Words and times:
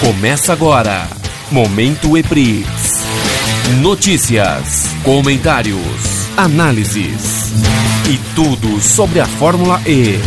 Começa 0.00 0.52
agora. 0.52 1.08
Momento 1.50 2.16
EPRIX. 2.16 2.66
Notícias, 3.80 4.88
comentários, 5.04 5.78
análises 6.36 7.52
e 8.08 8.18
tudo 8.34 8.80
sobre 8.80 9.20
a 9.20 9.26
Fórmula 9.26 9.80
E. 9.86 10.20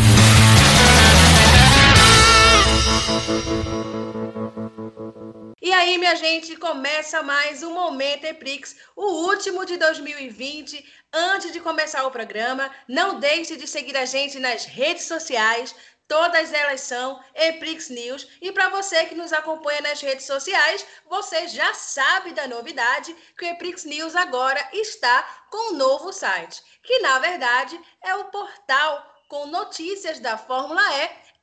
Gente, 6.15 6.55
começa 6.55 7.21
mais 7.21 7.61
um 7.61 7.73
Momento 7.73 8.23
EPRIX, 8.23 8.77
o 8.95 9.27
último 9.27 9.65
de 9.65 9.75
2020. 9.75 10.89
Antes 11.11 11.51
de 11.51 11.59
começar 11.59 12.05
o 12.07 12.11
programa, 12.11 12.73
não 12.87 13.19
deixe 13.19 13.57
de 13.57 13.67
seguir 13.67 13.97
a 13.97 14.05
gente 14.05 14.39
nas 14.39 14.63
redes 14.63 15.03
sociais. 15.03 15.75
Todas 16.07 16.53
elas 16.53 16.79
são 16.79 17.21
Eprix 17.35 17.89
News. 17.89 18.29
E 18.41 18.49
para 18.49 18.69
você 18.69 19.05
que 19.07 19.15
nos 19.15 19.33
acompanha 19.33 19.81
nas 19.81 19.99
redes 19.99 20.25
sociais, 20.25 20.85
você 21.09 21.49
já 21.49 21.73
sabe 21.73 22.31
da 22.31 22.47
novidade 22.47 23.13
que 23.37 23.43
o 23.43 23.49
Eprix 23.49 23.83
News 23.83 24.15
agora 24.15 24.65
está 24.71 25.21
com 25.51 25.73
um 25.73 25.77
novo 25.77 26.13
site, 26.13 26.63
que 26.81 26.99
na 26.99 27.19
verdade 27.19 27.77
é 28.01 28.15
o 28.15 28.25
portal 28.25 29.05
com 29.27 29.47
notícias 29.47 30.21
da 30.21 30.37
Fórmula 30.37 30.81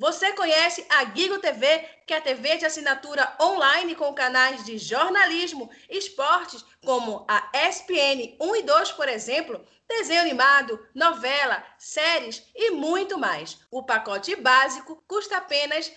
Você 0.04 0.34
conhece 0.34 0.86
a 0.90 1.06
Gigo 1.16 1.40
TV, 1.40 1.80
que 2.06 2.14
é 2.14 2.18
a 2.18 2.22
TV 2.22 2.58
de 2.58 2.66
assinatura 2.66 3.38
online 3.40 3.96
com 3.96 4.14
canais 4.14 4.66
de 4.66 4.78
jornalismo, 4.78 5.72
esportes, 5.90 6.62
como 6.84 7.26
a 7.26 7.50
ESPN 7.54 8.36
1 8.38 8.56
e 8.58 8.64
2, 8.64 8.92
por 8.92 9.08
exemplo, 9.08 9.66
desenho 9.88 10.20
animado, 10.20 10.78
novela, 10.94 11.64
séries 11.78 12.46
e 12.54 12.72
muito 12.72 13.18
mais. 13.18 13.62
O 13.72 13.82
pacote 13.82 14.36
básico 14.36 15.02
custa 15.08 15.38
apenas 15.38 15.88
R$ 15.88 15.96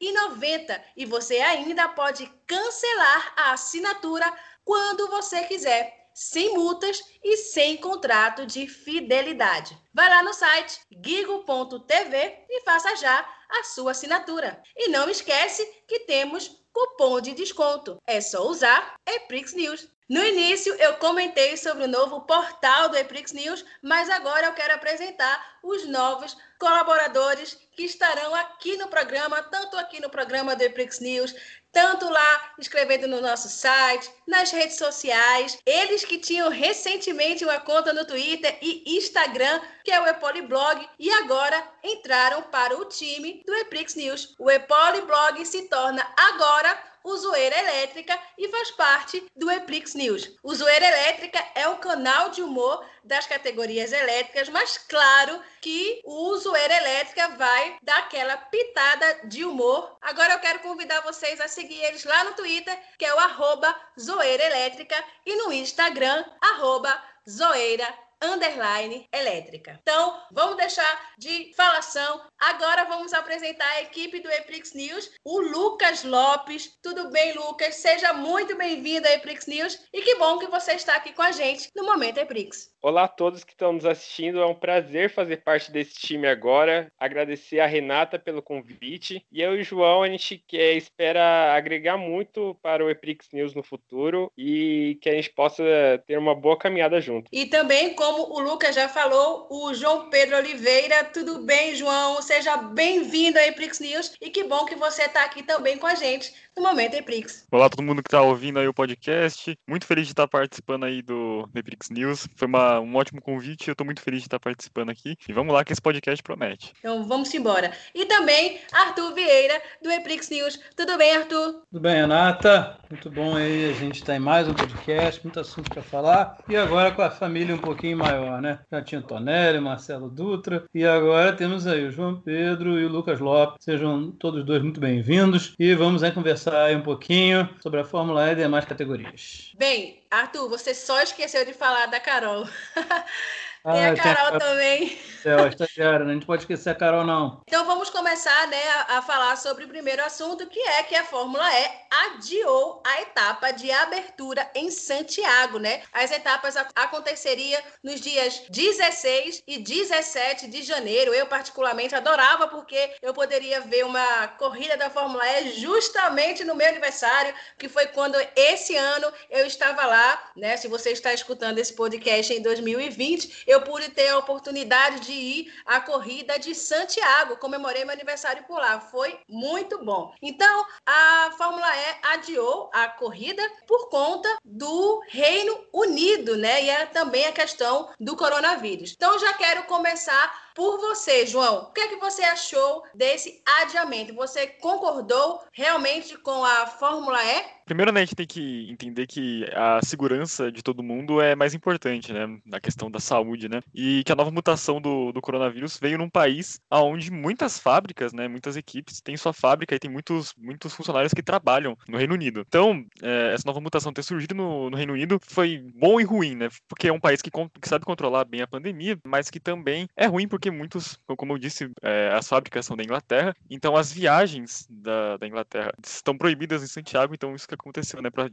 7,90 0.00 0.82
e 0.96 1.06
você 1.06 1.38
ainda 1.38 1.88
pode 1.90 2.26
cancelar 2.48 3.32
a 3.36 3.52
assinatura 3.52 4.26
quando 4.64 5.06
você 5.06 5.44
quiser 5.44 5.97
sem 6.18 6.52
multas 6.52 7.00
e 7.22 7.36
sem 7.36 7.76
contrato 7.76 8.44
de 8.44 8.66
fidelidade. 8.66 9.78
Vai 9.94 10.10
lá 10.10 10.20
no 10.20 10.34
site 10.34 10.80
gigo.tv 10.90 12.44
e 12.50 12.60
faça 12.62 12.96
já 12.96 13.24
a 13.48 13.62
sua 13.62 13.92
assinatura. 13.92 14.60
E 14.76 14.88
não 14.88 15.08
esquece 15.08 15.64
que 15.86 16.00
temos 16.00 16.50
cupom 16.72 17.20
de 17.20 17.34
desconto. 17.34 18.02
É 18.04 18.20
só 18.20 18.48
usar 18.48 18.96
Eprix 19.06 19.54
News. 19.54 19.88
No 20.08 20.24
início, 20.24 20.74
eu 20.76 20.94
comentei 20.94 21.56
sobre 21.56 21.84
o 21.84 21.88
novo 21.88 22.22
portal 22.22 22.88
do 22.88 22.96
Eprix 22.96 23.32
News, 23.32 23.62
mas 23.82 24.08
agora 24.08 24.46
eu 24.46 24.54
quero 24.54 24.74
apresentar 24.74 25.58
os 25.62 25.86
novos 25.86 26.34
colaboradores 26.58 27.58
que 27.72 27.84
estarão 27.84 28.34
aqui 28.34 28.76
no 28.78 28.88
programa, 28.88 29.42
tanto 29.42 29.76
aqui 29.76 30.00
no 30.00 30.08
programa 30.08 30.56
do 30.56 30.62
Eprix 30.62 30.98
News, 30.98 31.34
tanto 31.72 32.08
lá 32.08 32.52
escrevendo 32.58 33.06
no 33.06 33.20
nosso 33.20 33.48
site, 33.48 34.10
nas 34.26 34.50
redes 34.50 34.76
sociais. 34.76 35.58
Eles 35.64 36.04
que 36.04 36.18
tinham 36.18 36.48
recentemente 36.48 37.44
uma 37.44 37.60
conta 37.60 37.92
no 37.92 38.04
Twitter 38.04 38.58
e 38.60 38.96
Instagram, 38.96 39.60
que 39.84 39.90
é 39.90 40.00
o 40.00 40.06
Epoliblog, 40.06 40.88
e 40.98 41.10
agora 41.10 41.62
entraram 41.82 42.42
para 42.42 42.76
o 42.76 42.84
time 42.84 43.42
do 43.46 43.54
Eprix 43.54 43.94
News. 43.94 44.34
O 44.38 44.50
Epoliblog 44.50 45.44
se 45.44 45.68
torna 45.68 46.06
agora 46.16 46.76
o 47.08 47.16
Zoeira 47.16 47.58
Elétrica 47.58 48.18
e 48.36 48.48
faz 48.48 48.70
parte 48.72 49.24
do 49.34 49.50
Eprix 49.50 49.94
News. 49.94 50.30
O 50.42 50.54
Zoeira 50.54 50.86
Elétrica 50.86 51.42
é 51.54 51.66
o 51.68 51.78
canal 51.78 52.28
de 52.28 52.42
humor 52.42 52.84
das 53.02 53.26
categorias 53.26 53.92
elétricas, 53.92 54.48
mas 54.50 54.76
claro 54.76 55.40
que 55.62 56.02
o 56.04 56.36
Zoeira 56.36 56.76
Elétrica 56.76 57.28
vai 57.30 57.78
dar 57.82 57.98
aquela 58.00 58.36
pitada 58.36 59.20
de 59.24 59.44
humor. 59.44 59.96
Agora 60.02 60.34
eu 60.34 60.40
quero 60.40 60.60
convidar 60.60 61.00
vocês 61.00 61.40
a 61.40 61.48
seguir 61.48 61.82
eles 61.82 62.04
lá 62.04 62.24
no 62.24 62.34
Twitter, 62.34 62.78
que 62.98 63.06
é 63.06 63.14
o 63.14 63.18
arroba 63.18 63.74
Zoeira 63.98 64.44
Elétrica, 64.44 65.02
e 65.24 65.34
no 65.36 65.50
Instagram, 65.50 66.24
arroba 66.40 67.02
Zoeira 67.28 67.88
underline 68.22 69.06
elétrica. 69.12 69.78
Então, 69.82 70.20
vamos 70.32 70.56
deixar 70.56 71.12
de 71.18 71.52
falação. 71.56 72.22
Agora 72.38 72.84
vamos 72.84 73.12
apresentar 73.12 73.68
a 73.70 73.82
equipe 73.82 74.20
do 74.20 74.30
Eprix 74.30 74.74
News, 74.74 75.10
o 75.24 75.40
Lucas 75.40 76.04
Lopes. 76.04 76.76
Tudo 76.82 77.10
bem, 77.10 77.32
Lucas? 77.34 77.76
Seja 77.76 78.12
muito 78.12 78.56
bem-vindo 78.56 79.06
ao 79.06 79.14
Eprix 79.14 79.46
News 79.46 79.78
e 79.92 80.02
que 80.02 80.16
bom 80.16 80.38
que 80.38 80.46
você 80.48 80.72
está 80.72 80.96
aqui 80.96 81.12
com 81.12 81.22
a 81.22 81.32
gente 81.32 81.70
no 81.74 81.84
Momento 81.84 82.18
Eprix. 82.18 82.70
Olá 82.80 83.04
a 83.04 83.08
todos 83.08 83.42
que 83.42 83.52
estão 83.52 83.72
nos 83.72 83.84
assistindo. 83.84 84.40
É 84.40 84.46
um 84.46 84.54
prazer 84.54 85.10
fazer 85.10 85.38
parte 85.38 85.72
desse 85.72 85.94
time 85.94 86.28
agora. 86.28 86.92
Agradecer 86.96 87.58
a 87.58 87.66
Renata 87.66 88.20
pelo 88.20 88.40
convite. 88.40 89.24
E 89.32 89.42
eu 89.42 89.56
e 89.56 89.62
o 89.62 89.64
João, 89.64 90.04
a 90.04 90.08
gente 90.08 90.42
quer, 90.46 90.76
espera 90.76 91.56
agregar 91.56 91.96
muito 91.96 92.56
para 92.62 92.84
o 92.84 92.88
Eprix 92.88 93.30
News 93.32 93.52
no 93.52 93.64
futuro 93.64 94.30
e 94.38 94.96
que 95.02 95.08
a 95.08 95.12
gente 95.12 95.30
possa 95.30 95.64
ter 96.06 96.16
uma 96.16 96.36
boa 96.36 96.56
caminhada 96.56 97.00
junto. 97.00 97.28
E 97.32 97.46
também, 97.46 97.94
como 97.94 98.32
o 98.32 98.38
Lucas 98.38 98.76
já 98.76 98.88
falou, 98.88 99.48
o 99.50 99.74
João 99.74 100.08
Pedro 100.08 100.36
Oliveira. 100.36 101.02
Tudo 101.02 101.42
bem, 101.42 101.74
João? 101.74 102.22
Seja 102.22 102.58
bem-vindo 102.58 103.40
ao 103.40 103.44
Eprix 103.44 103.80
News 103.80 104.14
e 104.20 104.30
que 104.30 104.44
bom 104.44 104.64
que 104.64 104.76
você 104.76 105.02
está 105.02 105.24
aqui 105.24 105.42
também 105.42 105.78
com 105.78 105.86
a 105.86 105.96
gente 105.96 106.32
no 106.56 106.62
Momento 106.62 106.94
Eprix. 106.94 107.44
Olá 107.50 107.68
todo 107.68 107.82
mundo 107.82 108.02
que 108.02 108.08
está 108.08 108.22
ouvindo 108.22 108.60
aí 108.60 108.68
o 108.68 108.74
podcast. 108.74 109.56
Muito 109.66 109.84
feliz 109.84 110.06
de 110.06 110.12
estar 110.12 110.28
participando 110.28 110.84
aí 110.84 111.02
do, 111.02 111.44
do 111.52 111.58
Eprix 111.58 111.90
News. 111.90 112.28
Foi 112.36 112.46
uma 112.46 112.67
um 112.80 112.94
ótimo 112.96 113.20
convite. 113.20 113.68
Eu 113.68 113.72
estou 113.72 113.84
muito 113.84 114.00
feliz 114.00 114.20
de 114.20 114.26
estar 114.26 114.38
participando 114.38 114.90
aqui. 114.90 115.16
E 115.28 115.32
vamos 115.32 115.54
lá 115.54 115.64
que 115.64 115.72
esse 115.72 115.82
podcast 115.82 116.22
promete. 116.22 116.72
Então 116.78 117.04
vamos 117.04 117.32
embora. 117.34 117.72
E 117.94 118.04
também 118.06 118.60
Arthur 118.72 119.14
Vieira, 119.14 119.60
do 119.82 119.90
Eprix 119.90 120.30
News. 120.30 120.58
Tudo 120.76 120.96
bem, 120.96 121.16
Arthur? 121.16 121.62
Tudo 121.70 121.80
bem, 121.80 121.96
Renata? 121.96 122.78
Muito 122.90 123.10
bom 123.10 123.36
aí. 123.36 123.70
A 123.70 123.72
gente 123.72 123.96
está 123.96 124.14
em 124.16 124.20
mais 124.20 124.48
um 124.48 124.54
podcast, 124.54 125.22
muito 125.24 125.40
assunto 125.40 125.70
para 125.70 125.82
falar. 125.82 126.38
E 126.48 126.56
agora 126.56 126.92
com 126.92 127.02
a 127.02 127.10
família 127.10 127.54
um 127.54 127.58
pouquinho 127.58 127.98
maior, 127.98 128.40
né? 128.40 128.60
Já 128.70 128.82
tinha 128.82 129.02
Tonelli, 129.02 129.60
Marcelo 129.60 130.08
Dutra. 130.08 130.64
E 130.74 130.84
agora 130.84 131.32
temos 131.32 131.66
aí 131.66 131.86
o 131.86 131.90
João 131.90 132.20
Pedro 132.20 132.78
e 132.78 132.84
o 132.84 132.88
Lucas 132.88 133.20
Lopes. 133.20 133.64
Sejam 133.64 134.10
todos 134.12 134.44
dois 134.44 134.62
muito 134.62 134.80
bem-vindos. 134.80 135.54
E 135.58 135.74
vamos 135.74 136.02
aí 136.02 136.12
conversar 136.12 136.64
aí 136.64 136.76
um 136.76 136.82
pouquinho 136.82 137.48
sobre 137.60 137.80
a 137.80 137.84
Fórmula 137.84 138.28
E 138.28 138.32
e 138.32 138.34
demais 138.36 138.64
categorias. 138.64 139.52
Bem, 139.58 140.02
Arthur, 140.10 140.48
você 140.48 140.74
só 140.74 141.00
esqueceu 141.02 141.44
de 141.44 141.52
falar 141.52 141.86
da 141.86 142.00
Carol. 142.00 142.46
Tem 143.64 143.86
ah, 143.86 143.92
a 143.92 143.96
Carol 143.96 144.38
também. 144.38 144.98
É, 145.24 145.34
o 145.36 145.48
estagiário, 145.48 146.04
né? 146.04 146.12
A 146.12 146.14
gente 146.14 146.26
pode 146.26 146.42
esquecer 146.42 146.70
a 146.70 146.74
Carol, 146.74 147.04
não. 147.04 147.42
Então 147.46 147.64
vamos 147.66 147.90
começar 147.90 148.46
né, 148.46 148.68
a, 148.68 148.98
a, 148.98 149.02
falar 149.02 149.36
sobre 149.36 149.64
o 149.64 149.68
primeiro 149.68 150.02
assunto, 150.04 150.46
que 150.46 150.60
é 150.60 150.82
que 150.84 150.94
a 150.94 151.04
Fórmula 151.04 151.44
E 151.52 151.70
adiou 152.06 152.82
a 152.86 153.02
etapa 153.02 153.50
de 153.50 153.70
abertura 153.70 154.48
em 154.54 154.70
Santiago, 154.70 155.58
né? 155.58 155.82
As 155.92 156.10
etapas 156.10 156.56
aconteceriam 156.74 157.60
nos 157.82 158.00
dias 158.00 158.42
16 158.48 159.42
e 159.46 159.58
17 159.58 160.46
de 160.46 160.62
janeiro. 160.62 161.12
Eu, 161.12 161.26
particularmente, 161.26 161.94
adorava, 161.94 162.46
porque 162.46 162.92
eu 163.02 163.12
poderia 163.12 163.60
ver 163.60 163.84
uma 163.84 164.28
corrida 164.38 164.76
da 164.76 164.88
Fórmula 164.88 165.26
E 165.40 165.58
justamente 165.58 166.44
no 166.44 166.54
meu 166.54 166.68
aniversário, 166.68 167.34
que 167.58 167.68
foi 167.68 167.86
quando 167.88 168.16
esse 168.36 168.76
ano 168.76 169.12
eu 169.30 169.46
estava 169.46 169.84
lá, 169.84 170.30
né? 170.36 170.56
Se 170.56 170.68
você 170.68 170.90
está 170.90 171.12
escutando 171.12 171.58
esse 171.58 171.72
podcast 171.72 172.32
em 172.32 172.40
2020 172.40 173.47
eu 173.48 173.62
pude 173.62 173.88
ter 173.88 174.08
a 174.08 174.18
oportunidade 174.18 175.00
de 175.00 175.12
ir 175.12 175.54
à 175.64 175.80
corrida 175.80 176.38
de 176.38 176.54
Santiago, 176.54 177.38
comemorei 177.38 177.82
meu 177.82 177.94
aniversário 177.94 178.44
por 178.44 178.58
lá, 178.58 178.78
foi 178.78 179.18
muito 179.26 179.82
bom. 179.82 180.12
Então, 180.20 180.66
a 180.84 181.30
Fórmula 181.38 181.66
E 181.66 181.96
adiou 182.14 182.70
a 182.74 182.88
corrida 182.88 183.42
por 183.66 183.88
conta 183.88 184.28
do 184.44 185.02
Reino 185.08 185.64
Unido, 185.72 186.36
né? 186.36 186.62
E 186.62 186.68
é 186.68 186.84
também 186.84 187.24
a 187.24 187.32
questão 187.32 187.90
do 187.98 188.14
coronavírus. 188.16 188.92
Então, 188.94 189.18
já 189.18 189.32
quero 189.32 189.62
começar 189.62 190.47
por 190.58 190.80
você, 190.80 191.24
João. 191.24 191.68
O 191.68 191.72
que 191.72 191.80
é 191.80 191.86
que 191.86 192.00
você 192.00 192.20
achou 192.24 192.82
desse 192.92 193.40
adiamento? 193.60 194.12
Você 194.14 194.48
concordou 194.48 195.40
realmente 195.52 196.18
com 196.18 196.44
a 196.44 196.66
Fórmula 196.66 197.24
E? 197.24 197.58
Primeiro, 197.68 197.92
né, 197.92 198.00
a 198.00 198.04
gente 198.04 198.16
tem 198.16 198.26
que 198.26 198.66
entender 198.70 199.06
que 199.06 199.44
a 199.54 199.80
segurança 199.84 200.50
de 200.50 200.62
todo 200.62 200.82
mundo 200.82 201.20
é 201.20 201.36
mais 201.36 201.52
importante, 201.52 202.14
né, 202.14 202.26
na 202.46 202.58
questão 202.58 202.90
da 202.90 202.98
saúde, 202.98 203.46
né, 203.46 203.60
e 203.74 204.02
que 204.04 204.10
a 204.10 204.14
nova 204.14 204.30
mutação 204.30 204.80
do, 204.80 205.12
do 205.12 205.20
coronavírus 205.20 205.78
veio 205.78 205.98
num 205.98 206.08
país 206.08 206.58
onde 206.70 207.10
muitas 207.10 207.58
fábricas, 207.58 208.14
né, 208.14 208.26
muitas 208.26 208.56
equipes 208.56 209.02
têm 209.02 209.18
sua 209.18 209.34
fábrica 209.34 209.74
e 209.74 209.78
tem 209.78 209.90
muitos, 209.90 210.32
muitos 210.38 210.72
funcionários 210.72 211.12
que 211.12 211.22
trabalham 211.22 211.76
no 211.86 211.98
Reino 211.98 212.14
Unido. 212.14 212.42
Então, 212.48 212.86
é, 213.02 213.34
essa 213.34 213.46
nova 213.46 213.60
mutação 213.60 213.92
ter 213.92 214.02
surgido 214.02 214.34
no, 214.34 214.70
no, 214.70 214.76
Reino 214.76 214.94
Unido 214.94 215.20
foi 215.22 215.58
bom 215.74 216.00
e 216.00 216.04
ruim, 216.04 216.36
né, 216.36 216.48
porque 216.66 216.88
é 216.88 216.92
um 216.92 217.00
país 217.00 217.20
que, 217.20 217.30
que, 217.30 217.68
sabe 217.68 217.84
controlar 217.84 218.24
bem 218.24 218.40
a 218.40 218.46
pandemia, 218.46 218.98
mas 219.04 219.28
que 219.28 219.38
também 219.38 219.86
é 219.94 220.06
ruim 220.06 220.26
porque 220.26 220.47
muitos, 220.50 221.00
como 221.16 221.34
eu 221.34 221.38
disse, 221.38 221.70
é, 221.82 222.10
as 222.12 222.28
fábricas 222.28 222.66
são 222.66 222.76
da 222.76 222.82
Inglaterra, 222.82 223.34
então 223.50 223.76
as 223.76 223.92
viagens 223.92 224.66
da, 224.68 225.16
da 225.16 225.26
Inglaterra 225.26 225.72
estão 225.84 226.16
proibidas 226.16 226.62
em 226.62 226.66
Santiago, 226.66 227.14
então 227.14 227.34
isso 227.34 227.48
que 227.48 227.54
aconteceu, 227.54 228.00
né? 228.02 228.10
Para 228.10 228.30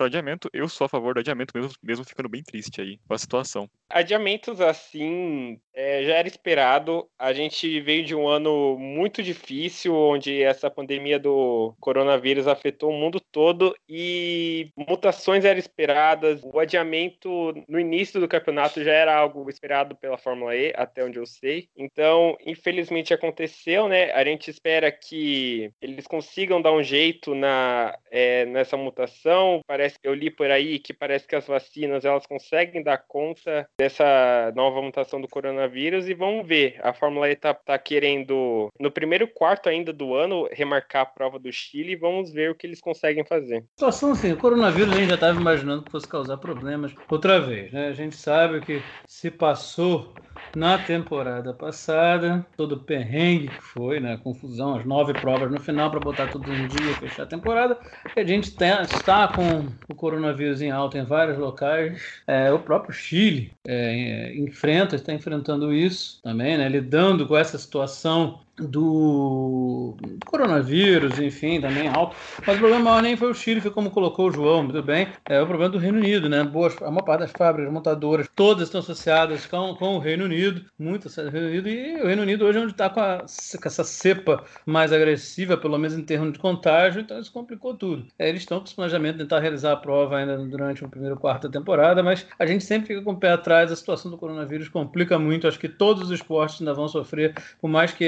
adiamento, 0.00 0.48
eu 0.52 0.68
sou 0.68 0.84
a 0.84 0.88
favor 0.88 1.14
do 1.14 1.20
adiamento, 1.20 1.52
mesmo, 1.56 1.72
mesmo 1.82 2.04
ficando 2.04 2.28
bem 2.28 2.42
triste 2.42 2.80
aí 2.80 2.98
com 3.06 3.14
a 3.14 3.18
situação. 3.18 3.68
Adiamentos 3.88 4.60
assim 4.60 5.60
é, 5.72 6.02
já 6.04 6.14
era 6.14 6.26
esperado. 6.26 7.08
A 7.18 7.32
gente 7.32 7.80
veio 7.80 8.04
de 8.04 8.14
um 8.14 8.26
ano 8.26 8.76
muito 8.78 9.22
difícil, 9.22 9.94
onde 9.94 10.42
essa 10.42 10.70
pandemia 10.70 11.18
do 11.18 11.74
coronavírus 11.78 12.48
afetou 12.48 12.90
o 12.90 12.98
mundo 12.98 13.20
todo 13.20 13.76
e 13.88 14.70
mutações 14.76 15.44
eram 15.44 15.58
esperadas. 15.58 16.40
O 16.42 16.58
adiamento 16.58 17.52
no 17.68 17.78
início 17.78 18.18
do 18.20 18.28
campeonato 18.28 18.82
já 18.82 18.92
era 18.92 19.14
algo 19.14 19.48
esperado 19.48 19.94
pela 19.94 20.18
Fórmula 20.18 20.56
E, 20.56 20.72
até 20.74 21.04
onde 21.04 21.18
eu 21.18 21.26
sei. 21.38 21.68
Então, 21.76 22.36
infelizmente 22.44 23.12
aconteceu, 23.12 23.88
né? 23.88 24.10
A 24.12 24.24
gente 24.24 24.50
espera 24.50 24.90
que 24.90 25.70
eles 25.80 26.06
consigam 26.06 26.60
dar 26.60 26.72
um 26.72 26.82
jeito 26.82 27.34
na, 27.34 27.96
é, 28.10 28.44
nessa 28.46 28.76
mutação. 28.76 29.60
Parece 29.66 29.96
eu 30.02 30.14
li 30.14 30.30
por 30.30 30.50
aí 30.50 30.78
que 30.78 30.92
parece 30.92 31.26
que 31.26 31.36
as 31.36 31.46
vacinas 31.46 32.04
elas 32.04 32.26
conseguem 32.26 32.82
dar 32.82 32.98
conta 32.98 33.68
dessa 33.78 34.52
nova 34.54 34.80
mutação 34.82 35.20
do 35.20 35.28
coronavírus 35.28 36.08
e 36.08 36.14
vamos 36.14 36.46
ver. 36.46 36.78
A 36.82 36.92
Fórmula 36.92 37.30
E 37.30 37.36
tá, 37.36 37.52
tá 37.52 37.78
querendo, 37.78 38.68
no 38.78 38.90
primeiro 38.90 39.28
quarto 39.28 39.68
ainda 39.68 39.92
do 39.92 40.14
ano, 40.14 40.48
remarcar 40.52 41.02
a 41.02 41.06
prova 41.06 41.38
do 41.38 41.52
Chile 41.52 41.92
e 41.92 41.96
vamos 41.96 42.32
ver 42.32 42.50
o 42.50 42.54
que 42.54 42.66
eles 42.66 42.80
conseguem 42.80 43.24
fazer. 43.24 43.58
A 43.58 43.78
situação 43.78 44.12
assim, 44.12 44.32
o 44.32 44.36
coronavírus 44.36 44.94
a 44.94 44.96
gente 44.96 45.08
já 45.08 45.14
estava 45.14 45.38
imaginando 45.38 45.82
que 45.82 45.90
fosse 45.90 46.08
causar 46.08 46.38
problemas 46.38 46.92
outra 47.10 47.40
vez, 47.40 47.72
né? 47.72 47.88
A 47.88 47.92
gente 47.92 48.16
sabe 48.16 48.60
que 48.60 48.82
se 49.06 49.30
passou 49.30 50.12
na 50.54 50.78
temporada 50.78 51.25
passada, 51.52 52.46
todo 52.56 52.72
o 52.72 52.80
perrengue 52.80 53.48
que 53.48 53.62
foi, 53.62 54.00
né? 54.00 54.16
Confusão, 54.22 54.76
as 54.76 54.84
nove 54.84 55.12
provas 55.14 55.50
no 55.50 55.60
final 55.60 55.90
para 55.90 56.00
botar 56.00 56.28
tudo 56.28 56.52
em 56.52 56.66
dia, 56.68 56.94
fechar 56.94 57.24
a 57.24 57.26
temporada. 57.26 57.78
E 58.14 58.20
a 58.20 58.24
gente 58.24 58.50
tem, 58.56 58.70
está 58.82 59.28
com 59.28 59.66
o 59.88 59.94
coronavírus 59.94 60.60
em 60.62 60.70
alta 60.70 60.98
em 60.98 61.04
vários 61.04 61.38
locais. 61.38 62.22
É, 62.26 62.52
o 62.52 62.58
próprio 62.58 62.92
Chile 62.92 63.52
é, 63.66 64.34
enfrenta, 64.36 64.96
está 64.96 65.12
enfrentando 65.12 65.72
isso 65.72 66.20
também, 66.22 66.56
né? 66.56 66.68
Lidando 66.68 67.26
com 67.26 67.36
essa 67.36 67.58
situação 67.58 68.40
do 68.58 69.96
coronavírus, 70.24 71.18
enfim, 71.18 71.60
também 71.60 71.88
alto. 71.88 72.16
Mas 72.46 72.56
o 72.56 72.60
problema 72.60 72.84
maior 72.84 73.02
nem 73.02 73.16
foi 73.16 73.30
o 73.30 73.34
Chile, 73.34 73.60
foi 73.60 73.70
como 73.70 73.90
colocou 73.90 74.28
o 74.28 74.32
João, 74.32 74.62
muito 74.62 74.82
bem. 74.82 75.08
É 75.28 75.40
o 75.40 75.46
problema 75.46 75.70
do 75.70 75.78
Reino 75.78 75.98
Unido, 75.98 76.28
né? 76.28 76.42
Boas, 76.42 76.76
a 76.80 76.90
maior 76.90 77.02
parte 77.02 77.20
das 77.20 77.32
fábricas 77.32 77.72
montadoras, 77.72 78.28
todas 78.34 78.64
estão 78.68 78.80
associadas 78.80 79.46
com, 79.46 79.74
com 79.74 79.96
o 79.96 79.98
Reino 79.98 80.24
Unido, 80.24 80.64
muito 80.78 81.08
associadas 81.08 81.34
ao 81.34 81.40
Reino 81.40 81.52
Unido, 81.52 81.68
e 81.68 82.02
o 82.02 82.06
Reino 82.06 82.22
Unido 82.22 82.44
hoje 82.44 82.58
é 82.58 82.60
onde 82.62 82.72
está 82.72 82.88
com, 82.88 83.00
com, 83.00 83.68
essa 83.68 83.84
cepa 83.84 84.44
mais 84.64 84.92
agressiva, 84.92 85.56
pelo 85.56 85.78
menos 85.78 85.96
em 85.96 86.02
termos 86.02 86.32
de 86.32 86.38
contágio, 86.38 87.00
então 87.00 87.18
isso 87.18 87.32
complicou 87.32 87.74
tudo. 87.74 88.06
É, 88.18 88.28
eles 88.28 88.42
estão 88.42 88.58
com 88.58 88.64
esse 88.64 88.74
planejamento 88.74 89.16
de 89.16 89.24
tentar 89.24 89.40
realizar 89.40 89.72
a 89.72 89.76
prova 89.76 90.16
ainda 90.16 90.38
durante 90.38 90.84
o 90.84 90.88
primeiro 90.88 91.16
quarto 91.16 91.48
da 91.48 91.58
temporada, 91.58 92.02
mas 92.02 92.26
a 92.38 92.46
gente 92.46 92.64
sempre 92.64 92.88
fica 92.88 93.02
com 93.02 93.12
o 93.12 93.16
pé 93.16 93.32
atrás, 93.32 93.70
a 93.70 93.76
situação 93.76 94.10
do 94.10 94.16
coronavírus 94.16 94.68
complica 94.68 95.18
muito, 95.18 95.46
acho 95.46 95.58
que 95.58 95.68
todos 95.68 96.04
os 96.04 96.10
esportes 96.10 96.60
ainda 96.60 96.72
vão 96.72 96.88
sofrer, 96.88 97.34
por 97.60 97.68
mais 97.68 97.92
que 97.92 98.04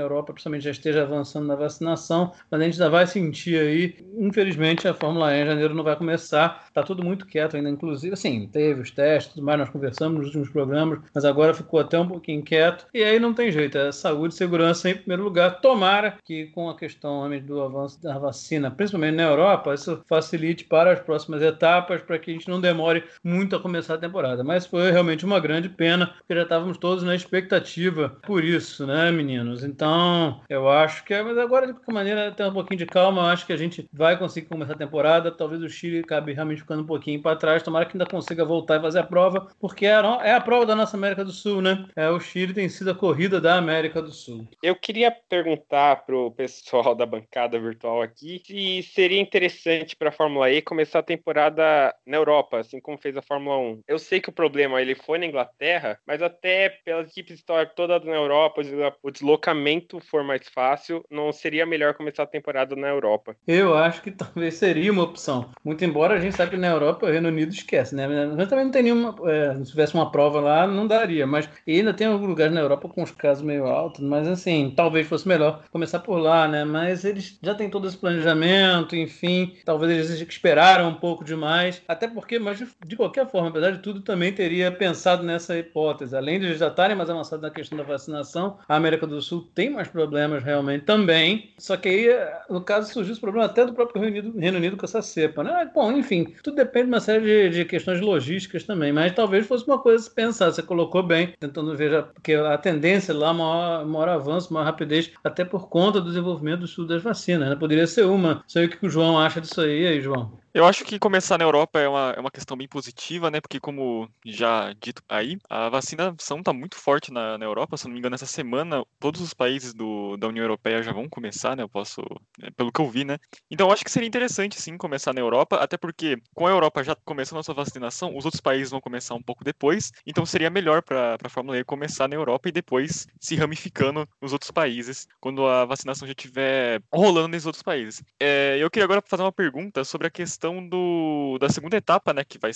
Europa 0.00 0.32
principalmente 0.32 0.64
já 0.64 0.70
esteja 0.70 1.02
avançando 1.02 1.46
na 1.46 1.54
vacinação, 1.56 2.32
mas 2.50 2.60
a 2.60 2.64
gente 2.64 2.74
ainda 2.74 2.90
vai 2.90 3.06
sentir 3.06 3.58
aí, 3.60 3.94
infelizmente 4.18 4.86
a 4.86 4.94
Fórmula 4.94 5.34
E 5.34 5.42
em 5.42 5.46
janeiro 5.46 5.74
não 5.74 5.84
vai 5.84 5.96
começar, 5.96 6.64
está 6.68 6.82
tudo 6.82 7.04
muito 7.04 7.26
quieto 7.26 7.56
ainda, 7.56 7.70
inclusive, 7.70 8.14
assim, 8.14 8.48
teve 8.48 8.80
os 8.80 8.90
testes, 8.90 9.34
tudo 9.34 9.44
mais, 9.44 9.58
nós 9.58 9.70
conversamos 9.70 10.18
nos 10.18 10.26
últimos 10.26 10.50
programas, 10.50 11.00
mas 11.14 11.24
agora 11.24 11.54
ficou 11.54 11.80
até 11.80 11.98
um 11.98 12.08
pouquinho 12.08 12.42
quieto, 12.42 12.86
e 12.92 13.02
aí 13.02 13.18
não 13.18 13.34
tem 13.34 13.50
jeito, 13.50 13.78
é 13.78 13.92
saúde 13.92 14.34
e 14.34 14.36
segurança 14.36 14.90
em 14.90 14.96
primeiro 14.96 15.22
lugar, 15.24 15.60
tomara 15.60 16.16
que 16.24 16.46
com 16.46 16.68
a 16.68 16.76
questão 16.76 17.28
do 17.40 17.62
avanço 17.62 18.02
da 18.02 18.18
vacina, 18.18 18.70
principalmente 18.70 19.16
na 19.16 19.24
Europa, 19.24 19.74
isso 19.74 20.02
facilite 20.08 20.64
para 20.64 20.92
as 20.92 21.00
próximas 21.00 21.42
etapas, 21.42 22.02
para 22.02 22.18
que 22.18 22.30
a 22.30 22.34
gente 22.34 22.48
não 22.48 22.60
demore 22.60 23.04
muito 23.22 23.56
a 23.56 23.60
começar 23.60 23.94
a 23.94 23.98
temporada, 23.98 24.44
mas 24.44 24.66
foi 24.66 24.90
realmente 24.90 25.24
uma 25.24 25.40
grande 25.40 25.68
pena, 25.68 26.08
porque 26.18 26.34
já 26.34 26.42
estávamos 26.42 26.78
todos 26.78 27.02
na 27.02 27.14
expectativa 27.14 28.16
por 28.22 28.44
isso, 28.44 28.86
né, 28.86 29.10
meninos? 29.10 29.64
Então, 29.64 30.40
eu 30.48 30.68
acho 30.68 31.04
que 31.04 31.14
é, 31.14 31.22
mas 31.22 31.38
agora 31.38 31.66
de 31.66 31.72
qualquer 31.72 31.92
maneira, 31.92 32.32
tem 32.32 32.46
um 32.46 32.52
pouquinho 32.52 32.78
de 32.78 32.86
calma, 32.86 33.22
eu 33.22 33.26
acho 33.26 33.46
que 33.46 33.52
a 33.52 33.56
gente 33.56 33.88
vai 33.92 34.01
conseguir 34.18 34.46
começar 34.48 34.74
a 34.74 34.78
temporada. 34.78 35.30
Talvez 35.30 35.62
o 35.62 35.68
Chile 35.68 36.00
acabe 36.00 36.32
realmente 36.32 36.60
ficando 36.60 36.82
um 36.82 36.86
pouquinho 36.86 37.20
para 37.20 37.36
trás. 37.36 37.62
Tomara 37.62 37.86
que 37.86 37.96
ainda 37.96 38.06
consiga 38.06 38.44
voltar 38.44 38.78
e 38.78 38.82
fazer 38.82 39.00
a 39.00 39.04
prova, 39.04 39.48
porque 39.60 39.86
é 39.86 39.94
a, 39.94 40.20
é 40.22 40.34
a 40.34 40.40
prova 40.40 40.66
da 40.66 40.74
nossa 40.74 40.96
América 40.96 41.24
do 41.24 41.32
Sul, 41.32 41.62
né? 41.62 41.86
É, 41.96 42.08
o 42.10 42.20
Chile 42.20 42.54
tem 42.54 42.68
sido 42.68 42.90
a 42.90 42.94
corrida 42.94 43.40
da 43.40 43.56
América 43.56 44.00
do 44.02 44.12
Sul. 44.12 44.46
Eu 44.62 44.76
queria 44.76 45.10
perguntar 45.10 46.04
pro 46.04 46.30
pessoal 46.32 46.94
da 46.96 47.06
bancada 47.06 47.58
virtual 47.58 48.02
aqui 48.02 48.42
se 48.44 48.82
seria 48.82 49.20
interessante 49.20 49.96
para 49.96 50.08
a 50.08 50.12
Fórmula 50.12 50.50
E 50.50 50.62
começar 50.62 51.00
a 51.00 51.02
temporada 51.02 51.94
na 52.06 52.16
Europa, 52.16 52.58
assim 52.58 52.80
como 52.80 52.98
fez 52.98 53.16
a 53.16 53.22
Fórmula 53.22 53.58
1. 53.58 53.82
Eu 53.86 53.98
sei 53.98 54.20
que 54.20 54.28
o 54.28 54.32
problema 54.32 54.80
ele 54.80 54.94
foi 54.94 55.18
na 55.18 55.26
Inglaterra, 55.26 55.98
mas 56.06 56.22
até 56.22 56.68
pelas 56.84 57.10
equipes 57.10 57.36
estar 57.36 57.70
todas 57.74 58.04
na 58.04 58.14
Europa, 58.14 58.62
o 59.02 59.10
deslocamento 59.10 60.00
for 60.00 60.22
mais 60.24 60.48
fácil, 60.48 61.04
não 61.10 61.32
seria 61.32 61.66
melhor 61.66 61.94
começar 61.94 62.22
a 62.22 62.26
temporada 62.26 62.74
na 62.76 62.88
Europa? 62.88 63.36
Eu 63.46 63.74
acho 63.74 63.91
que 64.00 64.10
talvez 64.12 64.54
seria 64.54 64.92
uma 64.92 65.02
opção. 65.02 65.50
Muito 65.64 65.84
embora 65.84 66.14
a 66.14 66.20
gente 66.20 66.36
sabe 66.36 66.52
que 66.52 66.56
na 66.56 66.68
Europa 66.68 67.06
o 67.06 67.10
Reino 67.10 67.28
Unido 67.28 67.52
esquece, 67.52 67.94
né? 67.94 68.06
Mas 68.08 68.48
também 68.48 68.64
não 68.64 68.72
tem 68.72 68.84
nenhuma. 68.84 69.14
É, 69.28 69.54
se 69.56 69.70
tivesse 69.70 69.94
uma 69.94 70.10
prova 70.10 70.40
lá, 70.40 70.66
não 70.66 70.86
daria. 70.86 71.26
Mas 71.26 71.48
ainda 71.66 71.92
tem 71.92 72.06
alguns 72.06 72.28
lugares 72.28 72.54
na 72.54 72.60
Europa 72.60 72.88
com 72.88 73.02
os 73.02 73.10
casos 73.10 73.42
meio 73.42 73.66
altos, 73.66 74.00
mas 74.00 74.28
assim, 74.28 74.72
talvez 74.76 75.06
fosse 75.06 75.26
melhor 75.26 75.64
começar 75.70 75.98
por 75.98 76.16
lá, 76.16 76.46
né? 76.46 76.64
Mas 76.64 77.04
eles 77.04 77.38
já 77.42 77.54
têm 77.54 77.68
todo 77.68 77.88
esse 77.88 77.96
planejamento, 77.96 78.94
enfim. 78.96 79.54
Talvez 79.64 80.10
eles 80.10 80.28
esperaram 80.28 80.88
um 80.88 80.94
pouco 80.94 81.24
demais. 81.24 81.82
Até 81.88 82.06
porque, 82.06 82.38
mas 82.38 82.62
de 82.86 82.96
qualquer 82.96 83.28
forma, 83.28 83.48
apesar 83.48 83.72
de 83.72 83.78
tudo, 83.78 84.00
também 84.00 84.32
teria 84.32 84.70
pensado 84.70 85.22
nessa 85.22 85.58
hipótese. 85.58 86.16
Além 86.16 86.38
de 86.38 86.54
já 86.54 86.68
estarem 86.68 86.96
mais 86.96 87.10
avançados 87.10 87.42
na 87.42 87.50
questão 87.50 87.76
da 87.76 87.84
vacinação, 87.84 88.58
a 88.68 88.76
América 88.76 89.06
do 89.06 89.20
Sul 89.20 89.50
tem 89.54 89.70
mais 89.70 89.88
problemas 89.88 90.12
problemas 90.12 90.42
realmente 90.42 90.84
também. 90.84 91.52
Só 91.58 91.76
que 91.76 91.88
aí, 91.88 92.08
no 92.50 92.60
caso, 92.60 92.92
surgiu 92.92 93.12
esse 93.12 93.20
problema 93.20 93.46
até 93.46 93.64
do 93.64 93.72
próprio 93.86 94.02
Reino 94.02 94.18
Unido, 94.18 94.38
Reino 94.38 94.58
Unido 94.58 94.76
com 94.76 94.86
essa 94.86 95.02
cepa. 95.02 95.42
Né? 95.42 95.70
Bom, 95.74 95.92
enfim, 95.92 96.34
tudo 96.42 96.56
depende 96.56 96.86
de 96.86 96.92
uma 96.92 97.00
série 97.00 97.24
de, 97.24 97.56
de, 97.56 97.64
questões 97.64 98.00
logísticas 98.00 98.64
também. 98.64 98.92
Mas 98.92 99.12
talvez 99.12 99.46
fosse 99.46 99.66
uma 99.66 99.78
coisa 99.78 99.98
a 99.98 100.02
se 100.02 100.14
pensar. 100.14 100.50
Você 100.50 100.62
colocou 100.62 101.02
bem, 101.02 101.34
tentando 101.38 101.76
ver, 101.76 102.04
porque 102.14 102.34
a 102.34 102.58
tendência 102.58 103.14
lá, 103.14 103.32
maior, 103.32 103.84
maior 103.86 104.08
avanço, 104.08 104.52
maior 104.52 104.64
rapidez, 104.64 105.10
até 105.22 105.44
por 105.44 105.68
conta 105.68 106.00
do 106.00 106.08
desenvolvimento 106.08 106.60
do 106.60 106.66
estudo 106.66 106.88
das 106.88 107.02
vacinas. 107.02 107.48
Né? 107.48 107.56
Poderia 107.56 107.86
ser 107.86 108.04
uma. 108.04 108.42
Sei 108.46 108.66
o 108.66 108.68
que 108.68 108.86
o 108.86 108.90
João 108.90 109.18
acha 109.18 109.40
disso 109.40 109.60
aí, 109.60 109.86
aí, 109.86 110.00
João. 110.00 110.41
Eu 110.54 110.66
acho 110.66 110.84
que 110.84 110.98
começar 110.98 111.38
na 111.38 111.44
Europa 111.44 111.80
é 111.80 111.88
uma, 111.88 112.12
é 112.14 112.20
uma 112.20 112.30
questão 112.30 112.54
bem 112.54 112.68
positiva, 112.68 113.30
né? 113.30 113.40
Porque, 113.40 113.58
como 113.58 114.06
já 114.22 114.74
dito 114.74 115.02
aí, 115.08 115.38
a 115.48 115.70
vacinação 115.70 116.40
está 116.40 116.52
muito 116.52 116.76
forte 116.76 117.10
na, 117.10 117.38
na 117.38 117.46
Europa. 117.46 117.78
Se 117.78 117.86
não 117.86 117.92
me 117.94 117.98
engano, 117.98 118.14
essa 118.14 118.26
semana 118.26 118.84
todos 119.00 119.22
os 119.22 119.32
países 119.32 119.72
do, 119.72 120.14
da 120.18 120.28
União 120.28 120.44
Europeia 120.44 120.82
já 120.82 120.92
vão 120.92 121.08
começar, 121.08 121.56
né? 121.56 121.62
Eu 121.62 121.70
posso. 121.70 122.02
É, 122.42 122.50
pelo 122.50 122.70
que 122.70 122.82
eu 122.82 122.90
vi, 122.90 123.02
né? 123.02 123.16
Então, 123.50 123.68
eu 123.68 123.72
acho 123.72 123.82
que 123.82 123.90
seria 123.90 124.06
interessante, 124.06 124.60
sim, 124.60 124.76
começar 124.76 125.14
na 125.14 125.22
Europa, 125.22 125.56
até 125.56 125.78
porque, 125.78 126.18
com 126.34 126.46
a 126.46 126.50
Europa 126.50 126.84
já 126.84 126.94
começando 126.96 127.38
a 127.38 127.42
sua 127.42 127.54
vacinação, 127.54 128.14
os 128.14 128.26
outros 128.26 128.42
países 128.42 128.70
vão 128.70 128.80
começar 128.80 129.14
um 129.14 129.22
pouco 129.22 129.42
depois. 129.42 129.90
Então, 130.06 130.26
seria 130.26 130.50
melhor 130.50 130.82
para 130.82 131.16
a 131.24 131.28
Fórmula 131.30 131.58
E 131.58 131.64
começar 131.64 132.06
na 132.08 132.16
Europa 132.16 132.50
e 132.50 132.52
depois 132.52 133.06
se 133.18 133.36
ramificando 133.36 134.06
nos 134.20 134.34
outros 134.34 134.50
países, 134.50 135.08
quando 135.18 135.46
a 135.46 135.64
vacinação 135.64 136.06
já 136.06 136.12
estiver 136.12 136.82
rolando 136.92 137.28
nesses 137.28 137.46
outros 137.46 137.62
países. 137.62 138.02
É, 138.20 138.58
eu 138.60 138.70
queria 138.70 138.84
agora 138.84 139.02
fazer 139.06 139.22
uma 139.22 139.32
pergunta 139.32 139.82
sobre 139.82 140.08
a 140.08 140.10
questão 140.10 140.41
questão 140.42 140.68
do, 140.68 141.38
da 141.38 141.48
segunda 141.48 141.76
etapa, 141.76 142.12
né, 142.12 142.24
que 142.24 142.36
vai 142.36 142.50